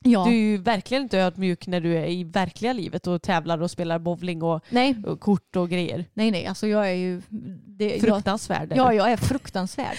Ja. 0.04 0.24
Du 0.24 0.30
är 0.30 0.38
ju 0.38 0.56
verkligen 0.56 1.02
inte 1.02 1.18
ödmjuk 1.18 1.66
när 1.66 1.80
du 1.80 1.96
är 1.96 2.06
i 2.06 2.24
verkliga 2.24 2.72
livet 2.72 3.06
och 3.06 3.22
tävlar 3.22 3.62
och 3.62 3.70
spelar 3.70 3.98
bowling 3.98 4.42
och, 4.42 4.62
och 5.06 5.20
kort 5.20 5.56
och 5.56 5.70
grejer. 5.70 6.04
nej, 6.14 6.30
nej. 6.30 6.46
Alltså 6.46 6.66
jag 6.66 6.90
är 6.90 6.94
ju... 6.94 7.22
Det, 7.66 7.90
jag, 7.90 8.00
Fruktansvärd. 8.00 8.72
är 8.72 8.76
ja, 8.76 8.94
jag 8.94 9.12
är 9.12 9.16
fruktansvärd. 9.16 9.96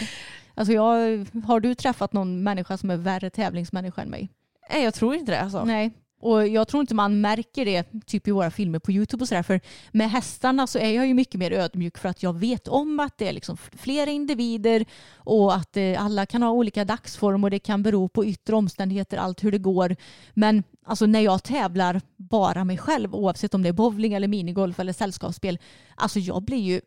Alltså 0.56 0.74
jag, 0.74 1.26
har 1.46 1.60
du 1.60 1.76
träffat 1.76 2.14
någon 2.14 2.44
människa 2.44 2.78
som 2.78 2.90
är 2.90 2.98
värre 2.98 3.30
tävlingsmänniska 3.30 4.02
än 4.02 4.10
mig? 4.10 4.30
Nej 4.74 4.84
jag 4.84 4.94
tror 4.94 5.16
inte 5.16 5.32
det 5.32 5.42
alltså. 5.42 5.64
Nej. 5.66 5.92
Och 6.22 6.48
jag 6.48 6.68
tror 6.68 6.82
inte 6.82 6.96
man 6.96 7.22
märker 7.22 7.66
det 7.66 8.06
typ 8.06 8.28
i 8.28 8.32
våra 8.32 8.52
filmer 8.52 8.80
på 8.80 8.92
Youtube 8.92 9.22
och 9.22 9.28
sådär. 9.28 9.44
För 9.44 9.62
med 9.92 10.12
hästarna 10.12 10.68
så 10.68 10.80
är 10.80 10.92
jag 10.92 11.08
ju 11.08 11.14
mycket 11.14 11.40
mer 11.40 11.52
ödmjuk 11.52 11.98
för 11.98 12.10
att 12.10 12.24
jag 12.24 12.40
vet 12.40 12.68
om 12.68 13.00
att 13.00 13.18
det 13.18 13.28
är 13.28 13.34
liksom 13.34 13.58
flera 13.58 14.10
individer 14.10 14.86
och 15.16 15.56
att 15.56 15.78
eh, 15.78 16.04
alla 16.04 16.26
kan 16.26 16.44
ha 16.44 16.52
olika 16.52 16.86
dagsform 16.86 17.44
och 17.44 17.50
det 17.50 17.60
kan 17.60 17.84
bero 17.84 18.10
på 18.10 18.26
yttre 18.26 18.56
omständigheter, 18.56 19.18
allt 19.18 19.44
hur 19.44 19.52
det 19.52 19.58
går. 19.58 19.96
Men 20.34 20.64
alltså 20.86 21.06
när 21.06 21.22
jag 21.22 21.44
tävlar 21.44 22.02
bara 22.18 22.64
mig 22.64 22.78
själv, 22.78 23.16
oavsett 23.16 23.54
om 23.54 23.64
det 23.64 23.70
är 23.70 23.74
bowling 23.74 24.14
eller 24.14 24.28
minigolf 24.28 24.80
eller 24.80 24.94
sällskapsspel, 24.94 25.60
alltså 25.96 26.20
jag 26.20 26.44
blir 26.44 26.62
ju 26.62 26.82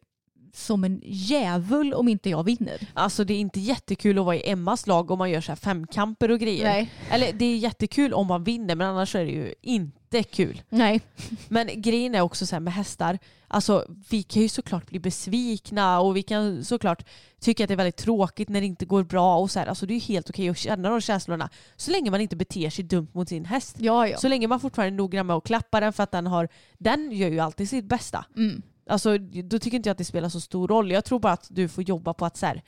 som 0.55 0.85
en 0.85 1.01
djävul 1.05 1.95
om 1.95 2.09
inte 2.09 2.31
jag 2.31 2.45
vinner. 2.45 2.89
Alltså 2.95 3.25
det 3.25 3.35
är 3.35 3.39
inte 3.39 3.61
jättekul 3.61 4.19
att 4.19 4.25
vara 4.25 4.37
i 4.37 4.51
Emmas 4.51 4.87
lag 4.87 5.11
om 5.11 5.19
man 5.19 5.31
gör 5.31 5.41
så 5.41 5.51
här 5.51 5.57
femkamper 5.57 6.31
och 6.31 6.39
grejer. 6.39 6.65
Nej. 6.65 6.91
Eller 7.11 7.33
det 7.33 7.45
är 7.45 7.57
jättekul 7.57 8.13
om 8.13 8.27
man 8.27 8.45
vinner 8.45 8.75
men 8.75 8.87
annars 8.87 9.15
är 9.15 9.25
det 9.25 9.31
ju 9.31 9.55
inte 9.63 10.23
kul. 10.23 10.63
Nej. 10.69 11.01
Men 11.49 11.83
grejen 11.83 12.15
är 12.15 12.21
också 12.21 12.47
så 12.47 12.55
här 12.55 12.61
med 12.61 12.73
hästar, 12.73 13.19
alltså 13.49 13.87
vi 14.11 14.23
kan 14.23 14.43
ju 14.43 14.49
såklart 14.49 14.87
bli 14.87 14.99
besvikna 14.99 16.01
och 16.01 16.17
vi 16.17 16.23
kan 16.23 16.65
såklart 16.65 17.07
tycka 17.41 17.65
att 17.65 17.69
det 17.69 17.75
är 17.75 17.77
väldigt 17.77 17.97
tråkigt 17.97 18.49
när 18.49 18.61
det 18.61 18.67
inte 18.67 18.87
går 18.87 19.03
bra 19.03 19.39
och 19.39 19.51
så 19.51 19.59
här. 19.59 19.67
Alltså 19.67 19.87
det 19.87 19.93
är 19.93 19.99
ju 19.99 20.15
helt 20.15 20.31
okej 20.31 20.49
att 20.49 20.59
känna 20.59 20.91
de 20.91 21.01
känslorna 21.01 21.51
så 21.77 21.91
länge 21.91 22.11
man 22.11 22.21
inte 22.21 22.37
beter 22.37 22.71
sig 22.71 22.85
dumt 22.85 23.09
mot 23.13 23.29
sin 23.29 23.45
häst. 23.45 23.77
Ja, 23.79 24.09
ja. 24.09 24.19
Så 24.19 24.29
länge 24.29 24.49
man 24.49 24.61
fortfarande 24.61 24.95
är 24.95 24.97
noggrann 24.97 25.27
med 25.27 25.37
att 25.37 25.45
klappa 25.45 25.81
den 25.81 25.93
för 25.93 26.03
att 26.03 26.13
den 26.13 26.27
har, 26.27 26.49
den 26.79 27.13
gör 27.13 27.29
ju 27.29 27.41
alltid 27.41 27.69
sitt 27.69 27.85
bästa. 27.85 28.25
Mm. 28.37 28.63
Alltså 28.87 29.19
då 29.19 29.59
tycker 29.59 29.77
inte 29.77 29.89
jag 29.89 29.93
att 29.95 29.99
det 29.99 30.05
spelar 30.05 30.29
så 30.29 30.41
stor 30.41 30.69
roll. 30.69 30.91
Jag 30.91 31.05
tror 31.05 31.19
bara 31.19 31.33
att 31.33 31.47
du 31.51 31.69
får 31.69 31.85
jobba 31.85 32.15
på 32.15 32.27
att 32.27 32.37
så 32.37 32.47
här, 32.47 32.63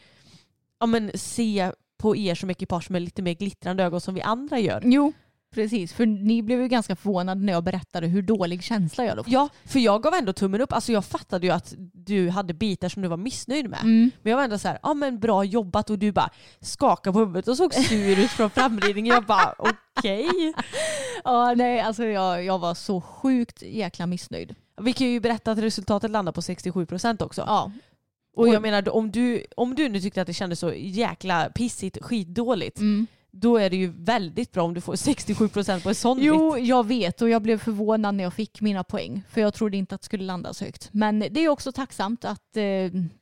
ja, 0.81 0.87
men 0.87 1.11
se 1.15 1.73
på 1.99 2.17
er 2.17 2.35
som 2.35 2.51
ekipage 2.51 2.91
med 2.91 3.03
lite 3.03 3.23
mer 3.23 3.35
glittrande 3.35 3.85
ögon 3.85 4.01
som 4.01 4.15
vi 4.15 4.21
andra 4.21 4.59
gör. 4.59 4.83
Jo, 4.85 5.13
precis. 5.55 5.93
För 5.93 6.07
ni 6.07 6.43
blev 6.43 6.61
ju 6.61 6.69
ganska 6.69 6.97
förvånade 6.97 7.41
när 7.41 7.53
jag 7.53 7.65
berättade 7.65 8.07
hur 8.07 8.23
dålig 8.23 8.63
känsla 8.63 9.05
jag 9.05 9.11
hade 9.11 9.25
fått. 9.25 9.33
Ja, 9.33 9.49
för 9.65 9.79
jag 9.79 10.03
gav 10.03 10.15
ändå 10.15 10.33
tummen 10.33 10.61
upp. 10.61 10.73
Alltså 10.73 10.93
jag 10.93 11.05
fattade 11.05 11.47
ju 11.47 11.53
att 11.53 11.75
du 11.93 12.31
hade 12.31 12.55
bitar 12.55 12.89
som 12.89 13.03
du 13.03 13.09
var 13.09 13.17
missnöjd 13.17 13.71
med. 13.71 13.81
Mm. 13.83 14.11
Men 14.23 14.31
jag 14.31 14.37
var 14.37 14.45
ändå 14.45 14.59
så 14.59 14.69
här, 14.69 14.79
ja 14.83 14.95
men 14.95 15.19
bra 15.21 15.45
jobbat 15.45 15.91
och 15.91 15.99
du 15.99 16.13
bara 16.13 16.31
skakade 16.61 17.13
på 17.13 17.19
huvudet 17.19 17.49
och 17.49 17.57
såg 17.57 17.75
sur 17.75 18.19
ut 18.19 18.31
från 18.31 18.51
framridningen. 18.51 19.15
Jag 19.15 19.25
bara 19.25 19.55
okej. 19.59 20.29
Ja, 21.25 21.55
nej, 21.57 21.81
alltså 21.81 22.05
jag, 22.05 22.45
jag 22.45 22.59
var 22.59 22.75
så 22.75 23.01
sjukt 23.01 23.63
jäkla 23.63 24.07
missnöjd. 24.07 24.55
Vi 24.81 24.93
kan 24.93 25.07
ju 25.07 25.21
berätta 25.21 25.53
att 25.53 25.59
resultatet 25.59 26.11
landar 26.11 26.33
på 26.33 26.41
67% 26.41 27.23
också. 27.23 27.45
Ja, 27.47 27.73
Och 28.37 28.49
jag 28.49 28.63
menar 28.63 28.89
om 28.89 29.11
du, 29.11 29.45
om 29.57 29.75
du 29.75 29.89
nu 29.89 30.01
tyckte 30.01 30.21
att 30.21 30.27
det 30.27 30.35
kändes 30.35 30.59
så 30.59 30.73
jäkla 30.75 31.51
pissigt, 31.55 31.99
skitdåligt. 32.03 32.79
mm. 32.79 33.07
Då 33.31 33.57
är 33.57 33.71
det 33.71 33.77
ju 33.77 33.93
väldigt 33.97 34.53
bra 34.53 34.63
om 34.63 34.75
du 34.75 34.81
får 34.81 34.95
67% 34.97 35.83
på 35.83 35.89
en 35.89 35.95
sån. 35.95 36.19
Jo, 36.21 36.59
jag 36.59 36.87
vet 36.87 37.23
och 37.23 37.29
jag 37.29 37.43
blev 37.43 37.59
förvånad 37.59 38.15
när 38.15 38.25
jag 38.25 38.35
fick 38.35 38.61
mina 38.61 38.85
poäng. 38.85 39.23
För 39.31 39.41
jag 39.41 39.55
trodde 39.55 39.77
inte 39.77 39.95
att 39.95 40.01
det 40.01 40.05
skulle 40.05 40.25
landa 40.25 40.55
så 40.55 40.65
högt. 40.65 40.89
Men 40.93 41.19
det 41.19 41.41
är 41.41 41.49
också 41.49 41.73
tacksamt 41.73 42.25
att 42.25 42.57
eh, 42.57 42.65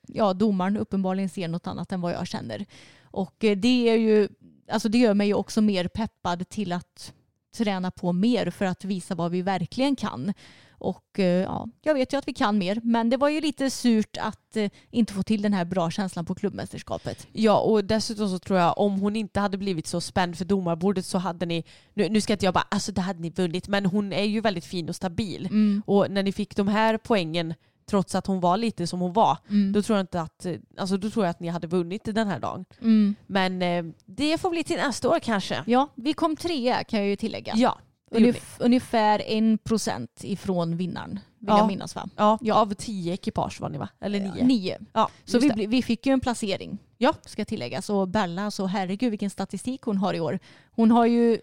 ja, 0.06 0.32
domaren 0.34 0.76
uppenbarligen 0.76 1.28
ser 1.28 1.48
något 1.48 1.66
annat 1.66 1.92
än 1.92 2.00
vad 2.00 2.12
jag 2.12 2.26
känner. 2.26 2.66
Och 3.04 3.44
eh, 3.44 3.56
det, 3.56 3.88
är 3.88 3.96
ju, 3.96 4.28
alltså 4.70 4.88
det 4.88 4.98
gör 4.98 5.14
mig 5.14 5.26
ju 5.26 5.34
också 5.34 5.60
mer 5.60 5.88
peppad 5.88 6.48
till 6.48 6.72
att 6.72 7.12
träna 7.56 7.90
på 7.90 8.12
mer 8.12 8.50
för 8.50 8.64
att 8.64 8.84
visa 8.84 9.14
vad 9.14 9.30
vi 9.30 9.42
verkligen 9.42 9.96
kan. 9.96 10.32
Och 10.78 11.18
eh, 11.18 11.24
ja, 11.42 11.68
jag 11.82 11.94
vet 11.94 12.12
ju 12.12 12.16
att 12.16 12.28
vi 12.28 12.32
kan 12.32 12.58
mer, 12.58 12.80
men 12.82 13.10
det 13.10 13.16
var 13.16 13.28
ju 13.28 13.40
lite 13.40 13.70
surt 13.70 14.16
att 14.20 14.56
eh, 14.56 14.70
inte 14.90 15.12
få 15.12 15.22
till 15.22 15.42
den 15.42 15.52
här 15.52 15.64
bra 15.64 15.90
känslan 15.90 16.24
på 16.24 16.34
klubbmästerskapet. 16.34 17.26
Ja 17.32 17.58
och 17.60 17.84
dessutom 17.84 18.28
så 18.28 18.38
tror 18.38 18.58
jag 18.58 18.78
om 18.78 19.00
hon 19.00 19.16
inte 19.16 19.40
hade 19.40 19.58
blivit 19.58 19.86
så 19.86 20.00
spänd 20.00 20.38
för 20.38 20.44
domarbordet 20.44 21.04
så 21.06 21.18
hade 21.18 21.46
ni, 21.46 21.64
nu, 21.94 22.08
nu 22.08 22.20
ska 22.20 22.32
inte 22.32 22.44
jag 22.44 22.54
bara, 22.54 22.66
alltså 22.68 22.92
det 22.92 23.00
hade 23.00 23.20
ni 23.20 23.30
vunnit, 23.30 23.68
men 23.68 23.86
hon 23.86 24.12
är 24.12 24.24
ju 24.24 24.40
väldigt 24.40 24.64
fin 24.64 24.88
och 24.88 24.96
stabil. 24.96 25.46
Mm. 25.46 25.82
Och 25.86 26.10
när 26.10 26.22
ni 26.22 26.32
fick 26.32 26.56
de 26.56 26.68
här 26.68 26.98
poängen 26.98 27.54
trots 27.86 28.14
att 28.14 28.26
hon 28.26 28.40
var 28.40 28.56
lite 28.56 28.86
som 28.86 29.00
hon 29.00 29.12
var, 29.12 29.38
Mm. 29.50 29.72
då 29.72 29.82
tror 29.82 29.98
jag 29.98 30.02
inte 30.02 30.20
att, 30.20 30.46
alltså 30.78 30.96
då 30.96 31.10
tror 31.10 31.24
jag 31.24 31.30
att 31.30 31.40
ni 31.40 31.48
hade 31.48 31.66
vunnit 31.66 32.04
den 32.04 32.28
här 32.28 32.38
dagen. 32.40 32.64
Mm. 32.80 33.14
Men 33.26 33.62
eh, 33.62 33.84
det 34.06 34.38
får 34.38 34.50
bli 34.50 34.64
till 34.64 34.76
nästa 34.76 35.08
år 35.08 35.18
kanske. 35.18 35.62
Ja, 35.66 35.88
vi 35.94 36.12
kom 36.12 36.36
trea 36.36 36.84
kan 36.84 36.98
jag 37.00 37.08
ju 37.08 37.16
tillägga. 37.16 37.52
Ja. 37.56 37.78
Ungef- 38.18 38.56
ungefär 38.58 39.22
en 39.26 39.58
procent 39.58 40.10
ifrån 40.24 40.76
vinnaren 40.76 41.10
vill 41.38 41.48
Ja. 41.48 41.58
jag 41.58 41.66
minnas 41.66 41.94
va? 41.94 42.08
Ja, 42.16 42.38
Ja. 42.40 42.54
av 42.54 42.74
tio 42.74 43.12
ekipage 43.14 43.60
var 43.60 43.68
ni 43.68 43.78
va? 43.78 43.88
Eller 44.00 44.20
nio? 44.20 44.44
Nio. 44.44 44.78
Ja, 44.92 45.08
Så 45.24 45.38
vi, 45.38 45.66
vi 45.66 45.82
fick 45.82 46.06
ju 46.06 46.12
en 46.12 46.20
placering. 46.20 46.78
Ja. 46.98 47.14
Ska 47.26 47.44
tilläggas. 47.44 47.90
Och 47.90 48.08
Bella, 48.08 48.50
så 48.50 48.66
herregud 48.66 49.10
vilken 49.10 49.30
statistik 49.30 49.82
hon 49.82 49.96
har 49.98 50.14
i 50.14 50.20
år. 50.20 50.38
Hon 50.70 50.90
har 50.90 51.06
ju, 51.06 51.38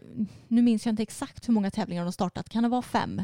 nu 0.48 0.62
minns 0.62 0.86
jag 0.86 0.94
inte 0.94 1.04
exakt 1.04 1.48
hur 1.48 1.54
många 1.54 1.72
tävlingar 1.72 2.02
hon 2.02 2.08
har 2.08 2.12
startat. 2.12 2.50
Kan 2.50 2.64
det 2.64 2.70
vara 2.70 2.82
fem? 2.82 3.22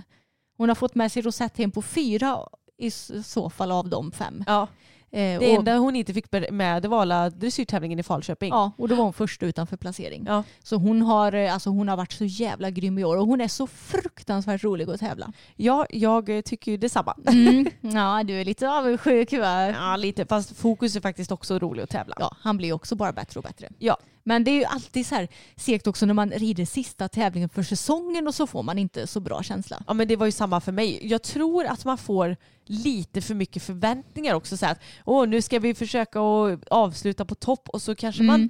Hon 0.58 0.70
har 0.70 0.76
fått 0.76 0.96
med 0.96 1.12
sig 1.12 1.22
Rosette 1.22 1.62
hem 1.62 1.72
på 1.72 1.82
fyra 1.82 2.40
i 2.78 2.92
så 3.24 3.50
fall 3.50 3.72
av 3.72 3.90
de 3.90 4.12
fem. 4.12 4.44
Ja. 4.48 4.68
Eh, 5.12 5.20
Det 5.20 5.38
och, 5.38 5.44
enda 5.44 5.78
hon 5.78 5.96
inte 5.96 6.14
fick 6.14 6.26
med 6.52 6.82
det 6.82 6.88
var 6.88 7.02
alla 7.02 7.30
dressyrtävlingen 7.30 8.00
i 8.00 8.04
Falköping. 8.04 8.50
Ja, 8.50 8.72
och 8.78 8.88
då 8.88 8.96
var 8.96 9.04
hon 9.04 9.14
först 9.14 9.44
utanför 9.44 9.78
placering. 9.78 10.24
Ja. 10.28 10.44
Så 10.64 10.76
hon 10.76 11.02
har, 11.02 11.32
eh, 11.34 11.54
alltså 11.54 11.70
hon 11.70 11.88
har 11.88 11.98
varit 11.98 12.12
så 12.12 12.26
jävla 12.26 12.70
grym 12.70 12.98
i 12.98 13.04
år 13.04 13.18
och 13.18 13.28
hon 13.28 13.42
är 13.42 13.48
så 13.48 13.68
fruktansvärt 13.68 14.64
rolig 14.64 14.90
att 14.90 15.00
tävla. 15.00 15.34
Ja, 15.56 15.86
jag 15.90 16.42
tycker 16.46 16.72
ju 16.72 16.78
detsamma. 16.78 17.16
Mm. 17.28 17.68
Ja, 17.82 18.24
du 18.24 18.34
är 18.42 18.46
lite 18.46 18.70
avundsjuk 18.70 19.34
va? 19.34 19.68
Ja, 19.70 19.96
lite. 19.96 20.26
Fast 20.26 20.58
fokus 20.58 20.96
är 20.96 21.02
faktiskt 21.02 21.32
också 21.32 21.60
rolig 21.60 21.84
att 21.84 21.90
tävla. 21.90 22.16
Ja, 22.20 22.36
han 22.40 22.58
blir 22.58 22.68
ju 22.68 22.74
också 22.74 22.96
bara 22.96 23.12
bättre 23.12 23.40
och 23.40 23.44
bättre. 23.44 23.70
Ja. 23.80 23.98
Men 24.28 24.44
det 24.44 24.52
är 24.52 24.56
ju 24.56 24.64
alltid 24.64 25.08
så 25.08 25.16
här 25.16 25.28
segt 25.56 25.88
också 25.88 26.06
när 26.06 26.14
man 26.14 26.32
rider 26.32 26.66
sista 26.66 27.08
tävlingen 27.08 27.50
för 27.50 27.64
säsongen 27.64 28.28
och 28.28 28.36
så 28.36 28.48
får 28.48 28.64
man 28.64 28.78
inte 28.78 29.08
så 29.08 29.20
bra 29.20 29.44
känsla. 29.44 29.84
Ja 29.88 29.94
men 29.94 30.08
det 30.08 30.16
var 30.16 30.26
ju 30.26 30.32
samma 30.32 30.62
för 30.62 30.72
mig. 30.72 31.08
Jag 31.08 31.22
tror 31.24 31.66
att 31.66 31.86
man 31.86 31.98
får 31.98 32.38
lite 32.66 33.22
för 33.22 33.36
mycket 33.36 33.64
förväntningar 33.64 34.34
också. 34.34 34.58
Så 34.58 34.66
här 34.66 34.72
att 34.72 34.80
Åh, 35.06 35.28
nu 35.28 35.42
ska 35.42 35.60
vi 35.60 35.74
försöka 35.74 36.20
att 36.20 36.68
avsluta 36.68 37.26
på 37.26 37.36
topp 37.36 37.70
och 37.70 37.82
så 37.82 37.96
kanske 37.96 38.24
man 38.24 38.36
Mm. 38.36 38.50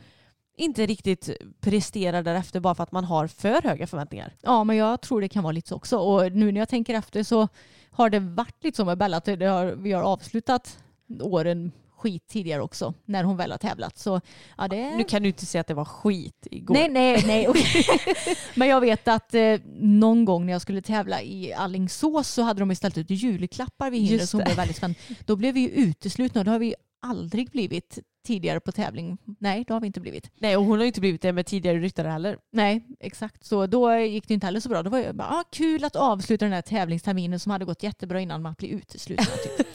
inte 0.57 0.85
riktigt 0.85 1.29
presterar 1.59 2.23
därefter 2.23 2.59
bara 2.59 2.75
för 2.75 2.83
att 2.83 2.91
man 2.91 3.03
har 3.03 3.27
för 3.27 3.61
höga 3.61 3.87
förväntningar. 3.87 4.35
Ja, 4.41 4.63
men 4.63 4.75
jag 4.75 5.01
tror 5.01 5.21
det 5.21 5.29
kan 5.29 5.43
vara 5.43 5.51
lite 5.51 5.69
så 5.69 5.75
också. 5.75 5.97
Och 5.97 6.31
nu 6.31 6.51
när 6.51 6.61
jag 6.61 6.69
tänker 6.69 6.93
efter 6.93 7.23
så 7.23 7.47
har 7.91 8.09
det 8.09 8.19
varit 8.19 8.63
lite 8.63 8.77
så 8.77 8.85
med 8.85 8.97
Bella 8.97 9.17
att 9.17 9.27
har, 9.27 9.75
vi 9.75 9.91
har 9.91 10.03
avslutat 10.03 10.79
åren 11.21 11.71
skit 11.97 12.27
tidigare 12.27 12.61
också 12.61 12.93
när 13.05 13.23
hon 13.23 13.37
väl 13.37 13.51
har 13.51 13.57
tävlat. 13.57 13.97
Så 13.97 14.21
ja, 14.57 14.67
det 14.67 14.97
Nu 14.97 15.03
kan 15.03 15.21
du 15.21 15.27
inte 15.27 15.45
säga 15.45 15.61
att 15.61 15.67
det 15.67 15.73
var 15.73 15.85
skit 15.85 16.47
igår. 16.51 16.73
Nej, 16.73 16.89
nej, 16.89 17.23
nej. 17.27 17.47
okej. 17.47 17.85
Men 18.55 18.67
jag 18.67 18.81
vet 18.81 19.07
att 19.07 19.33
eh, 19.33 19.55
någon 19.79 20.25
gång 20.25 20.45
när 20.45 20.53
jag 20.53 20.61
skulle 20.61 20.81
tävla 20.81 21.21
i 21.21 21.53
Allingsås 21.53 22.27
så 22.29 22.41
hade 22.41 22.59
de 22.59 22.75
ställt 22.75 22.97
ut 22.97 23.09
julklappar 23.09 23.89
vid 23.89 24.01
hindret 24.01 24.29
som 24.29 24.41
blev 24.43 24.55
väldigt 24.55 24.77
spännande. 24.77 24.99
Då 25.25 25.35
blev 25.35 25.53
vi 25.53 25.59
ju 25.59 25.69
uteslutna 25.69 26.41
och 26.41 26.45
det 26.45 26.51
har 26.51 26.59
vi 26.59 26.75
aldrig 27.01 27.51
blivit 27.51 27.99
tidigare 28.27 28.59
på 28.59 28.71
tävling. 28.71 29.17
Nej, 29.39 29.63
det 29.67 29.73
har 29.73 29.81
vi 29.81 29.87
inte 29.87 29.99
blivit. 29.99 30.31
Nej, 30.39 30.57
och 30.57 30.63
hon 30.63 30.79
har 30.79 30.85
inte 30.85 30.99
blivit 30.99 31.21
det 31.21 31.33
med 31.33 31.45
tidigare 31.45 31.77
ryttare 31.77 32.07
heller. 32.07 32.37
Nej, 32.51 32.87
exakt. 32.99 33.45
Så 33.45 33.67
då 33.67 33.95
gick 33.95 34.27
det 34.27 34.33
inte 34.33 34.45
heller 34.45 34.59
så 34.59 34.69
bra. 34.69 34.83
Då 34.83 34.89
var 34.89 34.99
jag 34.99 35.15
bara, 35.15 35.27
ah, 35.27 35.43
kul 35.51 35.83
att 35.83 35.95
avsluta 35.95 36.45
den 36.45 36.53
här 36.53 36.61
tävlingsterminen 36.61 37.39
som 37.39 37.51
hade 37.51 37.65
gått 37.65 37.83
jättebra 37.83 38.21
innan 38.21 38.41
man 38.41 38.55
blir 38.57 38.69
utesluten. 38.69 39.25
Typ. 39.57 39.67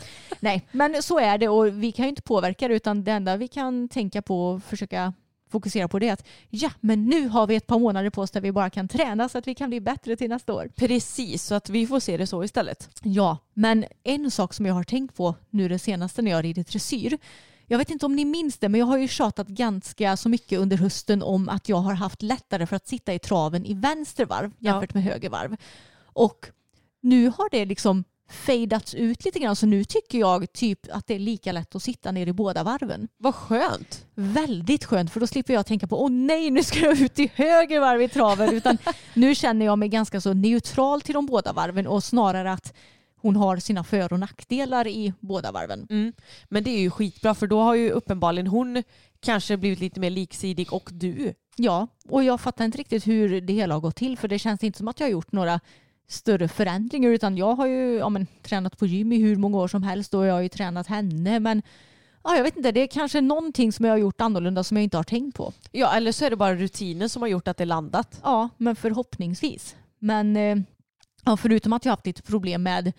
Nej, 0.43 0.69
men 0.73 1.03
så 1.03 1.19
är 1.19 1.39
det 1.39 1.49
och 1.49 1.83
vi 1.83 1.93
kan 1.93 2.05
ju 2.05 2.09
inte 2.09 2.23
påverka 2.23 2.69
det 2.69 2.75
utan 2.75 3.05
det 3.05 3.13
enda 3.13 3.37
vi 3.37 3.49
kan 3.49 3.89
tänka 3.89 4.23
på 4.23 4.47
och 4.51 4.63
försöka 4.63 5.13
fokusera 5.51 5.89
på 5.89 5.99
det 5.99 6.09
är 6.09 6.13
att 6.13 6.27
ja, 6.51 6.71
men 6.81 7.05
nu 7.07 7.29
har 7.29 7.47
vi 7.47 7.55
ett 7.57 7.67
par 7.67 7.79
månader 7.79 8.11
på 8.11 8.23
oss 8.23 8.31
där 8.31 8.41
vi 8.41 8.53
bara 8.53 8.71
kan 8.71 8.89
träna 8.89 9.29
så 9.29 9.39
att 9.39 9.47
vi 9.47 9.55
kan 9.55 9.71
bli 9.71 9.81
bättre 9.81 10.17
till 10.17 10.29
nästa 10.31 10.53
år. 10.53 10.71
Precis, 10.77 11.45
så 11.45 11.55
att 11.55 11.69
vi 11.69 11.87
får 11.87 12.01
se 12.01 12.17
det 12.17 12.27
så 12.27 12.45
istället. 12.45 12.91
Ja, 13.03 13.39
men 13.55 13.85
en 14.03 14.31
sak 14.31 14.55
som 14.55 14.67
jag 14.67 14.75
har 14.75 14.85
tänkt 14.85 15.17
på 15.17 15.35
nu 15.51 15.69
det 15.69 15.79
senaste 15.79 16.23
när 16.23 16.31
jag 16.31 16.45
rider 16.45 16.65
dressyr. 16.65 17.19
Jag 17.67 17.79
vet 17.79 17.91
inte 17.91 18.07
om 18.07 18.17
ni 18.17 18.25
minns 18.25 18.59
det, 18.59 18.69
men 18.69 18.79
jag 18.81 18.87
har 18.87 18.99
ju 18.99 19.09
tjatat 19.09 19.49
ganska 19.49 20.17
så 20.17 20.29
mycket 20.29 20.59
under 20.59 20.77
hösten 20.77 21.23
om 21.23 21.49
att 21.49 21.69
jag 21.69 21.77
har 21.77 21.95
haft 21.95 22.23
lättare 22.23 22.67
för 22.67 22.77
att 22.77 22.89
sitta 22.89 23.15
i 23.15 23.19
traven 23.19 23.67
i 23.67 23.75
vänster 23.75 24.27
varv 24.27 24.51
Ja. 24.59 24.73
jämfört 24.73 24.95
med 24.95 25.03
höger 25.03 25.31
varv. 25.31 25.57
Och 26.05 26.47
nu 27.01 27.27
har 27.27 27.51
det 27.51 27.65
liksom 27.65 28.05
fejdats 28.31 28.95
ut 28.95 29.25
lite 29.25 29.39
grann 29.39 29.57
så 29.57 29.67
nu 29.67 29.85
tycker 29.85 30.19
jag 30.19 30.53
typ 30.53 30.79
att 30.93 31.07
det 31.07 31.15
är 31.15 31.19
lika 31.19 31.53
lätt 31.53 31.75
att 31.75 31.83
sitta 31.83 32.13
ner 32.13 32.27
i 32.27 32.33
båda 32.33 32.63
varven. 32.63 33.09
Vad 33.17 33.35
skönt. 33.35 34.07
Väldigt 34.15 34.85
skönt 34.85 35.13
för 35.13 35.21
då 35.21 35.27
slipper 35.27 35.55
jag 35.55 35.67
tänka 35.67 35.87
på 35.87 36.03
åh 36.03 36.11
nej 36.11 36.51
nu 36.51 36.63
ska 36.63 36.79
jag 36.79 37.01
ut 37.01 37.19
i 37.19 37.31
höger 37.35 37.81
varv 37.81 38.03
i 38.03 38.09
traven 38.09 38.55
utan 38.55 38.79
nu 39.15 39.35
känner 39.35 39.67
jag 39.67 39.79
mig 39.79 39.89
ganska 39.89 40.21
så 40.21 40.35
neutral 40.35 41.01
till 41.01 41.15
de 41.15 41.27
båda 41.27 41.53
varven 41.53 41.87
och 41.87 42.05
snarare 42.05 42.53
att 42.53 42.75
hon 43.17 43.37
har 43.37 43.57
sina 43.57 43.85
för 43.85 44.13
och 44.13 44.21
nackdelar 44.21 44.87
i 44.87 45.13
båda 45.21 45.53
varven. 45.53 45.87
Mm. 45.91 46.13
Men 46.49 46.65
det 46.65 46.71
är 46.71 46.81
ju 46.81 46.91
skitbra 46.91 47.35
för 47.35 47.47
då 47.47 47.61
har 47.61 47.75
ju 47.75 47.91
uppenbarligen 47.91 48.47
hon 48.47 48.83
kanske 49.21 49.57
blivit 49.57 49.81
lite 49.81 50.01
mer 50.01 50.11
liksidig 50.11 50.73
och 50.73 50.91
du. 50.93 51.35
Ja, 51.57 51.87
och 52.09 52.25
jag 52.25 52.41
fattar 52.41 52.65
inte 52.65 52.79
riktigt 52.79 53.07
hur 53.07 53.41
det 53.41 53.53
hela 53.53 53.75
har 53.75 53.81
gått 53.81 53.97
till 53.97 54.19
för 54.19 54.29
det 54.29 54.39
känns 54.39 54.65
inte 54.65 54.79
som 54.79 54.89
att 54.89 55.01
jag 55.01 55.07
har 55.07 55.13
gjort 55.13 55.33
några 55.33 55.61
större 56.13 56.49
förändringar 56.49 57.11
utan 57.11 57.37
jag 57.37 57.55
har 57.55 57.67
ju 57.67 57.97
ja, 57.97 58.09
men, 58.09 58.27
tränat 58.43 58.79
på 58.79 58.87
gym 58.87 59.13
i 59.13 59.19
hur 59.19 59.37
många 59.37 59.59
år 59.59 59.69
som 59.69 59.83
helst 59.83 60.15
och 60.15 60.27
jag 60.27 60.35
har 60.35 60.41
ju 60.41 60.49
tränat 60.49 60.87
henne 60.87 61.41
men 61.41 61.63
ja, 62.25 62.37
jag 62.37 62.43
vet 62.43 62.57
inte, 62.57 62.73
det 62.73 62.81
är 62.81 62.87
kanske 62.87 63.21
någonting 63.21 63.73
som 63.73 63.85
jag 63.85 63.93
har 63.93 63.99
gjort 63.99 64.21
annorlunda 64.21 64.65
som 64.65 64.77
jag 64.77 64.85
inte 64.85 64.97
har 64.97 65.05
tänkt 65.05 65.37
på. 65.37 65.53
Ja, 65.73 65.95
eller 65.97 66.13
så 66.13 66.25
är 66.25 66.31
det 66.31 66.37
bara 66.37 66.55
rutinen 66.55 67.09
som 67.09 67.23
har 67.23 67.29
gjort 67.29 67.49
att 67.49 67.57
det 67.57 67.65
landat. 67.65 68.21
Ja, 68.23 68.49
men 68.57 68.77
förhoppningsvis. 68.77 69.77
Men 69.99 70.37
eh, 70.37 70.57
ja, 71.25 71.37
förutom 71.37 71.73
att 71.73 71.85
jag 71.85 71.91
har 71.91 71.97
haft 71.97 72.07
lite 72.07 72.23
problem 72.23 72.63
med 72.63 72.93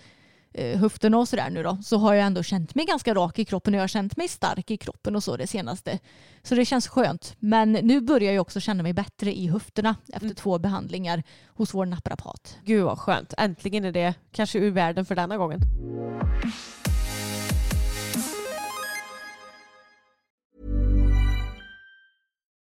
höfterna 0.55 1.17
och 1.17 1.27
sådär 1.27 1.49
nu 1.49 1.63
då 1.63 1.77
så 1.83 1.97
har 1.97 2.13
jag 2.13 2.25
ändå 2.25 2.43
känt 2.43 2.75
mig 2.75 2.85
ganska 2.85 3.13
rak 3.13 3.39
i 3.39 3.45
kroppen 3.45 3.73
och 3.73 3.77
jag 3.77 3.83
har 3.83 3.87
känt 3.87 4.17
mig 4.17 4.27
stark 4.27 4.71
i 4.71 4.77
kroppen 4.77 5.15
och 5.15 5.23
så 5.23 5.37
det 5.37 5.47
senaste. 5.47 5.99
Så 6.43 6.55
det 6.55 6.65
känns 6.65 6.87
skönt. 6.87 7.35
Men 7.39 7.71
nu 7.71 8.01
börjar 8.01 8.33
jag 8.33 8.41
också 8.41 8.59
känna 8.59 8.83
mig 8.83 8.93
bättre 8.93 9.37
i 9.37 9.47
höfterna 9.47 9.95
efter 10.07 10.25
Mm. 10.25 10.35
två 10.35 10.59
behandlingar 10.59 11.23
hos 11.47 11.73
vår 11.73 11.85
naprapat. 11.85 12.57
Gud 12.65 12.83
vad 12.83 12.99
skönt. 12.99 13.33
Äntligen 13.37 13.85
är 13.85 13.91
det 13.91 14.13
kanske 14.31 14.59
ur 14.59 14.71
världen 14.71 15.05
för 15.05 15.15
denna 15.15 15.37
gången. 15.37 15.59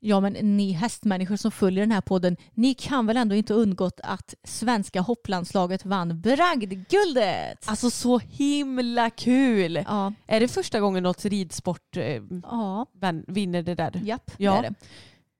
Ja 0.00 0.20
men 0.20 0.32
ni 0.32 0.72
hästmänniskor 0.72 1.36
som 1.36 1.50
följer 1.50 1.80
den 1.82 1.92
här 1.92 2.00
podden, 2.00 2.36
ni 2.54 2.74
kan 2.74 3.06
väl 3.06 3.16
ändå 3.16 3.34
inte 3.34 3.54
undgått 3.54 4.00
att 4.02 4.34
svenska 4.44 5.00
hopplandslaget 5.00 5.84
vann 5.84 6.20
bragdguldet? 6.20 7.68
Alltså 7.68 7.90
så 7.90 8.18
himla 8.18 9.10
kul! 9.10 9.84
Ja, 9.86 10.12
Är 10.26 10.40
det 10.40 10.48
första 10.48 10.80
gången 10.80 11.02
något 11.02 11.24
ridsport 11.24 11.96
eh, 11.96 12.22
ja, 12.42 12.86
vinner 13.26 13.62
det 13.62 13.74
där? 13.74 14.00
japp 14.04 14.30
Ja. 14.36 14.52
det 14.52 14.58
är 14.58 14.62
det. 14.70 14.74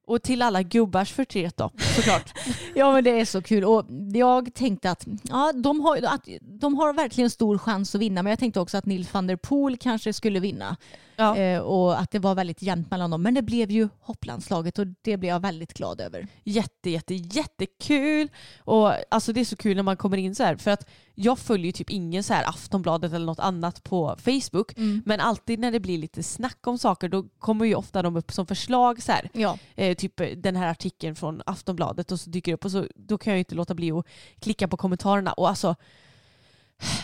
Och 0.07 0.23
till 0.23 0.43
alla 0.43 0.63
gubbars 0.63 1.13
förtret 1.13 1.57
då, 1.57 1.71
såklart. 1.97 2.39
Ja 2.75 2.93
men 2.93 3.05
det 3.05 3.21
är 3.21 3.25
så 3.25 3.43
kul 3.43 3.65
och 3.65 3.87
jag 4.15 4.55
tänkte 4.55 4.91
att, 4.91 5.07
ja, 5.23 5.53
de, 5.53 5.81
har, 5.81 5.97
att 5.97 6.29
de 6.41 6.75
har 6.75 6.93
verkligen 6.93 7.31
stor 7.31 7.59
chans 7.59 7.95
att 7.95 8.01
vinna 8.01 8.23
men 8.23 8.31
jag 8.31 8.39
tänkte 8.39 8.61
också 8.61 8.77
att 8.79 8.87
Nils 8.87 9.15
van 9.15 9.27
der 9.27 9.37
Poel 9.37 9.77
kanske 9.77 10.13
skulle 10.13 10.41
vinna. 10.41 10.77
Ja. 11.19 11.37
Eh, 11.37 11.61
och 11.61 12.01
att 12.01 12.11
det 12.11 12.19
var 12.19 12.35
väldigt 12.35 12.63
jämnt 12.63 12.91
mellan 12.91 13.11
dem. 13.11 13.23
Men 13.23 13.35
det 13.35 13.43
blev 13.43 13.71
ju 13.71 13.89
hopplandslaget 14.01 14.79
och 14.79 14.87
det 15.03 15.17
blev 15.17 15.35
jag 15.35 15.41
väldigt 15.41 15.75
glad 15.75 16.01
över. 16.01 16.29
Jätte, 16.45 16.91
jätte, 16.91 17.15
jättekul. 17.15 18.29
Och 18.59 18.93
alltså 19.11 19.33
det 19.33 19.41
är 19.41 19.45
så 19.45 19.57
kul 19.57 19.77
när 19.77 19.83
man 19.83 19.97
kommer 19.97 20.17
in 20.17 20.35
så 20.35 20.43
här. 20.43 20.57
För 20.57 20.71
att 20.71 20.89
jag 21.15 21.39
följer 21.39 21.67
ju 21.67 21.73
typ 21.73 21.91
ingen 21.91 22.23
så 22.23 22.35
här 22.35 22.49
Aftonbladet 22.49 23.13
eller 23.13 23.27
något 23.27 23.39
annat 23.39 23.85
på 23.85 24.17
Facebook. 24.19 24.73
Men 25.05 25.21
alltid 25.21 25.59
när 25.59 25.73
det 25.73 25.81
blir 25.81 25.99
lite 25.99 26.23
snack 26.23 26.67
om 26.67 26.79
saker 26.79 27.09
då 27.09 27.25
kommer 27.39 27.65
ju 27.65 27.75
ofta 27.75 28.03
de 28.03 28.17
upp 28.17 28.33
som 28.33 28.47
förslag 28.47 29.03
så 29.03 29.13
här. 29.13 29.31
Ja. 29.33 29.59
Eh, 29.75 29.95
typ 29.95 30.43
den 30.43 30.57
här 30.57 30.71
artikeln 30.71 31.17
från 31.17 31.43
Aftonbladet 31.47 32.13
och 32.13 32.21
så 32.21 32.31
dyker 32.31 32.53
det 32.53 32.55
upp 32.55 32.65
och 32.65 32.71
så 32.71 32.87
då 32.95 33.19
kan 33.19 33.31
jag 33.31 33.37
ju 33.37 33.41
inte 33.41 33.55
låta 33.55 33.75
bli 33.75 33.93
att 33.93 34.07
klicka 34.41 34.69
på 34.69 34.77
kommentarerna. 34.77 35.33
Och 35.33 35.49
alltså 35.49 35.75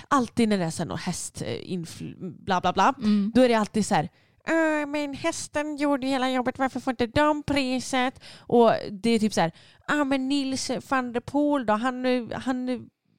alltid 0.08 0.48
när 0.48 0.58
det 0.58 0.64
är 0.64 0.70
så 0.70 0.84
någon 0.84 0.98
häst, 0.98 1.42
eh, 1.42 1.48
infl- 1.48 2.44
bla 2.44 2.60
bla 2.60 2.72
bla, 2.72 2.94
då 3.34 3.40
är 3.42 3.48
det 3.48 3.54
alltid 3.54 3.86
så 3.86 3.94
här 3.94 4.08
"Äh, 4.46 4.86
men 4.86 5.14
hästen 5.14 5.76
gjorde 5.76 6.06
hela 6.06 6.30
jobbet, 6.30 6.58
varför 6.58 6.80
får 6.80 6.90
inte 6.90 7.06
de 7.06 7.42
priset? 7.42 8.20
Och 8.40 8.72
det 8.90 9.10
är 9.10 9.18
typ 9.18 9.32
så 9.32 9.40
här, 9.40 9.52
ah, 9.88 10.04
men 10.04 10.28
Nils 10.28 10.70
van 10.90 11.12
der 11.12 11.20
Poel 11.20 11.66
då, 11.66 11.72
han, 11.72 12.04
eh, 12.06 12.22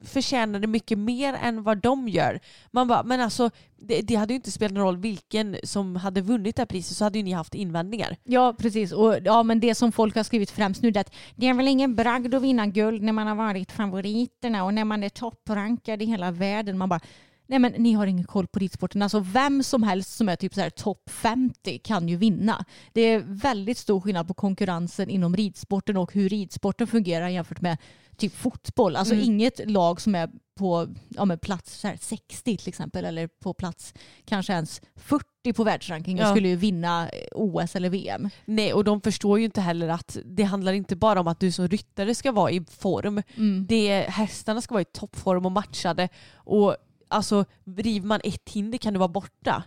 förtjänar 0.06 0.46
förtjänade 0.46 0.68
mycket 0.68 0.98
mer 0.98 1.34
än 1.34 1.64
vad 1.64 1.78
de 1.78 2.08
gör. 2.08 2.40
Man 2.72 2.88
bara, 2.88 3.04
men 3.04 3.22
alltså 3.22 3.50
det, 3.78 4.02
det 4.02 4.16
hade 4.16 4.34
ju 4.34 4.36
inte 4.36 4.52
spelat 4.52 4.74
någon 4.74 4.84
roll 4.84 4.98
vilken 4.98 5.58
som 5.64 5.96
hade 5.96 6.22
vunnit 6.22 6.56
det 6.56 6.62
här 6.62 6.66
priset 6.66 6.98
så 6.98 7.04
hade 7.04 7.18
ju 7.18 7.24
ni 7.24 7.32
haft 7.32 7.56
invändningar. 7.56 8.18
Ja, 8.24 8.56
precis. 8.58 8.92
Och 8.92 9.18
ja, 9.24 9.44
men 9.44 9.60
det 9.60 9.76
som 9.76 9.92
folk 9.92 10.16
har 10.16 10.24
skrivit 10.24 10.52
främst 10.52 10.82
nu 10.82 10.90
är 10.90 10.98
att 10.98 11.14
det 11.36 11.48
är 11.48 11.54
väl 11.54 11.68
ingen 11.68 11.96
bragd 11.96 12.36
att 12.36 12.42
vinna 12.42 12.68
guld 12.68 13.02
när 13.02 13.14
man 13.14 13.28
har 13.28 13.36
varit 13.36 13.72
favoriterna 13.72 14.64
och 14.64 14.74
när 14.74 14.86
man 14.86 15.04
är 15.04 15.10
topprankad 15.10 16.02
i 16.02 16.06
hela 16.06 16.32
världen. 16.32 16.78
Man 16.78 16.90
bara, 16.90 17.02
nej 17.48 17.60
men 17.60 17.72
ni 17.72 17.94
har 17.94 18.08
ingen 18.08 18.26
koll 18.26 18.48
på 18.48 18.60
ridsporten. 18.60 19.02
Alltså 19.02 19.20
vem 19.20 19.64
som 19.64 19.84
helst 19.84 20.16
som 20.16 20.30
är 20.30 20.36
typ 20.36 20.54
så 20.54 20.62
här 20.62 20.70
topp 20.70 21.10
50 21.10 21.78
kan 21.78 22.10
ju 22.10 22.16
vinna. 22.18 22.66
Det 22.94 23.02
är 23.02 23.24
väldigt 23.28 23.78
stor 23.78 24.02
skillnad 24.02 24.28
på 24.28 24.34
konkurrensen 24.34 25.10
inom 25.10 25.36
ridsporten 25.36 25.98
och 25.98 26.14
hur 26.14 26.30
ridsporten 26.30 26.88
fungerar 26.88 27.28
jämfört 27.28 27.62
med 27.62 27.78
typ 28.18 28.36
fotboll. 28.36 28.96
Alltså 28.96 29.16
inget 29.16 29.72
lag 29.72 30.02
som 30.02 30.16
är 30.16 30.30
på 30.60 30.88
ja, 31.10 31.26
men 31.26 31.40
plats 31.40 31.80
så 31.80 31.88
här 31.88 31.98
60 32.02 32.58
till 32.58 32.70
exempel 32.70 33.06
eller 33.06 33.28
på 33.28 33.54
plats 33.54 33.94
kanske 34.26 34.54
ens 34.54 34.82
40 34.96 35.54
på 35.56 35.64
världsrankingen 35.64 36.26
Ja. 36.28 36.32
skulle 36.32 36.48
ju 36.48 36.56
vinna 36.56 37.10
eh, 37.10 37.28
OS 37.32 37.76
eller 37.76 37.90
VM. 37.90 38.30
Nej, 38.46 38.74
och 38.74 38.84
de 38.84 39.02
förstår 39.02 39.40
ju 39.40 39.46
inte 39.46 39.62
heller 39.62 39.90
att 39.90 40.18
det 40.26 40.44
handlar 40.44 40.74
inte 40.74 40.96
bara 40.96 41.20
om 41.20 41.28
att 41.28 41.40
du 41.40 41.52
som 41.52 41.68
ryttare 41.68 42.16
ska 42.16 42.32
vara 42.32 42.52
i 42.52 42.66
form. 42.70 43.22
Det 43.68 43.90
är, 43.90 44.10
hästarna 44.10 44.62
ska 44.62 44.74
vara 44.74 44.82
i 44.82 44.86
toppform 44.86 45.46
och 45.46 45.52
matchade. 45.52 46.10
Och 46.34 46.76
alltså, 47.08 47.46
river 47.66 48.08
man 48.08 48.20
ett 48.24 48.50
hinder 48.50 48.78
kan 48.78 48.94
du 48.94 49.00
vara 49.00 49.08
borta. 49.10 49.64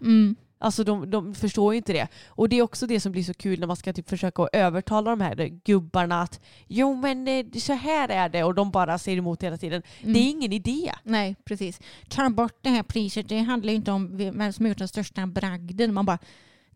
Alltså 0.61 0.85
de, 0.85 1.11
de 1.11 1.35
förstår 1.35 1.73
ju 1.75 1.77
inte 1.77 1.93
det. 1.93 2.09
Och 2.29 2.49
det 2.49 2.59
är 2.59 2.63
också 2.63 2.87
det 2.87 3.01
som 3.01 3.13
blir 3.13 3.23
så 3.23 3.35
kul 3.35 3.61
när 3.61 3.67
man 3.67 3.77
ska 3.77 3.93
typ 3.93 4.09
försöka 4.09 4.49
övertala 4.53 5.11
de 5.11 5.21
här 5.21 5.61
gubbarna 5.65 6.23
att 6.23 6.41
jo 6.67 6.95
men 6.95 7.29
eh, 7.29 7.47
så 7.59 7.73
här 7.73 8.09
är 8.09 8.29
det 8.29 8.45
och 8.45 8.55
de 8.55 8.71
bara 8.71 8.99
säger 8.99 9.19
emot 9.19 9.43
hela 9.43 9.57
tiden. 9.57 9.83
Det 10.03 10.19
är 10.19 10.31
ingen 10.31 10.53
idé. 10.53 10.93
Nej, 11.03 11.37
precis. 11.45 11.81
Ta 12.09 12.31
bort 12.31 12.59
det 12.61 12.71
här 12.71 12.83
priset. 12.83 13.29
Det 13.29 13.39
handlar 13.39 13.71
ju 13.71 13.77
inte 13.77 13.91
om 13.93 14.17
vem 14.17 14.53
som 14.53 14.65
har 14.65 14.69
gjort 14.69 14.79
den 14.79 14.89
största 14.89 15.27
bragden. 15.27 15.95
Man 15.95 16.07
bara, 16.07 16.19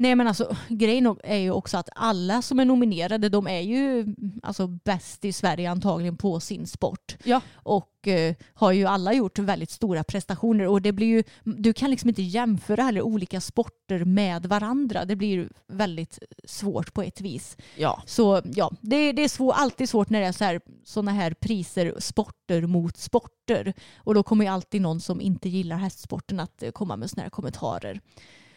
nej 0.02 0.14
men 0.14 0.28
alltså 0.28 0.56
grejen 0.68 1.16
är 1.24 1.36
ju 1.36 1.50
också 1.50 1.78
att 1.78 1.88
alla 1.94 2.42
som 2.42 2.60
är 2.60 2.64
nominerade, 2.64 3.28
de 3.28 3.46
är 3.46 3.60
ju 3.60 4.14
alltså 4.42 4.66
bäst 4.66 5.24
i 5.24 5.32
Sverige 5.32 5.70
antagligen 5.70 6.16
på 6.16 6.40
sin 6.40 6.66
sport. 6.66 7.16
Ja. 7.24 7.40
Och 7.54 8.08
eh, 8.08 8.34
har 8.54 8.72
ju 8.72 8.86
alla 8.86 9.12
gjort 9.12 9.38
väldigt 9.38 9.70
stora 9.70 10.04
prestationer. 10.04 10.66
Och 10.66 10.82
det 10.82 10.92
blir 10.92 11.06
ju, 11.06 11.24
du 11.44 11.72
kan 11.72 11.90
liksom 11.90 12.08
inte 12.08 12.22
jämföra 12.22 12.82
heller 12.82 13.02
olika 13.02 13.40
sporter 13.40 14.04
med 14.04 14.46
varandra. 14.46 15.04
Det 15.04 15.16
blir 15.16 15.48
väldigt 15.66 16.18
svårt 16.44 16.94
på 16.94 17.02
ett 17.02 17.20
vis. 17.20 17.56
Ja. 17.76 18.02
Så 18.06 18.42
ja, 18.44 18.70
det, 18.80 19.12
det 19.12 19.22
är 19.22 19.28
svår, 19.28 19.52
alltid 19.52 19.88
svårt 19.88 20.10
när 20.10 20.20
det 20.20 20.26
är 20.26 20.32
så 20.32 20.44
här, 20.44 20.60
såna 20.84 21.10
här 21.10 21.34
priser, 21.34 21.94
sporter 21.98 22.62
mot 22.62 22.96
sporter. 22.96 23.72
Och 23.96 24.14
då 24.14 24.22
kommer 24.22 24.44
ju 24.44 24.50
alltid 24.50 24.82
någon 24.82 25.00
som 25.00 25.20
inte 25.20 25.48
gillar 25.48 25.76
hästsporten 25.76 26.40
att 26.40 26.62
eh, 26.62 26.70
komma 26.70 26.96
med 26.96 27.10
såna 27.10 27.22
här 27.22 27.30
kommentarer. 27.30 28.00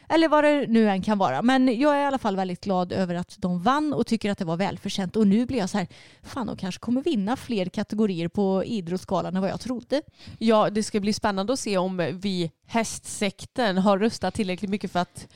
Eller 0.09 0.27
vad 0.27 0.43
det 0.43 0.65
nu 0.67 0.89
än 0.89 1.01
kan 1.01 1.17
vara. 1.17 1.41
Men 1.41 1.79
jag 1.79 1.95
är 1.95 2.01
i 2.01 2.05
alla 2.05 2.17
fall 2.17 2.35
väldigt 2.35 2.63
glad 2.63 2.91
över 2.91 3.15
att 3.15 3.35
de 3.37 3.61
vann 3.61 3.93
och 3.93 4.07
tycker 4.07 4.31
att 4.31 4.37
det 4.37 4.45
var 4.45 4.57
välförtjänt. 4.57 5.15
Och 5.15 5.27
nu 5.27 5.45
blir 5.45 5.57
jag 5.57 5.69
så 5.69 5.77
här, 5.77 5.87
fan 6.23 6.47
de 6.47 6.57
kanske 6.57 6.79
kommer 6.79 7.01
vinna 7.01 7.35
fler 7.35 7.65
kategorier 7.65 8.27
på 8.27 8.63
idrottsskalan 8.65 9.35
än 9.35 9.41
vad 9.41 9.51
jag 9.51 9.59
trodde. 9.59 10.01
Ja, 10.39 10.69
det 10.69 10.83
ska 10.83 10.99
bli 10.99 11.13
spännande 11.13 11.53
att 11.53 11.59
se 11.59 11.77
om 11.77 11.97
vi 12.13 12.51
hästsekten 12.67 13.77
har 13.77 13.99
röstat 13.99 14.33
tillräckligt 14.33 14.71
mycket 14.71 14.91
för 14.91 14.99
att 14.99 15.27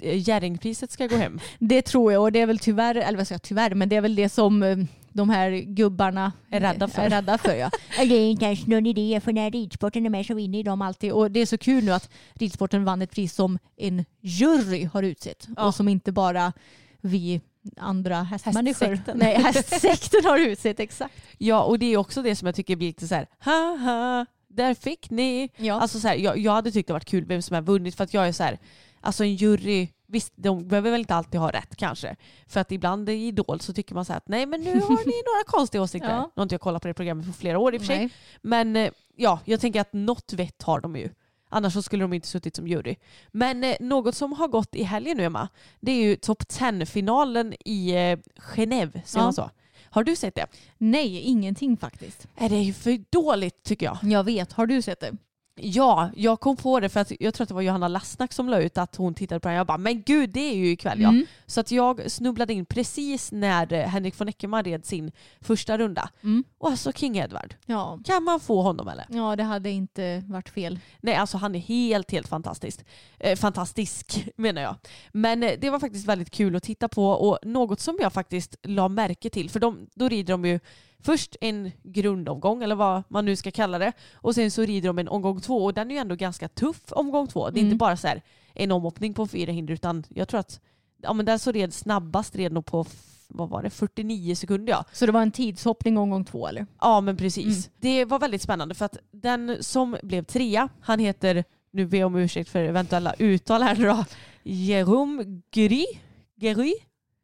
eh, 0.00 0.28
Jerringpriset 0.28 0.90
ska 0.90 1.06
gå 1.06 1.16
hem. 1.16 1.40
Det 1.58 1.82
tror 1.82 2.12
jag 2.12 2.22
och 2.22 2.32
det 2.32 2.40
är 2.40 2.46
väl 2.46 2.58
tyvärr, 2.58 2.94
eller 2.94 3.16
vad 3.16 3.26
säger 3.26 3.34
jag 3.34 3.42
tyvärr, 3.42 3.74
men 3.74 3.88
det 3.88 3.96
är 3.96 4.00
väl 4.00 4.14
det 4.14 4.28
som 4.28 4.62
eh, 4.62 4.76
de 5.16 5.30
här 5.30 5.50
gubbarna 5.50 6.32
Är 6.50 6.60
rädda 6.60 6.88
för. 6.88 7.02
Är 7.02 7.10
rädda 7.10 7.38
för 7.38 7.54
ja. 7.54 7.70
det 7.98 8.14
är 8.14 8.36
kanske 8.36 8.70
någon 8.70 8.86
idé 8.86 9.20
för 9.20 9.32
när 9.32 9.50
ridsporten 9.50 10.06
är 10.06 10.10
med 10.10 10.26
så 10.26 10.34
vinner 10.34 10.62
de 10.62 10.82
alltid. 10.82 11.12
Och 11.12 11.30
det 11.30 11.40
är 11.40 11.46
så 11.46 11.58
kul 11.58 11.84
nu 11.84 11.92
att 11.92 12.10
ridsporten 12.34 12.84
vann 12.84 13.02
ett 13.02 13.10
pris 13.10 13.34
som 13.34 13.58
en 13.76 14.04
jury 14.20 14.84
har 14.84 15.02
utsett 15.02 15.48
Ja. 15.56 15.66
och 15.66 15.74
som 15.74 15.88
inte 15.88 16.12
bara 16.12 16.52
vi 17.00 17.40
andra 17.76 18.22
hästmänniskor. 18.22 18.86
Hästsekten. 18.86 19.18
Nej, 19.18 19.34
hästsekten 19.42 20.24
har 20.24 20.38
utsett 20.38 20.80
exakt. 20.80 21.14
Ja, 21.38 21.62
och 21.62 21.78
det 21.78 21.86
är 21.86 21.96
också 21.96 22.22
det 22.22 22.36
som 22.36 22.46
jag 22.46 22.54
tycker 22.54 22.76
blir 22.76 22.88
lite 22.88 23.08
så 23.08 23.14
här, 23.14 23.26
haha, 23.38 24.26
där 24.48 24.74
fick 24.74 25.10
ni. 25.10 25.48
Ja. 25.56 25.80
Alltså 25.80 26.00
så 26.00 26.08
här, 26.08 26.16
jag, 26.16 26.38
jag 26.38 26.52
hade 26.52 26.72
tyckt 26.72 26.86
det 26.86 26.92
varit 26.92 27.04
kul 27.04 27.24
vem 27.24 27.42
som 27.42 27.54
har 27.54 27.62
vunnit 27.62 27.94
för 27.96 28.04
att 28.04 28.14
jag 28.14 28.28
är 28.28 28.32
så 28.32 28.42
här, 28.42 28.58
alltså 29.00 29.24
en 29.24 29.34
jury 29.34 29.88
Visst, 30.08 30.32
de 30.36 30.68
behöver 30.68 30.90
väl 30.90 31.00
inte 31.00 31.14
alltid 31.14 31.40
ha 31.40 31.50
rätt 31.50 31.76
kanske. 31.76 32.16
För 32.46 32.60
att 32.60 32.72
ibland 32.72 33.08
i 33.08 33.12
Idol 33.12 33.60
så 33.60 33.72
tycker 33.72 33.94
man 33.94 34.04
så 34.04 34.12
här 34.12 34.18
att 34.18 34.28
nej 34.28 34.46
men 34.46 34.60
nu 34.60 34.70
har 34.80 35.06
ni 35.06 35.22
några 35.26 35.44
konstiga 35.46 35.82
åsikter. 35.82 36.10
Ja. 36.10 36.18
Nu 36.20 36.30
har 36.40 36.42
inte 36.42 36.54
jag 36.54 36.60
kollat 36.60 36.82
på 36.82 36.88
det 36.88 36.94
programmet 36.94 37.26
på 37.26 37.32
flera 37.32 37.58
år 37.58 37.74
i 37.74 37.76
och 37.78 37.80
för 37.80 37.86
sig. 37.86 37.98
Nej. 37.98 38.10
Men 38.42 38.76
eh, 38.76 38.90
ja, 39.16 39.40
jag 39.44 39.60
tänker 39.60 39.80
att 39.80 39.92
något 39.92 40.32
vett 40.32 40.62
har 40.62 40.80
de 40.80 40.96
ju. 40.96 41.10
Annars 41.48 41.72
så 41.72 41.82
skulle 41.82 42.04
de 42.04 42.12
inte 42.12 42.28
suttit 42.28 42.56
som 42.56 42.68
jury. 42.68 42.96
Men 43.32 43.64
eh, 43.64 43.76
något 43.80 44.14
som 44.14 44.32
har 44.32 44.48
gått 44.48 44.74
i 44.74 44.82
helgen 44.82 45.16
nu 45.16 45.24
Emma, 45.24 45.48
det 45.80 45.92
är 45.92 46.04
ju 46.04 46.16
Top 46.16 46.42
10-finalen 46.42 47.54
i 47.64 47.90
eh, 47.90 48.18
Genève, 48.54 48.92
säger 48.92 49.18
Ja. 49.20 49.22
man 49.22 49.32
så? 49.32 49.50
Har 49.90 50.04
du 50.04 50.16
sett 50.16 50.34
det? 50.34 50.46
Nej, 50.78 51.20
ingenting 51.20 51.76
faktiskt. 51.76 52.28
Är 52.36 52.48
det 52.48 52.56
är 52.56 52.62
ju 52.62 52.72
för 52.72 53.04
dåligt 53.10 53.62
tycker 53.62 53.86
jag. 53.86 53.98
Jag 54.02 54.24
vet, 54.24 54.52
har 54.52 54.66
du 54.66 54.82
sett 54.82 55.00
det? 55.00 55.12
Ja, 55.60 56.10
jag 56.16 56.40
kom 56.40 56.56
på 56.56 56.80
det 56.80 56.88
för 56.88 57.00
att 57.00 57.12
jag 57.20 57.34
tror 57.34 57.42
att 57.44 57.48
det 57.48 57.54
var 57.54 57.62
Johanna 57.62 57.88
Lassnack 57.88 58.32
som 58.32 58.48
la 58.48 58.58
ut 58.60 58.78
att 58.78 58.96
hon 58.96 59.14
tittade 59.14 59.40
på 59.40 59.48
den. 59.48 59.56
Jag 59.56 59.66
bara, 59.66 59.78
men 59.78 60.02
gud 60.02 60.30
det 60.30 60.40
är 60.40 60.56
ju 60.56 60.70
ikväll 60.70 61.00
ja. 61.00 61.08
Mm. 61.08 61.26
Så 61.46 61.60
att 61.60 61.70
jag 61.70 62.10
snubblade 62.10 62.52
in 62.52 62.66
precis 62.66 63.32
när 63.32 63.72
eh, 63.72 63.86
Henrik 63.88 64.20
von 64.20 64.28
Eckermann 64.28 64.64
red 64.64 64.86
sin 64.86 65.12
första 65.40 65.78
runda. 65.78 66.10
Mm. 66.22 66.44
Och 66.58 66.68
alltså 66.70 66.92
King 66.92 67.16
Edward, 67.18 67.54
Ja. 67.66 67.98
kan 68.04 68.24
man 68.24 68.40
få 68.40 68.62
honom 68.62 68.88
eller? 68.88 69.06
ja, 69.08 69.36
det 69.36 69.42
hade 69.42 69.70
inte 69.70 70.24
varit 70.28 70.48
fel. 70.48 70.78
Nej, 71.00 71.14
alltså 71.14 71.38
han 71.38 71.54
är 71.54 71.58
helt, 71.58 72.10
helt 72.10 72.28
fantastisk. 72.28 72.80
Eh, 73.18 73.36
fantastisk 73.36 74.28
menar 74.36 74.62
jag. 74.62 74.76
Men 75.12 75.42
eh, 75.42 75.52
det 75.60 75.70
var 75.70 75.80
faktiskt 75.80 76.06
väldigt 76.08 76.30
kul 76.30 76.56
att 76.56 76.62
titta 76.62 76.88
på 76.88 77.08
och 77.10 77.38
något 77.42 77.80
som 77.80 77.96
jag 78.00 78.12
faktiskt 78.12 78.56
la 78.62 78.88
märke 78.88 79.30
till, 79.30 79.50
för 79.50 79.60
de, 79.60 79.86
då 79.94 80.08
rider 80.08 80.32
de 80.34 80.44
ju 80.44 80.60
först 81.00 81.36
en 81.40 81.70
grundomgång 81.82 82.62
eller 82.62 82.74
vad 82.74 83.02
man 83.08 83.24
nu 83.24 83.36
ska 83.36 83.50
kalla 83.50 83.78
det 83.78 83.92
och 84.14 84.34
sen 84.34 84.50
så 84.50 84.62
rider 84.62 84.88
de 84.88 84.98
en 84.98 85.08
omgång 85.08 85.40
två 85.40 85.64
och 85.64 85.74
den 85.74 85.90
är 85.90 85.94
ju 85.94 86.00
ändå 86.00 86.14
ganska 86.14 86.48
tuff 86.48 86.82
omgång 86.90 87.26
två. 87.28 87.50
Det 87.50 87.58
är 87.58 87.62
Mm. 87.62 87.66
inte 87.72 87.76
bara 87.78 87.96
så 87.96 88.06
här 88.08 88.22
en 88.54 88.72
omhoppning 88.72 89.14
på 89.14 89.26
fyra 89.26 89.52
hinder 89.52 89.74
utan 89.74 90.04
jag 90.08 90.28
tror 90.28 90.40
att 90.40 90.60
ja, 91.02 91.12
men 91.12 91.26
den 91.26 91.38
som 91.38 91.52
red 91.52 91.74
snabbast 91.74 92.36
red 92.36 92.52
nog 92.52 92.66
på 92.66 92.86
vad 93.28 93.48
var 93.48 93.62
det, 93.62 93.70
49 93.70 94.34
sekunder 94.34 94.72
ja. 94.72 94.84
Så 94.92 95.06
det 95.06 95.12
var 95.12 95.22
en 95.22 95.30
tidshoppning 95.32 95.98
omgång 95.98 96.24
två 96.24 96.46
eller? 96.48 96.66
Ja 96.80 97.00
men 97.00 97.16
precis. 97.16 97.70
Det 97.80 98.04
var 98.04 98.18
väldigt 98.18 98.42
spännande 98.42 98.74
för 98.74 98.84
att 98.84 98.96
den 99.10 99.56
som 99.60 99.96
blev 100.02 100.24
trea, 100.24 100.68
han 100.80 100.98
heter, 100.98 101.44
nu 101.70 101.86
ber 101.86 101.98
jag 101.98 102.06
om 102.06 102.16
ursäkt 102.16 102.50
för 102.50 102.62
eventuella 102.62 103.14
uttal 103.18 103.62
här 103.62 103.76
nu 103.76 103.84
då, 103.84 104.04
Jérôme. 104.44 105.42
Gury? 105.50 105.84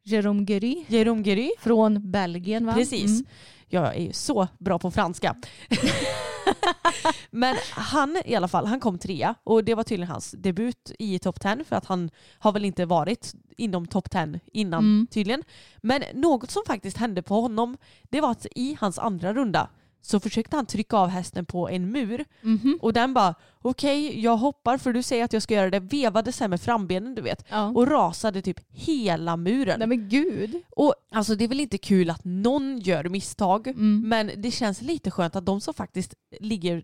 Jérôme 0.04 0.44
Guéry 0.44 0.84
Jérôme 0.88 1.22
Gury. 1.22 1.50
från 1.58 2.10
Belgien 2.10 2.66
va? 2.66 2.72
Precis. 2.74 3.10
Mm. 3.10 3.26
Jag 3.74 3.96
är 3.96 4.00
ju 4.00 4.12
så 4.12 4.48
bra 4.58 4.78
på 4.78 4.90
franska. 4.90 5.36
Men 7.30 7.56
han 7.70 8.18
i 8.24 8.34
alla 8.34 8.48
fall, 8.48 8.66
han 8.66 8.80
kom 8.80 8.98
trea 8.98 9.34
och 9.44 9.64
det 9.64 9.74
var 9.74 9.82
tydligen 9.82 10.10
hans 10.10 10.30
debut 10.30 10.92
i 10.98 11.18
topp 11.18 11.40
10 11.40 11.64
för 11.68 11.76
att 11.76 11.86
han 11.86 12.10
har 12.38 12.52
väl 12.52 12.64
inte 12.64 12.84
varit 12.84 13.32
inom 13.56 13.86
topp 13.86 14.10
10 14.10 14.40
innan 14.52 14.78
Mm. 14.84 15.06
tydligen. 15.10 15.42
Men 15.82 16.02
något 16.14 16.50
som 16.50 16.62
faktiskt 16.66 16.96
hände 16.96 17.22
på 17.22 17.40
honom 17.40 17.76
det 18.02 18.20
var 18.20 18.30
att 18.30 18.46
i 18.54 18.76
hans 18.80 18.98
andra 18.98 19.32
runda 19.34 19.68
så 20.02 20.20
försökte 20.20 20.56
han 20.56 20.66
trycka 20.66 20.96
av 20.96 21.08
hästen 21.08 21.44
på 21.46 21.68
en 21.68 21.90
mur 21.92 22.24
Mhm. 22.40 22.78
och 22.82 22.92
den 22.92 23.14
bara 23.14 23.34
okej 23.62 24.20
jag 24.20 24.36
hoppar 24.36 24.78
för 24.78 24.92
du 24.92 25.02
säger 25.02 25.24
att 25.24 25.32
jag 25.32 25.42
ska 25.42 25.54
göra 25.54 25.70
det. 25.70 25.80
Vevade 25.80 26.32
sen 26.32 26.50
med 26.50 26.60
frambenen 26.60 27.14
du 27.14 27.22
vet 27.22 27.44
Ja. 27.50 27.66
och 27.68 27.88
rasade 27.88 28.42
typ 28.42 28.60
hela 28.70 29.36
muren. 29.36 29.78
Nej 29.78 29.88
men 29.88 30.08
gud. 30.08 30.62
Och 30.76 30.94
alltså 31.12 31.34
det 31.34 31.44
är 31.44 31.48
väl 31.48 31.60
inte 31.60 31.78
kul 31.78 32.10
att 32.10 32.24
någon 32.24 32.78
gör 32.80 33.04
misstag 33.08 33.66
Mm. 33.68 34.08
men 34.08 34.30
det 34.36 34.50
känns 34.50 34.82
lite 34.82 35.10
skönt 35.10 35.36
att 35.36 35.46
de 35.46 35.60
som 35.60 35.74
faktiskt 35.74 36.14
ligger 36.40 36.82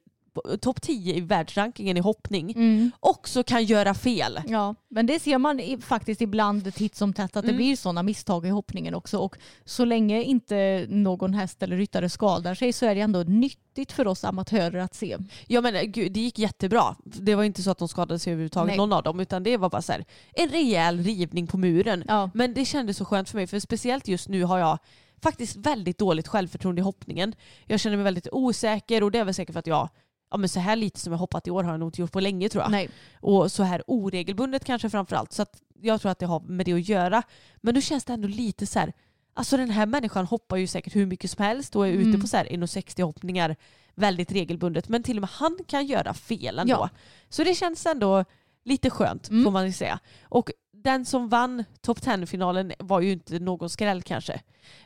topp 0.60 0.82
10 0.82 1.14
i 1.14 1.20
världsrankingen 1.20 1.96
i 1.96 2.00
hoppning 2.00 2.50
Mm. 2.56 2.90
också 3.00 3.42
kan 3.42 3.64
göra 3.64 3.94
fel. 3.94 4.40
Ja, 4.48 4.74
men 4.88 5.06
det 5.06 5.20
ser 5.20 5.38
man 5.38 5.60
i, 5.60 5.78
faktiskt 5.78 6.20
ibland 6.20 6.74
titt 6.74 6.94
som 6.94 7.12
tätt 7.12 7.36
att 7.36 7.44
det 7.44 7.50
Mm. 7.50 7.56
blir 7.56 7.76
sådana 7.76 8.02
misstag 8.02 8.46
i 8.46 8.50
hoppningen 8.50 8.94
också. 8.94 9.18
Och 9.18 9.36
så 9.64 9.84
länge 9.84 10.22
inte 10.22 10.86
någon 10.88 11.34
häst 11.34 11.62
eller 11.62 11.76
ryttare 11.76 12.08
skadar 12.08 12.54
sig 12.54 12.72
så 12.72 12.86
är 12.86 12.94
det 12.94 13.00
ändå 13.00 13.22
nyttigt 13.22 13.92
för 13.92 14.06
oss 14.06 14.24
amatörer 14.24 14.78
att 14.78 14.94
se. 14.94 15.16
Ja 15.46 15.60
men 15.60 15.74
eh, 15.76 15.82
gud, 15.82 16.12
det 16.12 16.20
gick 16.20 16.38
jättebra. 16.38 16.96
Det 17.04 17.34
var 17.34 17.44
inte 17.44 17.62
så 17.62 17.70
att 17.70 17.78
de 17.78 17.88
skadade 17.88 18.18
sig 18.18 18.32
överhuvudtaget 18.32 18.68
Nej. 18.68 18.76
någon 18.76 18.92
av 18.92 19.02
dem 19.02 19.20
utan 19.20 19.42
det 19.42 19.56
var 19.56 19.70
bara 19.70 19.82
så 19.82 19.92
här, 19.92 20.04
en 20.32 20.48
rejäl 20.48 20.98
rivning 21.02 21.46
på 21.46 21.58
muren. 21.58 22.04
Ja. 22.08 22.30
Men 22.34 22.54
det 22.54 22.64
kändes 22.64 22.96
så 22.96 23.04
skönt 23.04 23.28
för 23.28 23.36
mig 23.38 23.46
för 23.46 23.58
speciellt 23.60 24.08
just 24.08 24.28
nu 24.28 24.44
har 24.44 24.58
jag 24.58 24.78
faktiskt 25.22 25.56
väldigt 25.56 25.98
dåligt 25.98 26.28
självförtroende 26.28 26.80
i 26.80 26.84
hoppningen. 26.84 27.34
Jag 27.66 27.80
känner 27.80 27.96
mig 27.96 28.04
väldigt 28.04 28.28
osäker 28.32 29.02
och 29.02 29.10
det 29.10 29.18
är 29.18 29.24
väl 29.24 29.34
säkert 29.34 29.52
för 29.52 29.60
att 29.60 29.66
jag 29.66 29.88
Ja 30.30 30.36
men 30.36 30.48
så 30.48 30.60
här 30.60 30.76
lite 30.76 31.00
som 31.00 31.12
jag 31.12 31.18
hoppat 31.18 31.46
i 31.46 31.50
år 31.50 31.64
har 31.64 31.70
jag 31.70 31.80
nog 31.80 31.88
inte 31.88 32.00
gjort 32.00 32.12
på 32.12 32.20
länge 32.20 32.48
tror 32.48 32.62
jag. 32.62 32.70
Nej. 32.70 32.90
Och 33.20 33.52
så 33.52 33.62
här 33.62 33.82
oregelbundet 33.86 34.64
kanske 34.64 34.90
framförallt. 34.90 35.32
Så 35.32 35.42
att 35.42 35.62
jag 35.80 36.00
tror 36.00 36.10
att 36.12 36.18
det 36.18 36.26
har 36.26 36.40
med 36.40 36.66
det 36.66 36.72
att 36.72 36.88
göra. 36.88 37.22
Men 37.56 37.74
då 37.74 37.80
känns 37.80 38.04
det 38.04 38.12
ändå 38.12 38.28
lite 38.28 38.66
så 38.66 38.78
här. 38.78 38.92
Alltså 39.34 39.56
den 39.56 39.70
här 39.70 39.86
människan 39.86 40.26
hoppar 40.26 40.56
ju 40.56 40.66
säkert 40.66 40.96
hur 40.96 41.06
mycket 41.06 41.30
som 41.30 41.44
helst 41.44 41.76
och 41.76 41.86
är 41.86 41.90
ute 41.92 42.08
Mm. 42.08 42.20
på 42.20 42.26
så 42.26 42.36
här 42.36 42.44
1,60 42.44 43.02
hoppningar 43.02 43.56
väldigt 43.94 44.32
regelbundet. 44.32 44.88
Men 44.88 45.02
till 45.02 45.16
och 45.16 45.20
med 45.20 45.30
han 45.32 45.58
kan 45.66 45.86
göra 45.86 46.14
fel 46.14 46.58
ändå. 46.58 46.72
Ja. 46.72 46.90
Så 47.28 47.44
det 47.44 47.54
känns 47.54 47.86
ändå 47.86 48.24
lite 48.64 48.90
skönt 48.90 49.28
Mm. 49.30 49.44
får 49.44 49.50
man 49.50 49.66
ju 49.66 49.72
säga. 49.72 49.98
Och 50.22 50.50
den 50.72 51.04
som 51.04 51.28
vann 51.28 51.64
Top 51.80 52.00
10-finalen 52.00 52.72
var 52.78 53.00
ju 53.00 53.12
inte 53.12 53.38
någon 53.38 53.70
skräll 53.70 54.02
kanske. 54.02 54.40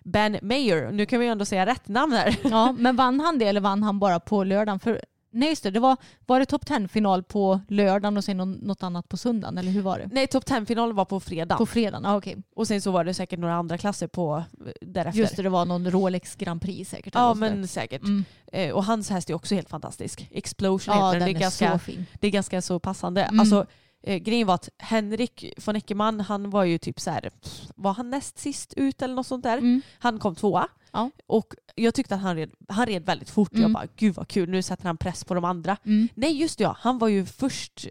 Ben 0.05 0.38
Mayer, 0.43 0.93
nu 0.93 1.07
kan 1.07 1.18
vi 1.20 1.26
ju 1.26 1.32
ändå 1.32 1.45
säga 1.45 1.66
rätt 1.66 1.88
namn 1.88 2.12
här. 2.12 2.36
Ja, 2.45 2.72
men 2.78 2.97
vann 2.97 3.20
han 3.20 3.38
det 3.38 3.45
eller 3.45 3.61
vann 3.61 3.82
han 3.82 3.99
bara 3.99 4.20
på 4.20 4.45
lördagen? 4.45 4.80
För, 4.80 5.03
nej 5.32 5.48
just 5.48 5.62
det, 5.62 5.70
det 5.70 5.80
var, 5.80 5.96
var 6.26 6.40
det 6.40 6.46
topp 6.46 6.64
10-final 6.64 7.22
på 7.22 7.60
lördagen 7.68 8.16
och 8.16 8.24
sen 8.24 8.36
nå- 8.36 8.44
något 8.44 8.82
annat 8.82 9.08
på 9.08 9.16
söndagen 9.16 9.58
eller 9.58 9.70
hur 9.72 9.82
var 9.82 9.98
det? 9.98 10.08
Nej, 10.12 10.26
Top 10.26 10.44
10-finalen 10.44 10.96
var 10.96 11.04
på 11.04 11.20
fredag. 11.20 11.56
På 11.56 11.66
fredagen, 11.66 12.04
ja, 12.04 12.16
okej. 12.16 12.36
Och 12.56 12.66
sen 12.68 12.80
så 12.82 12.90
var 12.90 13.04
det 13.04 13.14
säkert 13.14 13.38
några 13.38 13.54
andra 13.54 13.78
klasser 13.78 14.06
på 14.06 14.44
eh, 14.66 14.72
därefter. 14.80 15.20
Just 15.20 15.36
det, 15.36 15.42
det 15.42 15.48
var 15.48 15.64
någon 15.64 15.90
Rolex 15.90 16.34
Grand 16.36 16.62
Prix 16.62 16.90
säkert. 16.90 17.14
Ja 17.14 17.34
men 17.34 17.68
säkert. 17.68 18.02
Mm. 18.02 18.24
Eh, 18.52 18.70
och 18.72 18.84
hans 18.84 19.10
häst 19.10 19.30
är 19.30 19.34
också 19.34 19.54
helt 19.54 19.68
fantastisk. 19.70 20.28
Explosion 20.30 20.94
Ja, 20.96 21.06
heter 21.06 21.18
den. 21.18 21.28
den 21.28 21.34
Det 21.34 21.38
är, 21.38 21.40
ganska, 21.40 21.72
så 21.72 21.78
fin. 21.78 22.06
det 22.20 22.26
är 22.26 22.30
ganska 22.30 22.62
så 22.62 22.78
passande. 22.78 23.22
Mm. 23.24 23.40
Alltså, 23.40 23.66
eh, 24.02 24.16
grejen 24.16 24.46
var 24.46 24.54
att 24.54 24.68
Henrik 24.78 25.44
von 25.66 25.76
Eckermann 25.76 26.20
han 26.20 26.50
var 26.50 26.64
ju 26.64 26.78
typ 26.78 27.00
så 27.00 27.10
här, 27.10 27.30
var 27.76 27.92
han 27.92 28.10
näst 28.10 28.38
sist 28.38 28.74
ut 28.76 29.02
eller 29.02 29.14
något 29.14 29.26
sånt 29.26 29.42
där? 29.42 29.58
Mm. 29.58 29.82
Han 29.98 30.18
kom 30.18 30.34
tvåa. 30.34 30.68
Ja. 30.93 31.11
Och 31.26 31.55
jag 31.74 31.95
tyckte 31.95 32.14
att 32.14 32.20
han 32.20 32.36
red, 32.36 32.51
han 32.68 32.86
red 32.86 33.07
väldigt 33.07 33.30
fort. 33.30 33.49
Jag 33.53 33.59
Mm. 33.61 33.72
bara 33.72 33.86
gud 33.97 34.14
vad 34.14 34.28
kul, 34.28 34.49
nu 34.51 34.62
sätter 34.62 34.84
han 34.84 34.97
press 34.97 35.24
på 35.24 35.34
de 35.34 35.45
andra. 35.45 35.76
Mm. 35.84 36.09
Nej 36.14 36.40
just 36.40 36.59
det 36.59 36.64
ja, 36.64 36.76
han 36.80 36.99
var 36.99 37.09
ju 37.09 37.26
först, 37.26 37.86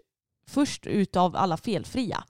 först 0.48 0.86
ut 0.86 1.16
av 1.16 1.36
alla 1.36 1.56
felfria. 1.56 2.24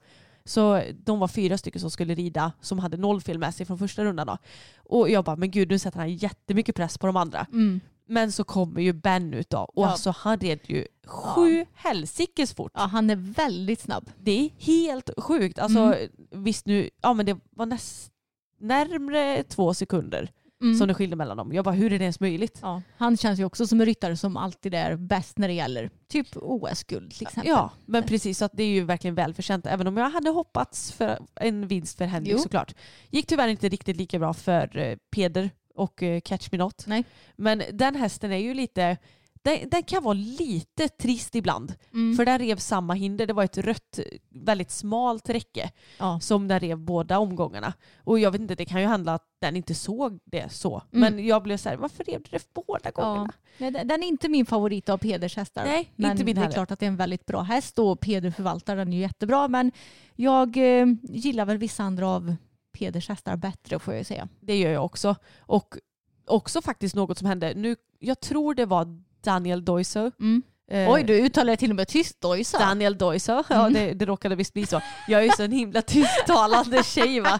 Så 0.45 0.81
de 1.05 1.19
var 1.19 1.27
fyra 1.27 1.57
stycken 1.57 1.81
som 1.81 1.91
skulle 1.91 2.15
rida 2.15 2.51
som 2.61 2.79
hade 2.79 2.97
noll 2.97 3.21
fel 3.21 3.37
med 3.39 3.55
sig 3.55 3.65
från 3.65 3.77
första 3.77 4.03
rundan. 4.03 4.27
Då. 4.27 4.37
Och 4.77 5.09
jag 5.09 5.23
bara, 5.25 5.35
men 5.35 5.51
gud 5.51 5.69
nu 5.69 5.79
sätter 5.79 5.99
han 5.99 6.15
jättemycket 6.15 6.75
press 6.75 6.97
på 6.97 7.07
de 7.07 7.15
andra. 7.15 7.45
Mm. 7.51 7.79
Men 8.05 8.31
så 8.31 8.43
kommer 8.43 8.81
ju 8.81 8.93
Ben 8.93 9.33
ut 9.33 9.49
då 9.49 9.57
och 9.57 9.83
Ja. 9.83 9.87
alltså 9.89 10.13
han 10.17 10.39
red 10.39 10.59
ju 10.63 10.87
sju 11.07 11.65
helsikes 11.73 12.53
fort. 12.53 12.71
Ja, 12.75 12.81
han 12.81 13.09
är 13.09 13.15
väldigt 13.15 13.79
snabb. 13.79 14.09
Det 14.19 14.31
är 14.45 14.49
helt 14.59 15.09
sjukt. 15.17 15.59
Alltså 15.59 15.79
Mm. 15.79 16.09
visst 16.43 16.65
nu, 16.65 16.89
ja 17.01 17.13
men 17.13 17.25
det 17.25 17.37
var 17.49 17.65
näst, 17.65 18.11
närmre 18.59 19.43
två 19.43 19.73
sekunder 19.73 20.31
Mm. 20.63 20.77
som 20.77 20.87
det 20.87 20.93
skilde 20.93 21.15
mellan 21.15 21.37
dem. 21.37 21.53
Jag 21.53 21.65
bara, 21.65 21.75
hur 21.75 21.93
är 21.93 21.99
det 21.99 22.03
ens 22.05 22.19
möjligt? 22.19 22.59
Ja, 22.61 22.81
han 22.97 23.17
känns 23.17 23.39
ju 23.39 23.45
också 23.45 23.67
som 23.67 23.79
en 23.81 23.85
ryttare 23.85 24.17
som 24.17 24.37
alltid 24.37 24.73
är 24.73 24.95
bäst 24.95 25.37
när 25.37 25.47
det 25.47 25.53
gäller 25.53 25.89
typ 26.07 26.27
OS-guld 26.35 27.11
till 27.13 27.27
exempel. 27.27 27.49
Ja, 27.49 27.71
men 27.85 28.03
precis. 28.03 28.37
Så 28.37 28.45
att 28.45 28.51
det 28.53 28.63
är 28.63 28.67
ju 28.67 28.83
verkligen 28.83 29.15
välförtjänt. 29.15 29.65
Även 29.65 29.87
om 29.87 29.97
jag 29.97 30.09
hade 30.09 30.29
hoppats 30.29 30.91
för 30.91 31.19
en 31.35 31.67
vinst 31.67 31.97
för 31.97 32.05
Henrik 32.05 32.33
Jo. 32.33 32.39
såklart. 32.39 32.75
Gick 33.09 33.27
tyvärr 33.27 33.47
inte 33.47 33.69
riktigt 33.69 33.97
lika 33.97 34.19
bra 34.19 34.33
för 34.33 34.77
eh, 34.77 34.95
Peder 35.11 35.49
och 35.75 36.03
eh, 36.03 36.19
Catch 36.21 36.51
Me 36.51 36.57
Not. 36.57 36.83
Nej. 36.87 37.03
Men 37.35 37.63
den 37.73 37.95
hästen 37.95 38.31
är 38.31 38.37
ju 38.37 38.53
lite, 38.53 38.97
den, 39.43 39.69
den 39.69 39.83
kan 39.83 40.03
vara 40.03 40.13
lite 40.13 40.87
trist 40.89 41.35
ibland. 41.35 41.73
Mm. 41.93 42.15
För 42.15 42.25
den 42.25 42.39
rev 42.39 42.55
samma 42.55 42.93
hinder. 42.93 43.27
Det 43.27 43.33
var 43.33 43.43
ett 43.43 43.57
rött, 43.57 43.99
väldigt 44.29 44.71
smalt 44.71 45.29
räcke 45.29 45.71
ja. 45.99 46.19
som 46.19 46.47
den 46.47 46.59
rev 46.59 46.77
båda 46.77 47.19
omgångarna. 47.19 47.73
Och 48.03 48.19
jag 48.19 48.31
vet 48.31 48.41
inte, 48.41 48.55
det 48.55 48.65
kan 48.65 48.81
ju 48.81 48.87
handla 48.87 49.13
att 49.13 49.27
den 49.41 49.55
inte 49.55 49.75
såg 49.75 50.19
det 50.25 50.51
så. 50.51 50.81
Mm. 50.91 51.15
Men 51.15 51.25
jag 51.25 51.43
blev 51.43 51.57
så 51.57 51.69
här, 51.69 51.77
varför 51.77 52.03
rev 52.03 52.21
du 52.21 52.29
det 52.31 52.53
båda 52.53 52.91
gångerna? 52.91 53.33
Nej, 53.57 53.71
den 53.71 54.03
är 54.03 54.07
inte 54.07 54.29
min 54.29 54.45
favorit 54.45 54.89
av 54.89 54.97
Peders 54.97 55.35
hästar. 55.35 55.65
Nej, 55.65 55.91
men 55.95 56.11
inte 56.11 56.23
min 56.23 56.35
det 56.35 56.39
är 56.39 56.43
heller. 56.43 56.53
klart 56.53 56.71
att 56.71 56.79
det 56.79 56.85
är 56.85 56.87
en 56.87 56.97
väldigt 56.97 57.25
bra 57.25 57.41
häst 57.41 57.79
och 57.79 57.99
Peder 57.99 58.31
förvaltar 58.31 58.75
den 58.75 58.93
ju 58.93 58.99
jättebra. 58.99 59.47
Men 59.47 59.71
jag 60.15 60.57
eh, 60.57 60.87
gillar 61.03 61.45
väl 61.45 61.57
vissa 61.57 61.83
andra 61.83 62.09
av 62.09 62.35
Peders 62.77 63.09
hästar 63.09 63.35
bättre 63.35 63.79
får 63.79 63.93
jag 63.93 63.99
ju 63.99 64.05
säga. 64.05 64.27
Det 64.39 64.57
gör 64.57 64.71
jag 64.71 64.85
också. 64.85 65.15
Och 65.39 65.77
också 66.25 66.61
faktiskt 66.61 66.95
något 66.95 67.17
som 67.17 67.27
hände. 67.27 67.53
Nu, 67.55 67.75
jag 67.99 68.19
tror 68.19 68.55
det 68.55 68.65
var 68.65 69.03
Daniel 69.23 69.65
Doiso. 69.65 70.11
Mm. 70.19 70.43
Eh, 70.71 70.91
Oj, 70.91 71.03
du 71.03 71.13
uttalade 71.13 71.57
till 71.57 71.69
och 71.69 71.75
med 71.75 71.87
tyst 71.87 72.21
Dojsa. 72.21 72.59
Daniel 72.59 72.97
Doisa, 72.97 73.43
ja 73.49 73.69
det, 73.69 73.93
det 73.93 74.05
råkade 74.05 74.35
visst 74.35 74.53
bli 74.53 74.65
så. 74.65 74.81
Jag 75.07 75.21
är 75.21 75.25
ju 75.25 75.31
så 75.37 75.43
en 75.43 75.51
himla 75.51 75.81
tysttalande 75.81 76.83
tjej 76.83 77.19
va. 77.19 77.39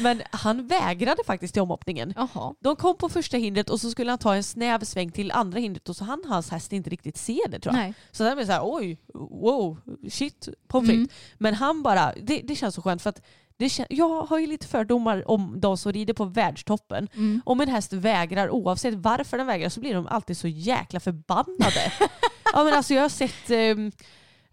Men 0.00 0.22
han 0.30 0.66
vägrade 0.66 1.24
faktiskt 1.26 1.54
till 1.54 1.62
omhoppningen. 1.62 2.12
Jaha. 2.16 2.54
De 2.60 2.76
kom 2.76 2.96
på 2.96 3.08
första 3.08 3.36
hindret 3.36 3.70
och 3.70 3.80
så 3.80 3.90
skulle 3.90 4.10
han 4.10 4.18
ta 4.18 4.34
en 4.34 4.42
snäv 4.42 4.84
sväng 4.84 5.10
till 5.10 5.32
andra 5.32 5.58
hindret 5.58 5.88
och 5.88 5.96
så 5.96 6.04
han 6.04 6.22
hans 6.26 6.50
häst 6.50 6.72
inte 6.72 6.90
riktigt 6.90 7.16
se 7.16 7.38
det 7.48 7.60
tror 7.60 7.74
jag. 7.74 7.82
Nej. 7.82 7.94
Så 8.10 8.24
där 8.24 8.34
blev 8.34 8.46
så 8.46 8.52
här, 8.52 8.60
oj, 8.62 8.98
wow, 9.14 9.80
shit, 10.10 10.48
pommes 10.68 10.90
frites. 10.90 11.16
Men 11.38 11.54
han 11.54 11.82
bara, 11.82 12.12
det, 12.22 12.40
det 12.44 12.54
känns 12.54 12.74
så 12.74 12.82
skönt 12.82 13.02
för 13.02 13.10
att 13.10 13.22
det 13.58 13.80
jag 13.88 14.22
har 14.22 14.38
ju 14.38 14.46
lite 14.46 14.66
fördomar 14.66 15.30
om 15.30 15.60
de 15.60 15.76
som 15.76 15.92
rider 15.92 16.14
på 16.14 16.24
världstoppen. 16.24 17.08
Om 17.44 17.60
en 17.60 17.68
häst 17.68 17.92
vägrar, 17.92 18.50
oavsett 18.50 18.94
varför 18.94 19.38
den 19.38 19.46
vägrar, 19.46 19.68
så 19.68 19.80
blir 19.80 19.94
de 19.94 20.06
alltid 20.06 20.36
så 20.36 20.48
jäkla 20.48 21.00
förbannade. 21.00 21.92
ja, 22.52 22.64
men 22.64 22.74
alltså, 22.74 22.94
jag 22.94 23.02
har 23.02 23.08
sett, 23.08 23.50
ehm, 23.50 23.92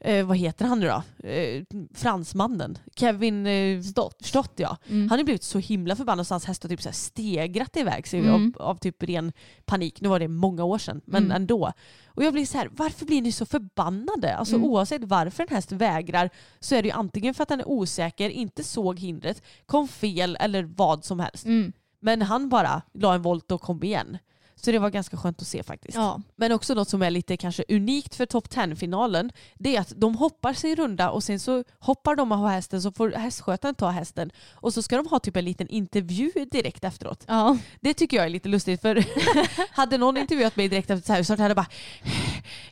eh, 0.03 0.25
vad 0.25 0.37
heter 0.37 0.65
han 0.65 0.79
nu 0.79 0.87
då? 0.87 1.27
Eh, 1.29 1.63
fransmannen. 1.93 2.77
Kevin 2.95 3.45
eh, 3.47 3.81
Stott. 3.81 4.25
Stott 4.25 4.51
ja. 4.55 4.77
Han 4.89 5.09
har 5.09 5.23
blivit 5.23 5.43
så 5.43 5.59
himla 5.59 5.95
förbannad 5.95 6.27
så 6.27 6.33
hans 6.33 6.45
häst 6.45 6.63
har 6.63 6.69
typ 6.69 6.81
så 6.81 6.89
här 6.89 6.93
stegrat 6.93 7.77
iväg 7.77 8.07
sig 8.07 8.19
Mm. 8.19 8.33
av, 8.57 8.61
av 8.67 8.75
typ 8.75 9.03
ren 9.03 9.31
panik. 9.65 10.01
Nu 10.01 10.09
var 10.09 10.19
det 10.19 10.27
många 10.27 10.63
år 10.63 10.77
sedan, 10.77 11.01
men 11.05 11.31
ändå. 11.31 11.71
Och 12.07 12.23
jag 12.23 12.33
blir 12.33 12.45
så 12.45 12.57
här, 12.57 12.69
varför 12.71 13.05
blir 13.05 13.21
ni 13.21 13.31
så 13.31 13.45
förbannade? 13.45 14.35
Alltså 14.35 14.55
Mm. 14.55 14.67
oavsett 14.67 15.03
varför 15.03 15.43
en 15.43 15.49
häst 15.55 15.71
vägrar 15.71 16.29
så 16.59 16.75
är 16.75 16.81
det 16.81 16.87
ju 16.87 16.93
antingen 16.93 17.33
för 17.33 17.43
att 17.43 17.49
den 17.49 17.59
är 17.59 17.67
osäker, 17.67 18.29
inte 18.29 18.63
såg 18.63 18.99
hindret, 18.99 19.41
kom 19.65 19.87
fel 19.87 20.37
eller 20.39 20.63
vad 20.63 21.05
som 21.05 21.19
helst. 21.19 21.45
Mm. 21.45 21.73
Men 21.99 22.21
han 22.21 22.49
bara 22.49 22.81
la 22.93 23.13
en 23.15 23.21
volt 23.21 23.51
och 23.51 23.61
kom 23.61 23.83
igen. 23.83 24.17
Så 24.55 24.71
det 24.71 24.79
var 24.79 24.89
ganska 24.89 25.17
skönt 25.17 25.41
att 25.41 25.47
se 25.47 25.63
faktiskt. 25.63 25.95
Ja. 25.97 26.21
Men 26.35 26.51
också 26.51 26.73
något 26.73 26.89
som 26.89 27.01
är 27.01 27.11
lite 27.11 27.37
kanske 27.37 27.63
unikt 27.69 28.15
för 28.15 28.25
Top 28.25 28.47
10-finalen 28.47 29.31
det 29.55 29.75
är 29.75 29.81
att 29.81 29.93
de 29.95 30.15
hoppar 30.15 30.53
sig 30.53 30.75
runda 30.75 31.09
och 31.09 31.23
sen 31.23 31.39
så 31.39 31.63
hoppar 31.79 32.15
de 32.15 32.31
och 32.31 32.37
har 32.37 32.49
hästen 32.49 32.81
så 32.81 32.91
får 32.91 33.11
hästskötaren 33.11 33.75
ta 33.75 33.89
hästen 33.89 34.31
och 34.51 34.73
så 34.73 34.81
ska 34.81 34.97
de 34.97 35.07
ha 35.07 35.19
typ 35.19 35.35
en 35.35 35.45
liten 35.45 35.67
intervju 35.67 36.31
direkt 36.51 36.83
efteråt. 36.83 37.23
Ja. 37.27 37.57
Det 37.79 37.93
tycker 37.93 38.17
jag 38.17 38.25
är 38.25 38.29
lite 38.29 38.49
lustigt 38.49 38.81
för 38.81 39.05
hade 39.75 39.97
någon 39.97 40.17
intervjuat 40.17 40.55
mig 40.55 40.67
direkt 40.67 40.89
efter 40.89 41.07
så 41.07 41.13
här 41.13 41.23
så 41.23 41.33
hade 41.33 41.43
jag 41.43 41.55
bara 41.55 41.67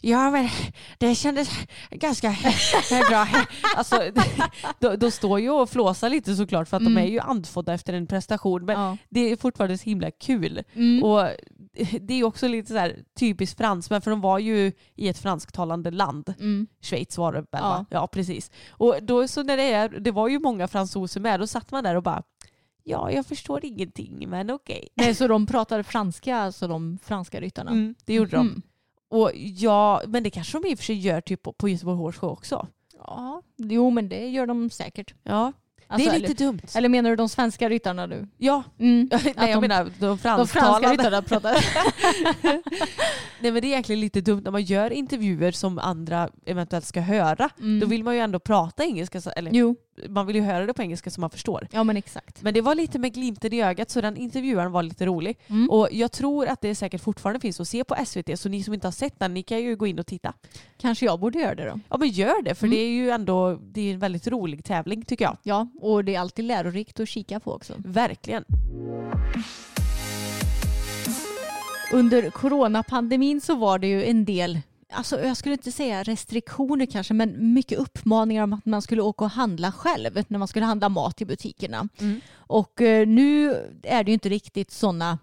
Ja 0.01 0.31
men 0.31 0.49
det 0.97 1.15
kändes 1.15 1.49
ganska 1.91 2.35
bra. 3.09 3.27
Alltså, 3.75 4.01
då, 4.79 4.95
då 4.95 5.11
står 5.11 5.39
ju 5.39 5.49
och 5.49 5.69
flåsar 5.69 6.09
lite 6.09 6.35
såklart 6.35 6.67
för 6.67 6.77
att 6.77 6.83
de 6.83 6.97
är 6.97 7.05
ju 7.05 7.19
andfådda 7.19 7.73
efter 7.73 7.93
en 7.93 8.07
prestation 8.07 8.65
men 8.65 8.79
Ja. 8.79 8.97
det 9.09 9.31
är 9.31 9.35
fortfarande 9.35 9.77
så 9.77 9.85
himla 9.85 10.11
kul. 10.11 10.63
Mm. 10.75 11.03
Och 11.03 11.29
det 12.01 12.13
är 12.13 12.23
också 12.23 12.47
lite 12.47 12.71
så 12.71 12.77
här 12.77 13.03
typiskt 13.19 13.57
fransmän 13.57 14.01
för 14.01 14.11
de 14.11 14.21
var 14.21 14.39
ju 14.39 14.71
i 14.95 15.07
ett 15.07 15.17
fransktalande 15.17 15.91
land. 15.91 16.33
Mm. 16.39 16.67
Schweiz 16.81 17.17
var 17.17 17.33
det 17.33 17.39
väl 17.39 17.47
Ja. 17.51 17.59
va? 17.69 17.85
Ja 17.89 18.07
precis. 18.07 18.51
Och 18.69 18.95
då 19.01 19.27
så 19.27 19.43
när 19.43 19.57
det 19.57 19.63
är, 19.73 19.89
det 19.89 20.11
var 20.11 20.27
ju 20.27 20.39
många 20.39 20.67
fransoser 20.67 21.19
med, 21.21 21.39
då 21.39 21.47
satt 21.47 21.71
man 21.71 21.83
där 21.83 21.95
och 21.95 22.03
bara 22.03 22.23
Ja, 22.83 23.11
jag 23.11 23.25
förstår 23.25 23.65
ingenting 23.65 24.29
men 24.29 24.49
okej. 24.49 24.87
Nej, 24.95 25.15
så 25.15 25.27
de 25.27 25.45
pratade 25.45 25.83
franska, 25.83 26.37
alltså 26.37 26.67
de 26.67 26.97
franska 27.03 27.41
ryttarna? 27.41 27.71
Mm, 27.71 27.95
det 28.05 28.13
gjorde 28.13 28.31
de. 28.31 28.47
Mm. 28.47 28.61
Och 29.09 29.31
ja, 29.35 30.01
men 30.07 30.23
det 30.23 30.29
kanske 30.29 30.59
de 30.59 30.67
i 30.67 30.73
och 30.73 30.77
för 30.77 30.85
sig 30.85 30.95
gör 30.97 31.21
typ 31.21 31.43
på, 31.43 31.53
på 31.53 31.69
Göteborg 31.69 31.97
Horse 31.97 32.19
Show 32.19 32.29
också. 32.31 32.67
Ja, 32.97 33.41
jo 33.57 33.89
men 33.89 34.09
det 34.09 34.27
gör 34.27 34.47
de 34.47 34.69
säkert. 34.69 35.13
Ja, 35.23 35.51
Alltså, 35.91 36.09
det 36.09 36.15
är 36.15 36.19
lite 36.19 36.43
eller, 36.43 36.51
dumt. 36.51 36.61
eller 36.75 36.89
menar 36.89 37.09
du 37.09 37.15
de 37.15 37.29
svenska 37.29 37.69
ryttarna 37.69 38.05
nu? 38.05 38.27
ja, 38.37 38.63
Mm. 38.79 39.09
nej 39.11 39.33
jag 39.35 39.49
de- 39.53 39.61
menar 39.61 39.83
de 39.83 39.91
De 39.99 40.17
franska 40.17 40.59
fransktalande. 40.59 40.89
ryttarna 41.03 41.21
pratar. 41.21 41.53
Nej 43.41 43.51
men 43.51 43.61
det 43.61 43.67
är 43.67 43.69
egentligen 43.69 44.01
lite 44.01 44.21
dumt 44.21 44.41
när 44.43 44.51
man 44.51 44.63
gör 44.63 44.91
intervjuer 44.91 45.51
som 45.51 45.79
andra 45.79 46.29
eventuellt 46.45 46.85
ska 46.85 47.01
höra. 47.01 47.49
Då 47.81 47.87
vill 47.87 48.03
man 48.03 48.15
ju 48.15 48.19
ändå 48.21 48.39
prata 48.39 48.83
engelska, 48.83 49.17
eller 49.35 49.49
Mm. 49.51 49.59
Jo, 49.59 49.75
man 50.09 50.25
vill 50.27 50.35
ju 50.35 50.41
höra 50.41 50.65
det 50.65 50.73
på 50.73 50.81
engelska 50.81 51.09
så 51.09 51.21
man 51.21 51.29
förstår. 51.29 51.67
ja 51.71 51.83
men 51.83 51.97
exakt. 51.97 52.41
Men 52.41 52.53
det 52.53 52.61
var 52.61 52.75
lite 52.75 52.99
med 52.99 53.13
glimten 53.13 53.53
i 53.53 53.61
ögat 53.63 53.89
så 53.89 54.01
den 54.01 54.17
intervjuaren 54.17 54.71
var 54.71 54.83
lite 54.83 55.05
rolig. 55.05 55.37
Mm. 55.47 55.69
Och 55.69 55.87
jag 55.91 56.11
tror 56.11 56.47
att 56.47 56.61
det 56.61 56.75
säkert 56.75 57.01
fortfarande 57.01 57.39
finns 57.39 57.59
att 57.59 57.67
se 57.67 57.83
på 57.83 57.95
SVT 58.05 58.39
så 58.39 58.49
ni 58.49 58.63
som 58.63 58.73
inte 58.73 58.87
har 58.87 58.91
sett 58.91 59.19
den 59.19 59.33
ni 59.33 59.43
kan 59.43 59.61
ju 59.61 59.75
gå 59.75 59.87
in 59.87 59.99
och 59.99 60.05
titta. 60.07 60.33
Kanske 60.77 61.05
jag 61.05 61.19
borde 61.19 61.39
göra 61.39 61.55
det 61.55 61.65
då. 61.65 61.79
Ja 61.89 61.97
men 61.97 62.09
gör 62.09 62.41
det 62.43 62.55
för 62.55 62.67
Mm. 62.67 62.77
det 62.77 62.83
är 62.83 62.89
ju 62.89 63.09
ändå 63.09 63.59
det 63.61 63.81
är 63.89 63.93
en 63.93 63.99
väldigt 63.99 64.27
rolig 64.27 64.63
tävling 64.65 65.05
tycker 65.05 65.25
jag. 65.25 65.37
Ja, 65.43 65.67
och 65.81 66.05
det 66.05 66.15
är 66.15 66.19
alltid 66.19 66.45
lärorikt 66.45 66.99
att 66.99 67.09
kika 67.09 67.39
på 67.39 67.53
också. 67.53 67.73
Verkligen. 67.77 68.43
Under 71.91 72.29
coronapandemin 72.29 73.41
så 73.41 73.55
var 73.55 73.79
det 73.79 73.87
ju 73.87 74.05
en 74.05 74.25
del, 74.25 74.59
alltså 74.91 75.21
jag 75.21 75.37
skulle 75.37 75.53
inte 75.53 75.71
säga 75.71 76.03
restriktioner 76.03 76.85
kanske, 76.85 77.13
men 77.13 77.53
mycket 77.53 77.79
uppmaningar 77.79 78.43
om 78.43 78.53
att 78.53 78.65
man 78.65 78.81
skulle 78.81 79.01
åka 79.01 79.25
och 79.25 79.31
handla 79.31 79.71
själv 79.71 80.23
när 80.27 80.37
man 80.37 80.47
skulle 80.47 80.65
handla 80.65 80.89
mat 80.89 81.21
i 81.21 81.25
butikerna. 81.25 81.87
Mm. 81.99 82.21
Och 82.33 82.81
eh, 82.81 83.07
nu 83.07 83.49
är 83.83 84.03
det 84.03 84.11
ju 84.11 84.13
inte 84.13 84.29
riktigt 84.29 84.71
sådana 84.71 85.17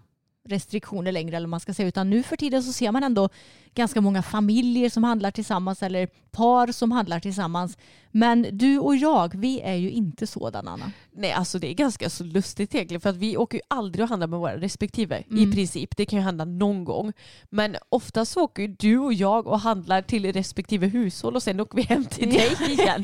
restriktioner 0.47 1.11
längre 1.11 1.37
eller 1.37 1.47
man 1.47 1.59
ska 1.59 1.73
säga 1.73 1.87
utan 1.87 2.09
nu 2.09 2.23
för 2.23 2.35
tiden 2.35 2.63
så 2.63 2.73
ser 2.73 2.91
man 2.91 3.03
ändå 3.03 3.29
ganska 3.73 4.01
många 4.01 4.21
familjer 4.21 4.89
som 4.89 5.03
handlar 5.03 5.31
tillsammans 5.31 5.83
eller 5.83 6.07
par 6.31 6.71
som 6.71 6.91
handlar 6.91 7.19
tillsammans. 7.19 7.77
Men 8.11 8.47
du 8.51 8.79
och 8.79 8.95
jag, 8.95 9.35
vi 9.37 9.61
är 9.61 9.75
ju 9.75 9.91
inte 9.91 10.27
sådana 10.27 10.71
Anna. 10.71 10.91
Nej 11.11 11.31
alltså 11.31 11.59
det 11.59 11.69
är 11.71 11.73
ganska 11.73 12.09
så 12.09 12.23
lustigt 12.23 12.75
egentligen 12.75 13.01
för 13.01 13.09
att 13.09 13.15
vi 13.17 13.37
åker 13.37 13.57
ju 13.57 13.61
aldrig 13.67 14.03
och 14.03 14.09
handlar 14.09 14.27
med 14.27 14.39
våra 14.39 14.57
respektive 14.57 15.23
Mm. 15.29 15.49
i 15.49 15.55
princip. 15.55 15.97
Det 15.97 16.05
kan 16.05 16.19
ju 16.19 16.25
hända 16.25 16.45
någon 16.45 16.83
gång. 16.83 17.13
Men 17.49 17.75
oftast 17.89 18.31
så 18.31 18.41
åker 18.43 18.61
ju 18.63 18.67
du 18.79 18.97
och 18.97 19.13
jag 19.13 19.47
och 19.47 19.59
handlar 19.59 20.01
till 20.01 20.33
respektive 20.33 20.87
hushåll 20.87 21.35
och 21.35 21.43
sen 21.43 21.59
åker 21.59 21.75
vi 21.75 21.81
hem 21.83 22.05
till 22.05 22.29
dig 22.29 22.51
igen. 22.69 23.03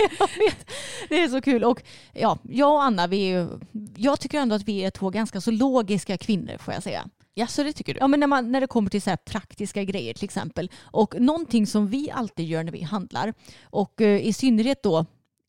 Det 1.09 1.19
är 1.23 1.27
så 1.27 1.41
kul. 1.41 1.63
Och 1.63 1.83
ja, 2.13 2.37
jag 2.43 2.73
och 2.73 2.83
Anna, 2.83 3.07
vi 3.07 3.31
är, 3.31 3.49
jag 3.95 4.19
tycker 4.19 4.39
ändå 4.39 4.55
att 4.55 4.67
vi 4.67 4.79
är 4.85 4.91
två 4.91 5.09
ganska 5.09 5.41
så 5.41 5.51
logiska 5.51 6.17
kvinnor 6.17 6.57
får 6.57 6.73
jag 6.73 6.83
säga. 6.83 7.05
Ja 7.35 7.47
så 7.47 7.63
det 7.63 7.73
tycker 7.73 7.93
du? 7.93 7.99
Ja, 7.99 8.07
men 8.07 8.19
när, 8.19 8.27
man, 8.27 8.51
när 8.51 8.61
det 8.61 8.67
kommer 8.67 8.89
till 8.89 9.01
så 9.01 9.09
här 9.09 9.17
praktiska 9.17 9.83
grejer 9.83 10.13
till 10.13 10.23
exempel. 10.23 10.71
Och 10.81 11.15
någonting 11.21 11.67
som 11.67 11.87
vi 11.87 12.11
alltid 12.11 12.47
gör 12.47 12.63
när 12.63 12.71
vi 12.71 12.81
handlar 12.81 13.33
och 13.63 14.01
eh, 14.01 14.25
i 14.27 14.33
synnerhet 14.33 14.83
då 14.83 15.02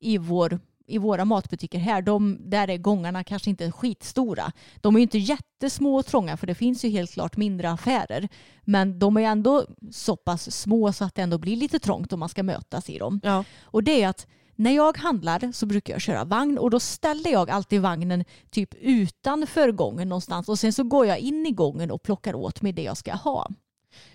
i, 0.05 0.19
vår, 0.19 0.61
i 0.87 0.99
våra 0.99 1.25
matbutiker 1.25 1.79
här, 1.79 2.03
de, 2.03 2.39
där 2.41 2.71
är 2.71 2.77
gångarna 2.77 3.25
kanske 3.25 3.51
inte 3.51 3.73
skitstora. 3.73 4.53
De 4.77 4.95
är 4.95 4.99
ju 4.99 5.03
inte 5.03 5.19
jättesmå 5.19 5.97
och 5.97 6.07
trånga 6.07 6.37
för 6.37 6.47
det 6.47 6.55
finns 6.55 6.85
ju 6.85 6.89
helt 6.89 7.13
klart 7.13 7.37
mindre 7.37 7.71
affärer. 7.71 8.29
Men 8.63 8.99
de 8.99 9.17
är 9.17 9.21
ändå 9.21 9.67
så 9.93 10.17
pass 10.17 10.57
små 10.57 10.93
så 10.93 11.05
att 11.05 11.15
det 11.15 11.23
ändå 11.23 11.39
blir 11.39 11.57
lite 11.57 11.79
trångt 11.79 12.13
om 12.13 12.21
man 12.21 12.29
ska 12.29 12.43
mötas 12.43 12.91
i 12.91 12.99
dem. 12.99 13.21
Ja. 13.23 13.45
Och 13.63 13.85
det 13.85 14.03
är 14.03 14.09
att 14.09 14.27
när 14.57 14.71
jag 14.71 14.99
handlar 14.99 15.53
så 15.53 15.67
brukar 15.67 15.95
jag 15.95 16.01
köra 16.01 16.25
vagn 16.25 16.59
och 16.59 16.71
då 16.71 16.81
ställer 16.81 17.31
jag 17.31 17.51
alltid 17.51 17.81
vagnen 17.81 18.25
typ 18.51 18.75
utanför 18.75 19.73
gången 19.73 20.09
någonstans 20.09 20.49
och 20.49 20.59
sen 20.59 20.73
så 20.73 20.85
går 20.85 21.07
jag 21.07 21.19
in 21.19 21.47
i 21.47 21.51
gången 21.51 21.91
och 21.91 22.03
plockar 22.03 22.35
åt 22.35 22.63
mig 22.63 22.73
det 22.73 22.83
jag 22.83 22.97
ska 22.97 23.15
ha. 23.15 23.49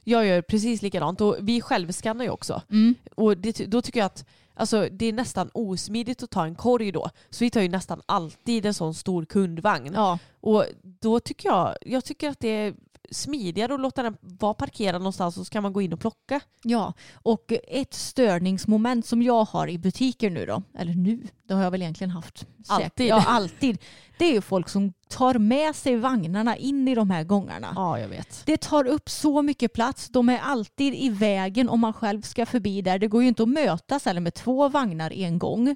Jag 0.03 0.25
gör 0.25 0.41
precis 0.41 0.81
likadant 0.81 1.21
och 1.21 1.35
vi 1.41 1.61
självskannar 1.61 2.25
ju 2.25 2.31
också. 2.31 2.61
Mm. 2.69 2.95
Och 3.15 3.37
det, 3.37 3.65
då 3.65 3.81
tycker 3.81 3.99
jag 3.99 4.05
att 4.05 4.25
alltså, 4.59 4.87
det 4.91 5.05
är 5.05 5.13
nästan 5.13 5.49
osmidigt 5.53 6.23
att 6.23 6.29
ta 6.29 6.45
en 6.45 6.55
korg 6.55 6.91
då. 6.91 7.09
Så 7.29 7.43
vi 7.43 7.49
tar 7.49 7.61
ju 7.61 7.69
nästan 7.69 8.01
alltid 8.05 8.65
en 8.65 8.73
sån 8.73 8.93
stor 8.93 9.25
kundvagn. 9.25 9.93
Ja, 9.93 10.19
Och 10.41 10.65
då 10.81 11.19
tycker 11.19 11.49
jag, 11.49 11.75
jag 11.81 12.03
tycker 12.05 12.29
att 12.29 12.39
det 12.39 12.47
är 12.47 12.73
smidigare 13.11 13.73
att 13.73 13.79
låta 13.79 14.03
den 14.03 14.17
vara 14.21 14.53
parkerad 14.53 15.01
någonstans 15.01 15.37
och 15.37 15.45
så 15.45 15.51
kan 15.51 15.63
man 15.63 15.73
gå 15.73 15.81
in 15.81 15.93
och 15.93 15.99
plocka. 15.99 16.41
ja, 16.63 16.93
och 17.13 17.53
ett 17.67 17.93
störningsmoment 17.93 19.05
som 19.05 19.21
jag 19.21 19.43
har 19.43 19.67
i 19.67 19.77
butiker 19.77 20.29
nu 20.29 20.45
då, 20.45 20.63
eller 20.77 20.93
nu, 20.93 21.27
det 21.47 21.53
har 21.53 21.63
jag 21.63 21.71
väl 21.71 21.81
egentligen 21.81 22.11
haft. 22.11 22.47
Alltid. 22.67 23.07
Ja, 23.07 23.23
alltid. 23.27 23.77
Det 24.19 24.25
är 24.25 24.31
ju 24.33 24.41
folk 24.41 24.69
som 24.69 24.93
tar 25.07 25.33
med 25.33 25.75
sig 25.75 25.95
vagnarna 25.95 26.57
in 26.57 26.87
i 26.87 26.95
de 26.95 27.09
här 27.09 27.23
gångarna. 27.23 27.73
Ja, 27.75 27.99
jag 27.99 28.07
vet. 28.07 28.41
Det 28.45 28.57
tar 28.57 28.87
upp 28.87 29.09
så 29.09 29.41
mycket 29.41 29.73
plats. 29.73 30.07
De 30.09 30.29
är 30.29 30.39
alltid 30.39 30.93
i 30.95 31.09
vägen 31.09 31.69
om 31.69 31.79
man 31.79 31.93
själv 31.93 32.21
ska 32.21 32.45
förbi 32.45 32.81
där. 32.81 32.99
Det 32.99 33.07
går 33.07 33.21
ju 33.21 33.27
inte 33.27 33.43
att 33.43 33.49
mötas 33.49 34.07
eller 34.07 34.21
med 34.21 34.33
två 34.33 34.69
vagnar 34.69 35.13
en 35.13 35.39
gång. 35.39 35.75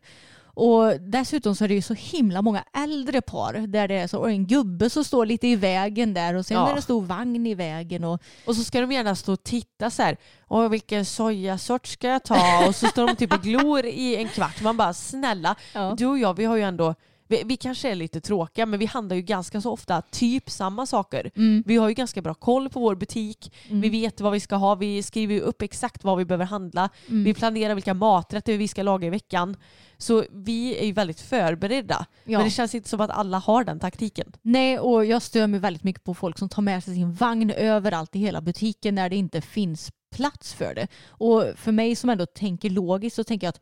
Och 0.56 1.02
dessutom 1.02 1.56
så 1.56 1.64
är 1.64 1.68
det 1.68 1.74
ju 1.74 1.82
så 1.82 1.94
himla 1.94 2.42
många 2.42 2.64
äldre 2.78 3.22
par 3.22 3.54
där 3.68 3.88
det 3.88 3.96
är 3.96 4.08
så, 4.08 4.18
och 4.20 4.30
en 4.30 4.48
gubbe 4.48 4.90
som 4.90 5.04
står 5.04 5.26
lite 5.26 5.48
i 5.48 5.56
vägen 5.56 6.14
där 6.14 6.34
och 6.34 6.46
sen 6.46 6.58
Ja. 6.58 6.64
är 6.66 6.70
det 6.70 6.76
en 6.78 6.82
stor 6.82 7.02
vagn 7.02 7.48
i 7.48 7.56
vägen. 7.56 8.04
Och, 8.04 8.22
Och 8.46 8.56
så 8.56 8.64
ska 8.64 8.82
de 8.82 8.92
gärna 8.92 9.16
stå 9.16 9.34
och 9.34 9.44
titta 9.44 9.90
så 9.90 10.02
här. 10.04 10.18
Åh, 10.48 10.70
vilken 10.70 11.06
sojasort 11.06 11.88
ska 11.88 12.08
jag 12.08 12.24
ta? 12.24 12.68
Och 12.68 12.76
så 12.76 12.88
står 12.88 13.08
de 13.08 13.16
typ 13.16 13.34
och 13.34 13.42
glor 13.42 13.86
i 13.86 14.16
en 14.16 14.28
kvart. 14.28 14.62
Man 14.62 14.78
bara 14.78 14.94
snälla, 14.94 15.56
Ja. 15.74 15.96
du 15.98 16.06
och 16.06 16.20
jag 16.20 16.34
vi 16.38 16.46
har 16.46 16.56
ju 16.56 16.64
ändå 16.64 16.96
vi 17.34 17.44
vi, 17.46 17.58
kanske 17.58 17.90
är 17.90 17.96
lite 17.96 18.22
tråkiga 18.22 18.66
men 18.66 18.80
vi 18.80 18.86
handlar 18.86 19.16
ju 19.16 19.22
ganska 19.22 19.62
så 19.62 19.72
ofta 19.72 20.02
typ 20.02 20.50
samma 20.50 20.86
saker. 20.86 21.32
Mm. 21.36 21.64
Vi 21.66 21.76
har 21.76 21.90
ju 21.90 21.94
ganska 21.94 22.22
bra 22.22 22.34
koll 22.34 22.70
på 22.70 22.80
vår 22.80 22.96
butik. 22.96 23.54
Mm. 23.68 23.82
Vi 23.82 23.90
vet 23.90 24.22
vad 24.22 24.34
vi 24.34 24.40
ska 24.40 24.56
ha. 24.56 24.76
Vi 24.76 25.04
skriver 25.04 25.40
upp 25.40 25.62
exakt 25.62 26.04
vad 26.04 26.18
vi 26.18 26.26
behöver 26.26 26.46
handla. 26.46 26.90
Mm. 27.10 27.24
Vi 27.24 27.34
planerar 27.34 27.76
vilka 27.76 27.94
maträtter 27.94 28.58
vi 28.58 28.68
ska 28.68 28.84
laga 28.84 29.08
i 29.08 29.10
veckan. 29.10 29.58
Så 29.98 30.26
vi 30.32 30.78
är 30.78 30.86
ju 30.86 30.92
väldigt 30.92 31.22
förberedda. 31.22 32.06
Ja. 32.24 32.38
Men 32.38 32.48
det 32.48 32.52
känns 32.52 32.76
inte 32.76 32.90
som 32.90 33.02
att 33.02 33.10
alla 33.10 33.38
har 33.38 33.64
den 33.64 33.80
taktiken. 33.80 34.32
Nej, 34.42 34.80
och 34.80 35.06
jag 35.06 35.22
stör 35.22 35.48
mig 35.48 35.60
väldigt 35.60 35.84
mycket 35.84 36.04
på 36.04 36.14
folk 36.14 36.38
som 36.38 36.50
tar 36.50 36.62
med 36.62 36.84
sig 36.84 36.94
sin 36.96 37.14
vagn 37.14 37.52
överallt 37.52 38.16
i 38.16 38.20
hela 38.20 38.42
butiken 38.42 38.96
när 38.96 39.10
det 39.10 39.16
inte 39.16 39.42
finns 39.42 39.92
plats 40.16 40.54
för 40.54 40.76
det. 40.76 40.88
Och 41.08 41.44
för 41.56 41.72
mig 41.72 41.96
som 41.96 42.10
ändå 42.10 42.26
tänker 42.26 42.70
logiskt 42.70 43.16
så 43.16 43.24
tänker 43.24 43.48
jag 43.48 43.50
att 43.50 43.62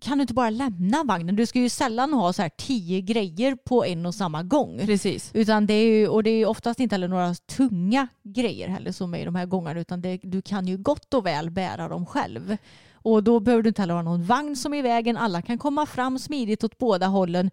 kan 0.00 0.18
du 0.18 0.22
inte 0.22 0.34
bara 0.34 0.50
lämna 0.50 1.04
vagnen? 1.04 1.36
Du 1.36 1.46
ska 1.46 1.58
ju 1.58 1.68
sällan 1.68 2.12
ha 2.12 2.32
så 2.32 2.42
här 2.42 2.50
tio 2.56 3.00
grejer 3.00 3.54
på 3.54 3.84
en 3.84 4.06
och 4.06 4.14
samma 4.14 4.42
gång. 4.42 4.80
Precis. 4.86 5.30
Utan 5.34 5.66
det 5.66 5.74
är 5.74 5.86
ju, 5.86 6.08
och 6.08 6.22
det 6.22 6.30
är 6.30 6.36
ju 6.38 6.46
oftast 6.46 6.80
inte 6.80 6.94
heller 6.94 7.08
några 7.08 7.34
tunga 7.34 8.08
grejer 8.22 8.68
heller 8.68 8.92
som 8.92 9.14
är 9.14 9.18
i 9.18 9.24
de 9.24 9.34
här 9.34 9.46
gångarna 9.46 9.80
utan 9.80 10.02
det, 10.02 10.20
du 10.22 10.42
kan 10.42 10.66
ju 10.66 10.76
gott 10.76 11.14
och 11.14 11.26
väl 11.26 11.50
bära 11.50 11.88
dem 11.88 12.06
själv. 12.06 12.56
Och 12.92 13.22
då 13.22 13.40
behöver 13.40 13.62
du 13.62 13.68
inte 13.68 13.82
heller 13.82 13.94
ha 13.94 14.02
någon 14.02 14.24
vagn 14.24 14.56
som 14.56 14.74
är 14.74 14.78
i 14.78 14.82
vägen. 14.82 15.16
Alla 15.16 15.42
kan 15.42 15.58
komma 15.58 15.86
fram 15.86 16.18
smidigt 16.18 16.64
åt 16.64 16.78
båda 16.78 17.06
hållen. 17.06 17.50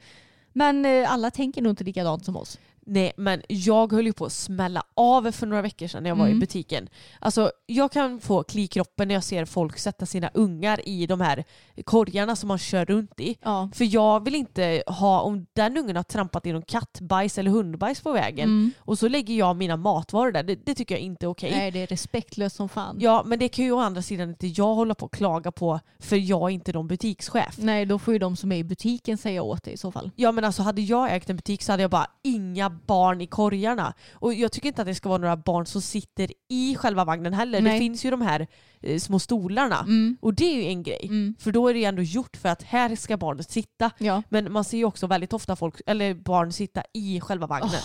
Men 0.53 0.85
eh, 0.85 1.13
alla 1.13 1.31
tänker 1.31 1.61
nog 1.61 1.71
inte 1.71 1.83
likadant 1.83 2.25
som 2.25 2.37
oss. 2.37 2.59
Nej 2.85 3.11
men 3.17 3.41
jag 3.47 3.91
höll 3.91 4.05
ju 4.05 4.13
på 4.13 4.25
att 4.25 4.31
smälla 4.31 4.83
av 4.93 5.31
för 5.31 5.47
några 5.47 5.61
veckor 5.61 5.87
sedan 5.87 6.03
när 6.03 6.09
jag 6.09 6.15
var 6.15 6.25
i 6.27 6.29
Mm. 6.29 6.39
butiken. 6.39 6.89
Alltså 7.19 7.51
jag 7.65 7.91
kan 7.91 8.19
få 8.21 8.43
kli 8.43 8.61
i 8.61 8.67
kroppen 8.67 9.07
när 9.07 9.15
jag 9.15 9.23
ser 9.23 9.45
folk 9.45 9.77
sätta 9.79 10.05
sina 10.05 10.29
ungar 10.33 10.87
i 10.89 11.07
de 11.07 11.21
här 11.21 11.43
korgarna 11.85 12.35
som 12.35 12.47
man 12.47 12.57
kör 12.57 12.85
runt 12.85 13.19
i. 13.19 13.35
Ja. 13.41 13.69
För 13.73 13.93
jag 13.93 14.25
vill 14.25 14.35
inte 14.35 14.83
ha, 14.87 15.21
om 15.21 15.45
den 15.53 15.77
ungen 15.77 15.95
har 15.95 16.03
trampat 16.03 16.45
i 16.45 16.51
någon 16.53 16.61
kattbajs 16.61 17.37
eller 17.37 17.51
hundbajs 17.51 18.01
på 18.01 18.11
vägen 18.11 18.49
Mm. 18.49 18.71
och 18.79 18.99
så 18.99 19.07
lägger 19.07 19.33
jag 19.35 19.55
mina 19.55 19.77
matvaror 19.77 20.31
där, 20.31 20.43
det, 20.43 20.65
det 20.65 20.75
tycker 20.75 20.95
jag 20.95 21.01
inte 21.01 21.25
är 21.25 21.27
okej. 21.27 21.51
Nej, 21.51 21.71
det 21.71 21.79
är 21.83 21.87
respektlöst 21.87 22.55
som 22.55 22.69
fan. 22.69 22.97
Ja 22.99 23.23
men 23.25 23.39
det 23.39 23.49
kan 23.49 23.65
ju 23.65 23.71
å 23.71 23.79
andra 23.79 24.01
sidan 24.01 24.29
inte 24.29 24.47
jag 24.47 24.75
hålla 24.75 24.95
på 24.95 25.05
och 25.05 25.13
klaga 25.13 25.51
på 25.51 25.79
för 25.99 26.15
jag 26.15 26.41
är 26.41 26.49
inte 26.53 26.73
någon 26.73 26.87
butikschef. 26.87 27.55
Nej, 27.57 27.85
då 27.85 27.99
får 27.99 28.13
ju 28.13 28.19
de 28.19 28.35
som 28.35 28.51
är 28.51 28.57
i 28.57 28.63
butiken 28.63 29.17
säga 29.17 29.41
åt 29.43 29.63
dig 29.63 29.73
i 29.73 29.77
så 29.77 29.91
fall. 29.91 30.11
Ja 30.15 30.31
men 30.31 30.43
alltså 30.45 30.61
hade 30.63 30.81
jag 30.81 31.15
ägt 31.15 31.29
en 31.29 31.35
butik 31.35 31.63
så 31.63 31.71
hade 31.71 31.83
jag 31.83 31.91
bara 31.91 32.07
inga 32.23 32.70
barn 32.71 33.21
i 33.21 33.27
korgarna. 33.27 33.93
Och 34.13 34.33
jag 34.33 34.51
tycker 34.51 34.67
inte 34.67 34.81
att 34.81 34.87
det 34.87 34.95
ska 34.95 35.09
vara 35.09 35.17
några 35.17 35.37
barn 35.37 35.65
som 35.65 35.81
sitter 35.81 36.31
i 36.49 36.75
själva 36.75 37.05
vagnen 37.05 37.33
heller. 37.33 37.61
Nej. 37.61 37.73
Det 37.73 37.79
finns 37.79 38.05
ju 38.05 38.11
de 38.11 38.21
här 38.21 38.47
eh, 38.81 38.99
små 38.99 39.19
stolarna. 39.19 39.79
Mm. 39.79 40.17
Och 40.21 40.33
det 40.33 40.45
är 40.45 40.55
ju 40.55 40.65
en 40.65 40.83
grej. 40.83 41.01
Mm. 41.03 41.35
För 41.39 41.51
då 41.51 41.67
är 41.67 41.73
det 41.73 41.85
ändå 41.85 42.01
gjort 42.01 42.37
för 42.37 42.49
att 42.49 42.63
här 42.63 42.95
ska 42.95 43.17
barnet 43.17 43.51
sitta. 43.51 43.91
Ja. 43.97 44.23
Men 44.29 44.51
man 44.51 44.63
ser 44.63 44.77
ju 44.77 44.85
också 44.85 45.07
väldigt 45.07 45.33
ofta 45.33 45.55
folk, 45.55 45.81
eller 45.85 46.13
barn 46.13 46.51
sitta 46.51 46.83
i 46.93 47.21
själva 47.21 47.47
vagnen. 47.47 47.81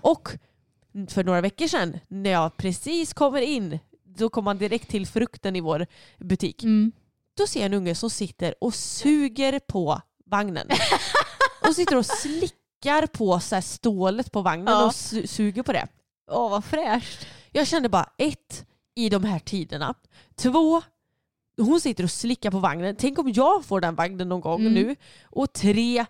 Och 0.00 0.28
för 1.08 1.24
några 1.24 1.40
veckor 1.40 1.66
sedan 1.66 1.98
när 2.08 2.30
jag 2.30 2.56
precis 2.56 3.14
kommer 3.14 3.40
in, 3.40 3.78
då 4.04 4.28
kom 4.28 4.44
man 4.44 4.58
direkt 4.58 4.88
till 4.88 5.06
frukten 5.06 5.56
i 5.56 5.60
vår 5.60 5.86
butik. 6.18 6.62
Mm. 6.62 6.92
Då 7.36 7.46
ser 7.46 7.60
jag 7.60 7.66
en 7.66 7.74
unge 7.74 7.94
som 7.94 8.10
sitter 8.10 8.54
och 8.60 8.74
suger 8.74 9.58
på 9.58 10.00
vagnen. 10.26 10.68
och 11.68 11.74
sitter 11.74 11.96
och 11.96 12.06
slickar 12.06 12.57
på 13.12 13.40
så 13.40 13.54
här 13.54 13.62
stålet 13.62 14.32
på 14.32 14.42
vagnen 14.42 14.66
Ja. 14.68 14.84
och 14.86 14.90
su- 14.92 15.26
suger 15.26 15.62
på 15.62 15.72
det. 15.72 15.88
Åh, 16.30 16.50
vad 16.50 16.64
fräscht. 16.64 17.26
Jag 17.52 17.66
kände 17.66 17.88
bara 17.88 18.10
ett, 18.18 18.66
i 18.94 19.08
de 19.08 19.24
här 19.24 19.38
tiderna. 19.38 19.94
Två, 20.36 20.82
hon 21.60 21.80
sitter 21.80 22.04
och 22.04 22.10
slickar 22.10 22.50
på 22.50 22.58
vagnen. 22.58 22.96
Tänk 22.98 23.18
om 23.18 23.32
jag 23.32 23.64
får 23.64 23.80
den 23.80 23.94
vagnen 23.94 24.28
någon 24.28 24.40
gång 24.40 24.60
Mm. 24.60 24.72
nu. 24.74 24.96
Och 25.24 25.52
tre, 25.52 26.04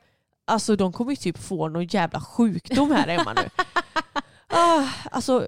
alltså 0.46 0.76
de 0.76 0.92
kommer 0.92 1.10
ju 1.12 1.16
typ 1.16 1.38
få 1.38 1.68
någon 1.68 1.86
jävla 1.86 2.20
sjukdom 2.20 2.90
här 2.90 3.08
hemma 3.08 3.32
nu. 3.32 3.42
Ah, 4.50 4.88
alltså 5.10 5.46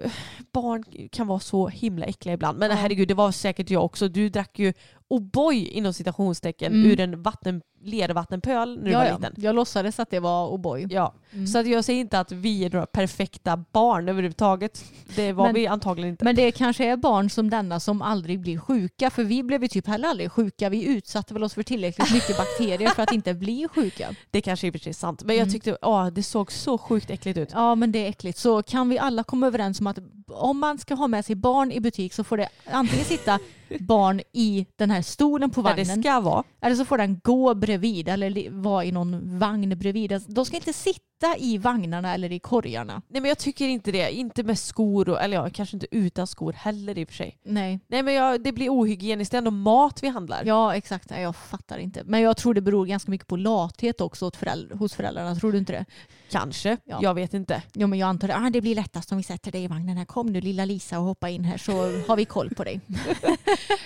barn 0.51 0.83
kan 1.11 1.27
vara 1.27 1.39
så 1.39 1.67
himla 1.67 2.05
äckliga 2.05 2.33
ibland. 2.33 2.59
Men 2.59 2.69
Ja. 2.69 2.75
herregud 2.75 3.07
det 3.07 3.13
var 3.13 3.31
säkert 3.31 3.69
jag 3.69 3.85
också. 3.85 4.07
Du 4.07 4.29
drack 4.29 4.59
ju 4.59 4.73
O'boy 5.11 5.67
inom 5.67 5.93
citationstecken 5.93 6.73
Mm. 6.73 6.91
ur 6.91 6.99
en 6.99 7.21
vatten, 7.23 7.61
lervattenpöl 7.83 8.77
när 8.77 8.85
du 8.85 8.91
Ja, 8.91 8.97
var 8.97 9.05
ja. 9.05 9.15
liten. 9.17 9.33
Jag 9.37 9.55
låtsades 9.55 9.99
att 9.99 10.09
det 10.09 10.19
var 10.19 10.49
O'boy. 10.57 10.87
Ja. 10.93 11.13
Mm. 11.33 11.47
Så 11.47 11.57
att 11.59 11.67
jag 11.67 11.85
säger 11.85 11.99
inte 12.01 12.19
att 12.19 12.31
vi 12.31 12.65
är 12.65 12.69
några 12.69 12.85
perfekta 12.85 13.63
barn 13.71 14.09
överhuvudtaget. 14.09 14.83
Det 15.15 15.31
var 15.33 15.45
Men- 15.45 15.53
vi 15.55 15.67
antagligen 15.67 16.09
inte. 16.09 16.25
Men 16.25 16.35
det 16.35 16.51
kanske 16.51 16.85
är 16.85 16.97
barn 16.97 17.29
som 17.29 17.49
denna 17.49 17.79
som 17.79 18.01
aldrig 18.01 18.39
blir 18.39 18.57
sjuka. 18.57 19.09
För 19.09 19.23
vi 19.23 19.43
blev 19.43 19.61
ju 19.61 19.67
typ 19.67 19.87
heller 19.87 20.07
aldrig 20.07 20.31
sjuka. 20.31 20.69
Vi 20.69 20.85
utsatte 20.85 21.33
väl 21.33 21.43
oss 21.43 21.53
för 21.53 21.63
tillräckligt 21.63 22.13
mycket 22.13 22.37
bakterier 22.37 22.89
för 22.89 23.03
att 23.03 23.11
inte 23.13 23.33
bli 23.33 23.67
sjuka. 23.75 24.09
Det 24.31 24.41
kanske 24.41 24.67
är 24.67 24.77
sig 24.77 24.93
sant. 24.93 25.23
Men 25.23 25.35
jag 25.35 25.43
Mm. 25.43 25.53
tyckte 25.53 25.77
åh, 25.81 26.07
det 26.07 26.23
såg 26.23 26.51
så 26.51 26.77
sjukt 26.77 27.09
äckligt 27.09 27.37
ut. 27.37 27.49
Ja 27.53 27.75
men 27.75 27.91
det 27.91 28.05
är 28.05 28.09
äckligt. 28.09 28.37
Så 28.37 28.63
kan 28.63 28.89
vi 28.89 28.99
alla 28.99 29.23
komma 29.23 29.47
överens 29.47 29.79
om 29.79 29.87
att 29.87 29.97
om 30.27 30.59
man 30.59 30.77
ska 30.77 30.95
ha 30.95 31.07
med 31.07 31.25
sig 31.25 31.35
barn 31.35 31.71
i 31.71 31.79
butik 31.79 32.13
så 32.13 32.23
får 32.23 32.37
det 32.37 32.49
antingen 32.65 33.05
sitta 33.05 33.39
barn 33.79 34.21
i 34.33 34.65
den 34.75 34.91
här 34.91 35.01
stolen 35.01 35.49
på 35.49 35.61
Där 35.61 35.75
det 35.75 35.83
vagnen 35.83 36.03
ska 36.03 36.19
vara. 36.19 36.43
eller 36.61 36.75
så 36.75 36.85
får 36.85 36.97
den 36.97 37.19
gå 37.23 37.53
bredvid 37.53 38.09
eller 38.09 38.49
vara 38.49 38.85
i 38.85 38.91
någon 38.91 39.39
vagn 39.39 39.77
bredvid. 39.77 40.21
De 40.27 40.45
ska 40.45 40.55
inte 40.55 40.73
sitta 40.73 40.99
i 41.37 41.57
vagnarna 41.57 42.13
eller 42.13 42.31
i 42.31 42.39
korgarna. 42.39 43.01
Nej 43.07 43.21
men 43.21 43.29
jag 43.29 43.37
tycker 43.37 43.67
inte 43.67 43.91
det. 43.91 44.11
Inte 44.11 44.43
med 44.43 44.59
skor, 44.59 45.09
och, 45.09 45.21
eller 45.21 45.37
ja, 45.37 45.49
kanske 45.53 45.75
inte 45.75 45.87
utan 45.91 46.27
skor 46.27 46.53
heller 46.53 46.97
i 46.97 47.03
och 47.03 47.07
för 47.07 47.15
sig. 47.15 47.37
Nej. 47.43 47.79
Nej 47.87 48.03
men 48.03 48.13
jag, 48.13 48.43
det 48.43 48.51
blir 48.51 48.69
ohygieniskt. 48.69 49.31
Det 49.31 49.35
är 49.35 49.37
ändå 49.37 49.51
mat 49.51 50.03
vi 50.03 50.07
handlar. 50.07 50.43
Ja 50.45 50.75
exakt, 50.75 51.09
Nej, 51.09 51.21
jag 51.21 51.35
fattar 51.35 51.77
inte. 51.77 52.03
Men 52.05 52.21
jag 52.21 52.37
tror 52.37 52.53
det 52.53 52.61
beror 52.61 52.85
ganska 52.85 53.11
mycket 53.11 53.27
på 53.27 53.35
lathet 53.35 54.01
också 54.01 54.31
föräldrar, 54.31 54.77
hos 54.77 54.93
föräldrarna. 54.93 55.35
Tror 55.35 55.51
du 55.51 55.57
inte 55.57 55.73
det? 55.73 55.85
Kanske. 56.31 56.77
Ja. 56.85 56.99
Jag 57.01 57.13
vet 57.13 57.33
inte. 57.33 57.61
Jo 57.73 57.87
men 57.87 57.99
jag 57.99 58.07
antar 58.07 58.27
det. 58.27 58.35
Ah, 58.35 58.49
det 58.49 58.61
blir 58.61 58.75
lättast 58.75 59.11
om 59.11 59.17
vi 59.17 59.23
sätter 59.23 59.51
dig 59.51 59.63
i 59.63 59.67
vagnen 59.67 59.97
här. 59.97 60.05
Kom 60.05 60.27
nu 60.27 60.41
lilla 60.41 60.65
Lisa 60.65 60.99
och 60.99 61.05
hoppa 61.05 61.29
in 61.29 61.43
här 61.43 61.57
så 61.57 61.71
har 62.07 62.15
vi 62.15 62.25
koll 62.25 62.49
på 62.49 62.63
dig. 62.63 62.81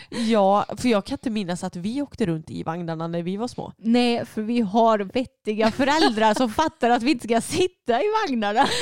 Ja, 0.09 0.65
för 0.77 0.89
jag 0.89 1.05
kan 1.05 1.13
inte 1.13 1.29
minnas 1.29 1.63
att 1.63 1.75
vi 1.75 2.01
åkte 2.01 2.25
runt 2.25 2.51
i 2.51 2.63
vagnarna 2.63 3.07
när 3.07 3.21
vi 3.21 3.38
var 3.38 3.47
små. 3.47 3.73
Nej, 3.77 4.25
för 4.25 4.41
vi 4.41 4.61
har 4.61 4.99
vettiga 4.99 5.71
föräldrar 5.71 6.33
som 6.33 6.49
fattar 6.49 6.89
att 6.89 7.03
vi 7.03 7.11
inte 7.11 7.24
ska 7.26 7.41
sitta 7.41 8.01
i 8.01 8.05
vagnarna. 8.28 8.67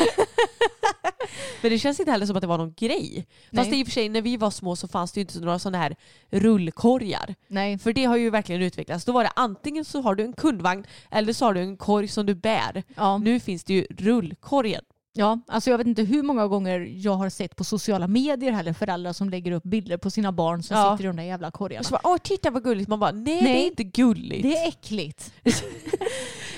Men 1.62 1.72
det 1.72 1.80
känns 1.80 2.00
inte 2.00 2.12
heller 2.12 2.26
som 2.26 2.36
att 2.36 2.42
det 2.42 2.48
var 2.48 2.58
någon 2.58 2.74
grej. 2.78 3.26
Fast 3.56 3.70
Nej. 3.72 3.80
i 3.80 3.84
och 3.84 3.88
för 3.88 3.92
sig 3.92 4.10
när 4.10 4.22
vi 4.22 4.38
var 4.38 4.52
små 4.52 4.76
så 4.76 4.88
fanns 4.88 5.12
det 5.12 5.20
ju 5.20 5.22
inte 5.22 5.40
några 5.40 5.60
sådana 5.60 5.78
här 5.78 5.96
rullkorgar. 6.32 7.36
Nej. 7.48 7.78
För 7.78 7.94
det 7.94 8.06
har 8.06 8.18
ju 8.18 8.30
verkligen 8.30 8.62
utvecklats. 8.62 9.06
Då 9.06 9.12
var 9.12 9.24
det 9.24 9.30
antingen 9.36 9.86
så 9.86 10.02
har 10.02 10.16
du 10.16 10.24
en 10.24 10.34
kundvagn 10.34 10.86
eller 11.12 11.34
så 11.34 11.46
har 11.46 11.54
du 11.54 11.62
en 11.62 11.78
korg 11.78 12.08
som 12.08 12.26
du 12.26 12.36
bär. 12.36 12.84
Ja. 12.96 13.18
Nu 13.18 13.40
finns 13.40 13.64
det 13.64 13.74
ju 13.74 13.88
rullkorgen. 13.90 14.82
ja, 15.14 15.40
alltså 15.48 15.70
jag 15.70 15.78
vet 15.78 15.88
inte 15.88 16.02
hur 16.04 16.24
många 16.24 16.48
gånger 16.48 16.80
jag 16.96 17.14
har 17.16 17.30
sett 17.30 17.56
på 17.56 17.64
sociala 17.64 18.08
medier 18.08 18.52
heller 18.52 18.74
föräldrar 18.74 19.14
som 19.14 19.30
lägger 19.30 19.52
upp 19.52 19.64
bilder 19.64 19.98
på 19.98 20.10
sina 20.10 20.32
barn 20.32 20.64
som 20.64 20.78
Ja. 20.78 20.92
sitter 20.98 21.04
i 21.04 21.08
de 21.08 21.16
där 21.16 21.24
jävla 21.24 21.52
korgarna. 21.52 21.80
Och 21.80 21.86
så 21.86 21.92
bara, 21.92 22.02
åh 22.04 22.18
titta 22.18 22.50
vad 22.52 22.64
gulligt. 22.64 22.88
Man 22.90 23.00
bara, 23.00 23.12
nej, 23.12 23.42
det 23.42 23.48
Nej. 23.50 23.62
är 23.62 23.66
inte 23.66 23.84
gulligt. 23.84 24.44
Det 24.44 24.58
är 24.58 24.68
äckligt. 24.68 25.34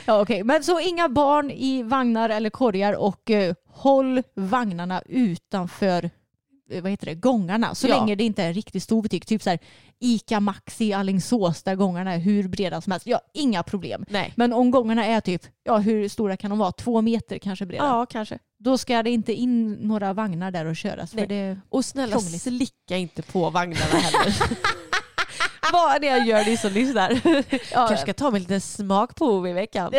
ja, 0.05 0.21
okej. 0.21 0.43
Men 0.43 0.63
så 0.63 0.79
inga 0.79 1.09
barn 1.09 1.51
i 1.51 1.83
vagnar 1.83 2.29
eller 2.29 2.49
korgar 2.49 2.93
och 2.93 3.31
eh, 3.31 3.53
håll 3.69 4.23
vagnarna 4.35 5.01
utanför 5.05 6.09
eh, 6.71 6.81
vad 6.81 6.91
heter 6.91 7.05
det, 7.05 7.15
gångarna. 7.15 7.75
Så 7.75 7.87
Ja. 7.87 7.99
länge 7.99 8.15
det 8.15 8.23
inte 8.23 8.43
är 8.43 8.47
en 8.47 8.53
riktigt 8.53 8.83
stor 8.83 9.01
butik. 9.01 9.25
Typ 9.25 9.41
så 9.43 9.49
här 9.49 9.59
Ica 9.99 10.39
Maxi 10.39 10.93
Alingsås 10.93 11.63
där 11.63 11.75
gångarna 11.75 12.13
är 12.13 12.19
hur 12.19 12.47
breda 12.47 12.81
som 12.81 12.91
helst. 12.91 13.07
Ja, 13.07 13.19
inga 13.33 13.63
problem. 13.63 14.05
Nej. 14.09 14.33
Men 14.35 14.53
om 14.53 14.71
gångarna 14.71 15.05
är 15.05 15.21
typ, 15.21 15.41
ja 15.63 15.77
hur 15.77 16.09
stora 16.09 16.37
kan 16.37 16.49
de 16.49 16.59
vara? 16.59 16.71
Två 16.71 17.01
meter 17.01 17.37
kanske 17.37 17.65
breda. 17.65 17.83
Ja, 17.85 18.05
kanske. 18.05 18.39
Då 18.59 18.77
ska 18.77 19.03
det 19.03 19.09
inte 19.09 19.33
in 19.33 19.71
några 19.73 20.13
vagnar 20.13 20.51
där 20.51 20.65
och 20.65 20.75
köras. 20.75 21.11
För 21.11 21.17
Nej. 21.17 21.27
det, 21.27 21.59
Och 21.69 21.85
snälla 21.85 22.11
Krångligt. 22.11 22.41
slicka 22.41 22.97
inte 22.97 23.21
på 23.21 23.49
vagnarna 23.49 23.85
heller. 23.85 24.35
Vad 25.73 25.95
är 25.95 25.99
det 25.99 26.07
jag 26.07 26.27
gör 26.27 26.45
ni 26.45 26.57
som 26.57 26.71
lyssnar? 26.71 27.21
Kanske 27.73 27.97
ska 27.97 28.13
ta 28.13 28.31
mig 28.31 28.39
lite 28.39 28.59
smakprov 28.59 29.47
i 29.47 29.53
veckan. 29.53 29.93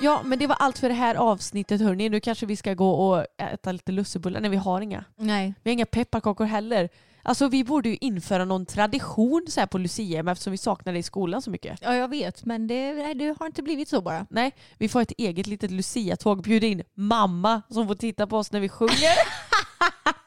Ja 0.00 0.20
men 0.24 0.38
det 0.38 0.46
var 0.46 0.56
allt 0.56 0.78
för 0.78 0.88
det 0.88 0.94
här 0.94 1.14
avsnittet 1.14 1.80
hörni. 1.80 2.08
Nu 2.08 2.20
kanske 2.20 2.46
vi 2.46 2.56
ska 2.56 2.74
gå 2.74 2.90
och 2.90 3.26
äta 3.38 3.72
lite 3.72 3.92
lussebullar. 3.92 4.40
Nej 4.40 4.50
vi 4.50 4.56
har 4.56 4.80
inga. 4.80 5.04
nej. 5.16 5.54
Vi 5.62 5.70
har 5.70 5.72
inga 5.72 5.86
pepparkakor 5.86 6.44
heller. 6.44 6.88
Alltså 7.24 7.48
vi 7.48 7.64
borde 7.64 7.88
ju 7.88 7.96
införa 8.00 8.44
någon 8.44 8.66
tradition 8.66 9.46
så 9.48 9.60
här 9.60 9.66
på 9.66 9.78
Lucia 9.78 10.30
eftersom 10.30 10.50
vi 10.50 10.58
saknar 10.58 10.92
det 10.92 10.98
i 10.98 11.02
skolan 11.02 11.42
så 11.42 11.50
mycket. 11.50 11.78
Ja 11.82 11.94
jag 11.94 12.08
vet 12.08 12.44
men 12.44 12.66
det, 12.66 13.14
det 13.14 13.36
har 13.40 13.46
inte 13.46 13.62
blivit 13.62 13.88
så 13.88 14.00
bara. 14.00 14.26
Nej, 14.30 14.52
vi 14.78 14.88
får 14.88 15.00
ett 15.00 15.12
eget 15.18 15.46
litet 15.46 15.70
Lucia-tåg. 15.70 16.42
Bjuda 16.42 16.66
in 16.66 16.82
mamma 16.94 17.62
som 17.70 17.86
får 17.88 17.94
titta 17.94 18.26
på 18.26 18.36
oss 18.38 18.52
när 18.52 18.60
vi 18.60 18.68
sjunger. 18.68 18.92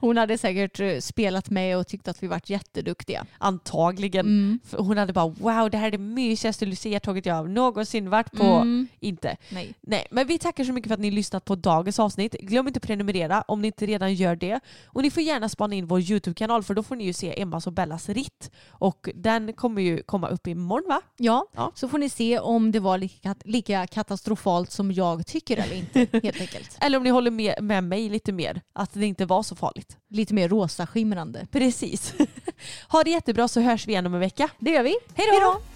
Hon 0.00 0.16
hade 0.16 0.38
säkert 0.38 0.80
eh, 0.80 0.98
spelat 1.00 1.50
med 1.50 1.76
och 1.78 1.86
tyckt 1.86 2.08
att 2.08 2.22
vi 2.22 2.26
varit 2.26 2.50
jätteduktiga. 2.50 3.26
Antagligen. 3.38 4.26
Mm. 4.26 4.58
Hon 4.72 4.98
hade 4.98 5.12
bara 5.12 5.28
wow 5.28 5.70
det 5.70 5.78
här 5.78 5.86
är 5.86 5.90
det 5.90 5.98
mysigaste 5.98 6.66
luciatåget 6.66 7.26
jag 7.26 7.50
någonsin 7.50 8.10
varit 8.10 8.32
på. 8.32 8.44
Mm. 8.44 8.88
Inte. 9.00 9.36
Nej. 9.50 9.74
Nej, 9.80 10.06
men 10.10 10.26
vi 10.26 10.38
tackar 10.38 10.64
så 10.64 10.72
mycket 10.72 10.88
för 10.88 10.94
att 10.94 11.00
ni 11.00 11.10
lyssnat 11.10 11.44
på 11.44 11.54
dagens 11.54 11.98
avsnitt. 11.98 12.32
Glöm 12.40 12.66
inte 12.68 12.78
att 12.78 12.82
prenumerera 12.86 13.42
om 13.42 13.62
ni 13.62 13.66
inte 13.66 13.86
redan 13.86 14.14
gör 14.14 14.36
det. 14.36 14.60
Och 14.86 15.02
ni 15.02 15.10
får 15.10 15.22
gärna 15.22 15.48
spana 15.48 15.74
in 15.74 15.86
vår 15.86 16.00
YouTube-kanal 16.00 16.62
för 16.62 16.74
då 16.74 16.82
får 16.82 16.96
ni 16.96 17.04
ju 17.04 17.12
se 17.12 17.40
Emmas 17.42 17.66
och 17.66 17.72
Bellas 17.72 18.08
ritt. 18.08 18.50
Och 18.68 19.08
den 19.14 19.52
kommer 19.52 19.82
ju 19.82 20.02
komma 20.02 20.28
upp 20.28 20.46
imorgon 20.46 20.88
va? 20.88 21.00
Ja, 21.16 21.46
Ja. 21.54 21.72
så 21.74 21.88
får 21.88 21.98
ni 21.98 22.08
se 22.08 22.38
om 22.38 22.72
det 22.72 22.80
var 22.80 22.98
lika, 22.98 23.34
lika 23.44 23.86
katastrofalt 23.86 24.70
som 24.72 24.92
jag 24.92 25.26
tycker 25.26 25.56
eller 25.56 25.76
inte 25.76 25.98
helt 26.22 26.40
enkelt. 26.40 26.78
Eller 26.80 26.98
om 26.98 27.04
ni 27.04 27.10
håller 27.10 27.30
med, 27.30 27.62
med 27.62 27.84
mig 27.84 28.08
lite 28.08 28.32
mer, 28.32 28.60
att 28.72 28.92
det 28.94 29.06
inte 29.06 29.26
var 29.26 29.42
så 29.42 29.54
farligt. 29.54 29.85
Lite 30.08 30.34
mer 30.34 30.48
rosa 30.48 30.86
skimrande. 30.86 31.46
Precis. 31.52 32.14
ha 32.88 33.04
det 33.04 33.10
jättebra 33.10 33.48
så 33.48 33.60
hörs 33.60 33.86
vi 33.86 33.92
igen 33.92 34.06
om 34.06 34.14
en 34.14 34.20
vecka. 34.20 34.50
Det 34.58 34.70
gör 34.70 34.82
vi. 34.82 34.96
Hej 35.14 35.26
då! 35.40 35.75